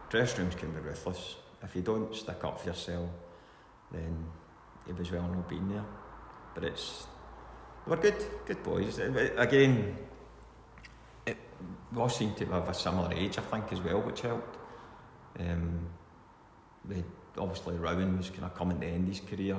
dress 0.10 0.38
rooms 0.38 0.56
can 0.56 0.72
be 0.72 0.80
ruthless. 0.80 1.36
If 1.62 1.76
you 1.76 1.82
don't 1.82 2.14
stick 2.16 2.44
up 2.44 2.60
for 2.60 2.68
yourself, 2.68 3.10
then 3.92 4.26
it 4.88 4.98
was 4.98 5.12
well 5.12 5.28
not 5.28 5.48
being 5.48 5.70
there. 5.70 5.86
But 6.56 6.64
it's 6.66 7.06
they 7.86 7.92
were 7.92 7.98
good, 8.02 8.26
good 8.46 8.64
boys. 8.64 9.00
Uh, 9.00 9.30
Again, 9.38 9.96
it, 11.26 11.38
we 11.92 12.02
all 12.02 12.10
seemed 12.10 12.38
to 12.38 12.46
have 12.46 12.68
a 12.70 12.74
similar 12.74 13.14
age, 13.14 13.38
I 13.38 13.42
think, 13.42 13.72
as 13.72 13.82
well, 13.82 14.02
which 14.02 14.22
helped. 14.22 14.58
Um, 15.40 15.88
we 16.88 17.04
obviously 17.38 17.76
Rowan 17.76 18.18
was 18.18 18.30
kind 18.30 18.46
of 18.46 18.56
coming 18.56 18.80
to 18.80 18.88
end 18.88 19.08
his 19.08 19.20
career 19.20 19.58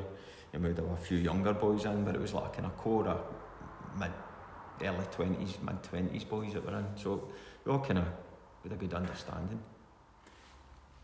and 0.55 0.62
we 0.62 0.68
would 0.70 0.78
have 0.78 0.90
a 0.90 0.96
few 0.96 1.18
younger 1.18 1.52
boys 1.52 1.84
in, 1.84 2.05
but 2.05 2.14
it 2.14 2.20
was 2.20 2.32
like 2.32 2.46
a 2.46 2.48
kind 2.50 2.66
of 2.66 2.76
core 2.78 3.09
of 3.09 3.20
mid, 3.98 4.12
early 4.82 5.05
twenties, 5.11 5.59
mid 5.62 5.82
twenties 5.82 6.24
boys 6.24 6.52
that 6.55 6.64
were 6.64 6.78
in. 6.78 6.86
So 6.96 7.28
we 7.64 7.72
all 7.72 7.80
kind 7.80 7.98
of 7.98 8.07
with 8.62 8.72
a 8.72 8.76
good 8.76 8.94
understanding. 8.94 9.61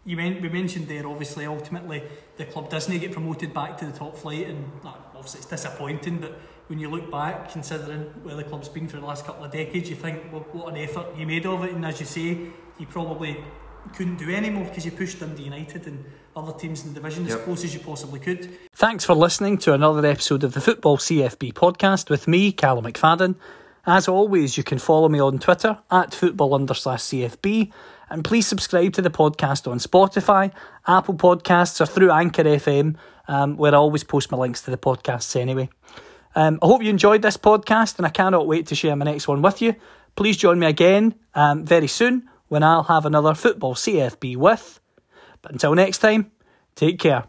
You 0.07 0.17
men- 0.17 0.41
we 0.41 0.49
mentioned 0.49 0.89
there, 0.89 1.07
obviously, 1.07 1.45
ultimately 1.47 2.03
the 2.37 2.47
club 2.47 2.71
doesn't 2.71 2.97
get 2.99 3.13
promoted 3.13 3.53
back 3.53 3.77
to 3.79 3.87
the 3.87 3.93
top 3.93 4.17
flight, 4.17 4.47
and 4.49 4.65
obviously 4.85 5.41
it's 5.41 5.47
disappointing. 5.51 6.19
But 6.19 6.39
when 6.69 6.79
you 6.79 6.89
look 6.89 7.11
back, 7.11 7.51
considering 7.51 8.03
where 8.23 8.37
the 8.37 8.45
club's 8.45 8.69
been 8.69 8.89
for 8.89 8.97
the 8.99 9.05
last 9.05 9.27
couple 9.27 9.45
of 9.45 9.51
decades, 9.51 9.91
you 9.91 9.97
think, 9.97 10.33
well, 10.33 10.47
what 10.53 10.73
an 10.73 10.79
effort 10.79 11.07
you 11.19 11.27
made 11.27 11.45
of 11.45 11.65
it. 11.65 11.73
And 11.73 11.85
as 11.85 12.01
you 12.01 12.07
say, 12.07 12.39
you 12.79 12.87
probably 12.89 13.45
couldn't 13.95 14.17
do 14.17 14.31
any 14.31 14.49
more 14.49 14.65
because 14.65 14.85
you 14.85 14.93
pushed 14.93 15.19
Dundee 15.19 15.43
United 15.43 15.87
and 15.87 16.05
other 16.37 16.53
teams 16.53 16.85
in 16.85 16.93
the 16.93 17.01
division 17.01 17.27
as 17.27 17.37
close 17.37 17.65
as 17.65 17.75
you 17.75 17.81
possibly 17.81 18.21
could. 18.21 18.49
Thanks 18.73 19.05
for 19.05 19.15
listening 19.15 19.59
to 19.59 19.75
another 19.75 20.07
episode 20.07 20.45
of 20.45 20.55
the 20.55 20.61
Football 20.61 20.99
CFB 20.99 21.53
podcast 21.53 22.09
with 22.09 22.29
me, 22.29 22.53
Callum 22.53 22.85
McFadden. 22.85 23.35
As 23.87 24.09
always, 24.09 24.57
you 24.57 24.63
can 24.63 24.79
follow 24.79 25.09
me 25.09 25.21
on 25.21 25.39
Twitter 25.39 25.79
at 25.91 26.15
football 26.15 26.55
under 26.55 26.75
slash 26.75 27.03
CFB, 27.03 27.73
and 28.11 28.23
please 28.23 28.47
subscribe 28.47 28.93
to 28.93 29.03
the 29.03 29.11
podcast 29.11 29.71
on 29.71 29.79
Spotify, 29.79 30.53
Apple 30.87 31.15
Podcasts, 31.15 31.81
or 31.81 31.87
through 31.87 32.11
Anchor 32.11 32.45
FM, 32.45 32.97
um, 33.27 33.57
where 33.57 33.75
I 33.75 33.79
always 33.79 34.05
post 34.05 34.31
my 34.31 34.39
links 34.39 34.63
to 34.63 34.71
the 34.71 34.77
podcasts 34.77 35.35
anyway. 35.35 35.69
Um, 36.35 36.59
I 36.63 36.67
hope 36.67 36.83
you 36.83 36.91
enjoyed 36.91 37.23
this 37.23 37.37
podcast, 37.37 37.97
and 37.97 38.07
I 38.07 38.11
cannot 38.11 38.47
wait 38.47 38.69
to 38.69 38.75
share 38.75 38.95
my 38.95 39.05
next 39.05 39.27
one 39.27 39.43
with 39.43 39.63
you. 39.63 39.75
Please 40.15 40.37
join 40.37 40.59
me 40.59 40.67
again 40.67 41.15
um, 41.35 41.65
very 41.65 41.87
soon 41.87 42.29
when 42.49 42.63
I'll 42.63 42.83
have 42.85 43.07
another 43.07 43.35
Football 43.35 43.75
CFB 43.75 44.37
with. 44.37 44.81
But 45.43 45.53
until 45.53 45.75
next 45.75 45.99
time, 45.99 46.31
take 46.75 46.99
care. 46.99 47.25